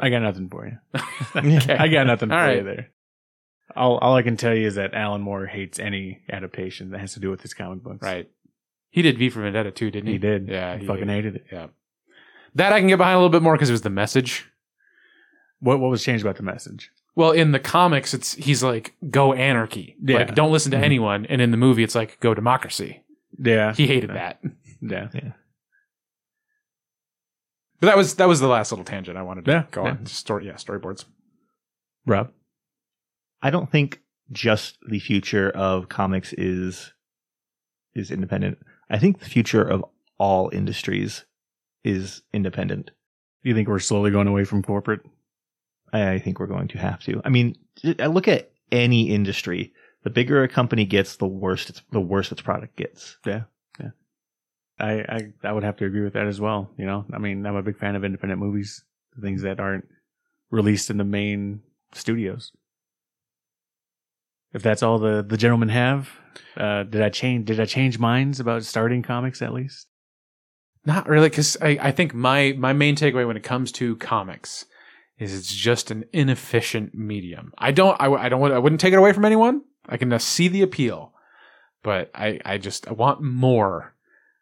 I 0.00 0.08
got 0.10 0.20
nothing 0.22 0.48
for 0.48 0.66
you. 0.66 0.78
Okay. 1.36 1.76
I 1.78 1.88
got 1.88 2.06
nothing 2.06 2.28
for 2.30 2.52
you 2.52 2.62
there. 2.62 2.90
All, 3.74 3.98
all 3.98 4.14
I 4.14 4.22
can 4.22 4.36
tell 4.36 4.54
you 4.54 4.66
is 4.66 4.76
that 4.76 4.94
Alan 4.94 5.20
Moore 5.20 5.46
hates 5.46 5.78
any 5.78 6.22
adaptation 6.30 6.90
that 6.90 7.00
has 7.00 7.14
to 7.14 7.20
do 7.20 7.30
with 7.30 7.42
his 7.42 7.52
comic 7.52 7.82
books. 7.82 8.02
Right. 8.02 8.30
He 8.90 9.02
did 9.02 9.18
V 9.18 9.28
for 9.28 9.42
Vendetta 9.42 9.70
too, 9.72 9.90
didn't 9.90 10.06
he? 10.06 10.12
He 10.14 10.18
did. 10.18 10.48
Yeah. 10.48 10.76
He, 10.78 10.86
fucking 10.86 11.08
hated 11.08 11.36
it. 11.36 11.46
Yeah. 11.52 11.66
That 12.54 12.72
I 12.72 12.78
can 12.78 12.88
get 12.88 12.96
behind 12.96 13.14
a 13.16 13.18
little 13.18 13.28
bit 13.30 13.42
more 13.42 13.54
because 13.54 13.68
it 13.68 13.72
was 13.74 13.82
the 13.82 13.90
message. 13.90 14.50
What 15.60 15.80
what 15.80 15.90
was 15.90 16.02
changed 16.04 16.24
about 16.24 16.36
the 16.36 16.42
message? 16.42 16.90
Well, 17.14 17.30
in 17.32 17.52
the 17.52 17.58
comics, 17.58 18.12
it's 18.12 18.34
he's 18.34 18.62
like 18.62 18.94
go 19.10 19.32
anarchy, 19.32 19.96
Yeah. 20.02 20.18
like 20.18 20.34
don't 20.34 20.52
listen 20.52 20.70
to 20.72 20.76
Mhm. 20.76 20.82
anyone, 20.82 21.26
and 21.26 21.40
in 21.40 21.50
the 21.50 21.56
movie, 21.56 21.82
it's 21.82 21.94
like 21.94 22.20
go 22.20 22.34
democracy. 22.34 23.02
Yeah. 23.38 23.72
He 23.74 23.86
hated 23.86 24.10
that. 24.10 24.40
Yeah. 24.82 25.08
But 27.80 27.86
that 27.88 27.96
was 27.96 28.14
that 28.16 28.28
was 28.28 28.40
the 28.40 28.48
last 28.48 28.72
little 28.72 28.84
tangent 28.84 29.16
I 29.18 29.22
wanted 29.22 29.44
to 29.46 29.50
Yeah, 29.50 29.64
go 29.70 29.84
yeah. 29.84 29.90
on. 29.92 30.06
Story, 30.06 30.46
yeah, 30.46 30.54
storyboards. 30.54 31.04
Rob. 32.06 32.32
I 33.42 33.50
don't 33.50 33.70
think 33.70 34.00
just 34.32 34.78
the 34.88 34.98
future 34.98 35.50
of 35.50 35.88
comics 35.88 36.32
is 36.34 36.92
is 37.94 38.10
independent. 38.10 38.58
I 38.90 38.98
think 38.98 39.18
the 39.20 39.26
future 39.28 39.62
of 39.62 39.84
all 40.18 40.50
industries 40.52 41.24
is 41.84 42.22
independent. 42.32 42.90
Do 43.42 43.48
you 43.50 43.54
think 43.54 43.68
we're 43.68 43.78
slowly 43.78 44.10
going 44.10 44.26
away 44.28 44.44
from 44.44 44.62
corporate? 44.62 45.00
I 45.92 46.14
I 46.14 46.18
think 46.18 46.38
we're 46.38 46.46
going 46.46 46.68
to 46.68 46.78
have 46.78 47.00
to. 47.04 47.20
I 47.24 47.28
mean, 47.28 47.56
I 47.98 48.06
look 48.06 48.28
at 48.28 48.50
any 48.72 49.10
industry. 49.10 49.72
The 50.04 50.10
bigger 50.10 50.42
a 50.42 50.48
company 50.48 50.84
gets, 50.84 51.16
the 51.16 51.26
worse 51.26 51.68
it's, 51.68 51.82
the 51.90 52.00
worse 52.00 52.30
its 52.30 52.40
product 52.40 52.76
gets. 52.76 53.16
Yeah. 53.26 53.42
I, 54.78 54.92
I 54.92 55.32
I 55.44 55.52
would 55.52 55.64
have 55.64 55.76
to 55.78 55.86
agree 55.86 56.02
with 56.02 56.14
that 56.14 56.26
as 56.26 56.40
well. 56.40 56.70
You 56.76 56.86
know, 56.86 57.06
I 57.12 57.18
mean, 57.18 57.46
I'm 57.46 57.56
a 57.56 57.62
big 57.62 57.78
fan 57.78 57.96
of 57.96 58.04
independent 58.04 58.40
movies, 58.40 58.84
things 59.20 59.42
that 59.42 59.60
aren't 59.60 59.86
released 60.50 60.90
in 60.90 60.98
the 60.98 61.04
main 61.04 61.60
studios. 61.92 62.52
If 64.52 64.62
that's 64.62 64.82
all 64.82 64.98
the 64.98 65.24
the 65.26 65.36
gentlemen 65.36 65.70
have, 65.70 66.10
uh, 66.56 66.82
did 66.84 67.02
I 67.02 67.08
change? 67.08 67.46
Did 67.46 67.60
I 67.60 67.64
change 67.64 67.98
minds 67.98 68.38
about 68.38 68.64
starting 68.64 69.02
comics 69.02 69.40
at 69.40 69.54
least? 69.54 69.86
Not 70.84 71.08
really, 71.08 71.30
because 71.30 71.56
I, 71.60 71.78
I 71.80 71.90
think 71.90 72.14
my 72.14 72.54
my 72.58 72.72
main 72.72 72.96
takeaway 72.96 73.26
when 73.26 73.36
it 73.36 73.42
comes 73.42 73.72
to 73.72 73.96
comics 73.96 74.66
is 75.18 75.34
it's 75.36 75.54
just 75.54 75.90
an 75.90 76.04
inefficient 76.12 76.94
medium. 76.94 77.52
I 77.58 77.72
don't 77.72 77.96
I, 78.00 78.10
I 78.12 78.28
don't 78.28 78.40
want 78.40 78.52
I 78.54 78.58
wouldn't 78.58 78.80
take 78.80 78.92
it 78.92 78.98
away 78.98 79.12
from 79.12 79.24
anyone. 79.24 79.62
I 79.88 79.96
can 79.96 80.12
uh, 80.12 80.18
see 80.18 80.48
the 80.48 80.62
appeal, 80.62 81.12
but 81.82 82.10
I 82.14 82.40
I 82.44 82.58
just 82.58 82.88
I 82.88 82.92
want 82.92 83.22
more. 83.22 83.94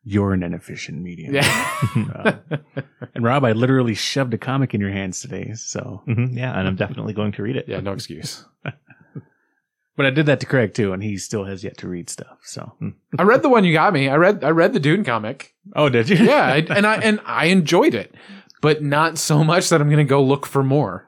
You're 0.06 0.34
an 0.34 0.42
inefficient 0.42 1.00
medium. 1.00 1.34
Yeah. 1.34 2.36
And 3.14 3.24
Rob, 3.24 3.44
I 3.44 3.52
literally 3.52 3.94
shoved 3.94 4.34
a 4.34 4.38
comic 4.38 4.74
in 4.74 4.80
your 4.80 4.90
hands 4.90 5.20
today. 5.22 5.52
So, 5.54 6.02
hmm 6.04 6.36
yeah, 6.36 6.58
and 6.58 6.68
I'm 6.68 6.76
definitely 6.76 7.14
going 7.14 7.32
to 7.32 7.42
read 7.42 7.56
it. 7.56 7.66
yeah, 7.68 7.80
no 7.80 7.92
excuse. 7.92 8.44
but 9.96 10.06
I 10.06 10.10
did 10.10 10.26
that 10.26 10.40
to 10.40 10.46
Craig 10.46 10.74
too, 10.74 10.92
and 10.92 11.02
he 11.02 11.16
still 11.16 11.44
has 11.44 11.64
yet 11.64 11.78
to 11.78 11.88
read 11.88 12.10
stuff. 12.10 12.38
So, 12.42 12.72
I 13.18 13.22
read 13.22 13.42
the 13.42 13.48
one 13.48 13.64
you 13.64 13.72
got 13.72 13.92
me. 13.94 14.08
I 14.08 14.16
read 14.16 14.44
I 14.44 14.50
read 14.50 14.72
the 14.72 14.80
Dune 14.80 15.04
comic. 15.04 15.54
oh, 15.74 15.88
did 15.88 16.08
you? 16.10 16.16
Yeah, 16.16 16.44
I, 16.44 16.56
and 16.68 16.86
I 16.86 16.96
and 16.96 17.20
I 17.24 17.46
enjoyed 17.46 17.94
it, 17.94 18.14
but 18.64 18.82
not 18.82 19.18
so 19.18 19.44
much 19.44 19.68
that 19.68 19.80
I'm 19.80 19.88
going 19.88 19.98
to 19.98 20.04
go 20.08 20.22
look 20.22 20.46
for 20.46 20.62
more. 20.64 21.06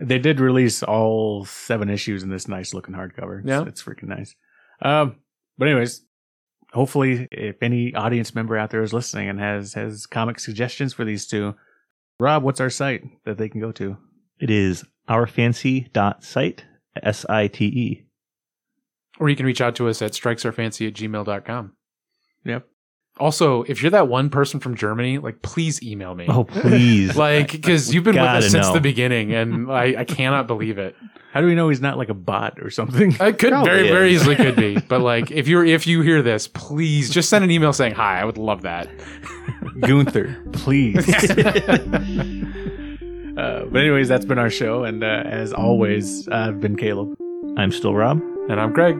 They 0.00 0.18
did 0.18 0.38
release 0.38 0.82
all 0.82 1.44
seven 1.46 1.90
issues 1.90 2.22
in 2.22 2.28
this 2.30 2.46
nice 2.46 2.72
looking 2.72 2.94
hardcover. 2.94 3.40
It's, 3.40 3.48
Yeah. 3.48 3.64
it's 3.66 3.82
freaking 3.82 4.08
nice. 4.08 4.34
Um, 4.82 5.16
but 5.58 5.68
anyways, 5.68 6.02
hopefully, 6.72 7.26
if 7.32 7.62
any 7.62 7.94
audience 7.94 8.34
member 8.34 8.56
out 8.56 8.70
there 8.70 8.82
is 8.82 8.92
listening 8.92 9.28
and 9.28 9.40
has 9.40 9.74
has 9.74 10.06
comic 10.06 10.38
suggestions 10.40 10.94
for 10.94 11.04
these 11.04 11.26
two, 11.26 11.54
Rob, 12.18 12.42
what's 12.42 12.60
our 12.60 12.70
site 12.70 13.02
that 13.24 13.36
they 13.38 13.48
can 13.48 13.60
go 13.60 13.72
to? 13.72 13.96
It 14.38 14.48
is 14.50 14.84
ourfancy.site, 15.08 16.64
S 17.02 17.26
I 17.28 17.46
T 17.48 17.64
E. 17.66 18.04
Or 19.18 19.28
you 19.28 19.36
can 19.36 19.44
reach 19.46 19.60
out 19.60 19.74
to 19.76 19.88
us 19.88 20.00
at 20.00 20.12
strikesourfancy 20.12 20.86
at 20.88 20.94
gmail.com. 20.94 21.72
Yep. 22.44 22.66
Also, 23.20 23.62
if 23.64 23.82
you're 23.82 23.90
that 23.90 24.08
one 24.08 24.30
person 24.30 24.60
from 24.60 24.74
Germany, 24.74 25.18
like 25.18 25.42
please 25.42 25.82
email 25.82 26.14
me. 26.14 26.26
Oh, 26.28 26.44
please. 26.44 27.14
Like, 27.20 27.52
because 27.52 27.92
you've 27.92 28.04
been 28.04 28.14
with 28.14 28.24
us 28.24 28.50
since 28.50 28.68
know. 28.68 28.72
the 28.72 28.80
beginning, 28.80 29.34
and 29.34 29.70
I, 29.70 30.00
I 30.00 30.04
cannot 30.04 30.46
believe 30.46 30.78
it. 30.78 30.96
How 31.32 31.40
do 31.40 31.46
we 31.46 31.54
know 31.54 31.68
he's 31.68 31.82
not 31.82 31.98
like 31.98 32.08
a 32.08 32.14
bot 32.14 32.58
or 32.62 32.70
something? 32.70 33.14
I 33.20 33.32
could 33.32 33.50
Probably 33.50 33.70
very, 33.70 33.88
very 33.88 34.12
easily 34.12 34.36
could 34.36 34.56
be, 34.56 34.78
but 34.88 35.00
like, 35.00 35.30
if 35.30 35.48
you're 35.48 35.64
if 35.64 35.86
you 35.86 36.00
hear 36.00 36.22
this, 36.22 36.48
please 36.48 37.10
just 37.10 37.28
send 37.28 37.44
an 37.44 37.50
email 37.50 37.74
saying 37.74 37.94
hi. 37.94 38.20
I 38.20 38.24
would 38.24 38.38
love 38.38 38.62
that. 38.62 38.88
Gunther, 39.80 40.42
please. 40.52 41.06
uh, 43.36 43.66
but 43.70 43.78
anyways, 43.78 44.08
that's 44.08 44.24
been 44.24 44.38
our 44.38 44.50
show, 44.50 44.84
and 44.84 45.04
uh, 45.04 45.24
as 45.26 45.52
always, 45.52 46.26
I've 46.28 46.60
been 46.60 46.76
Caleb. 46.76 47.14
I'm 47.58 47.70
still 47.72 47.94
Rob. 47.94 48.22
And 48.48 48.58
I'm 48.60 48.72
Greg. 48.72 48.96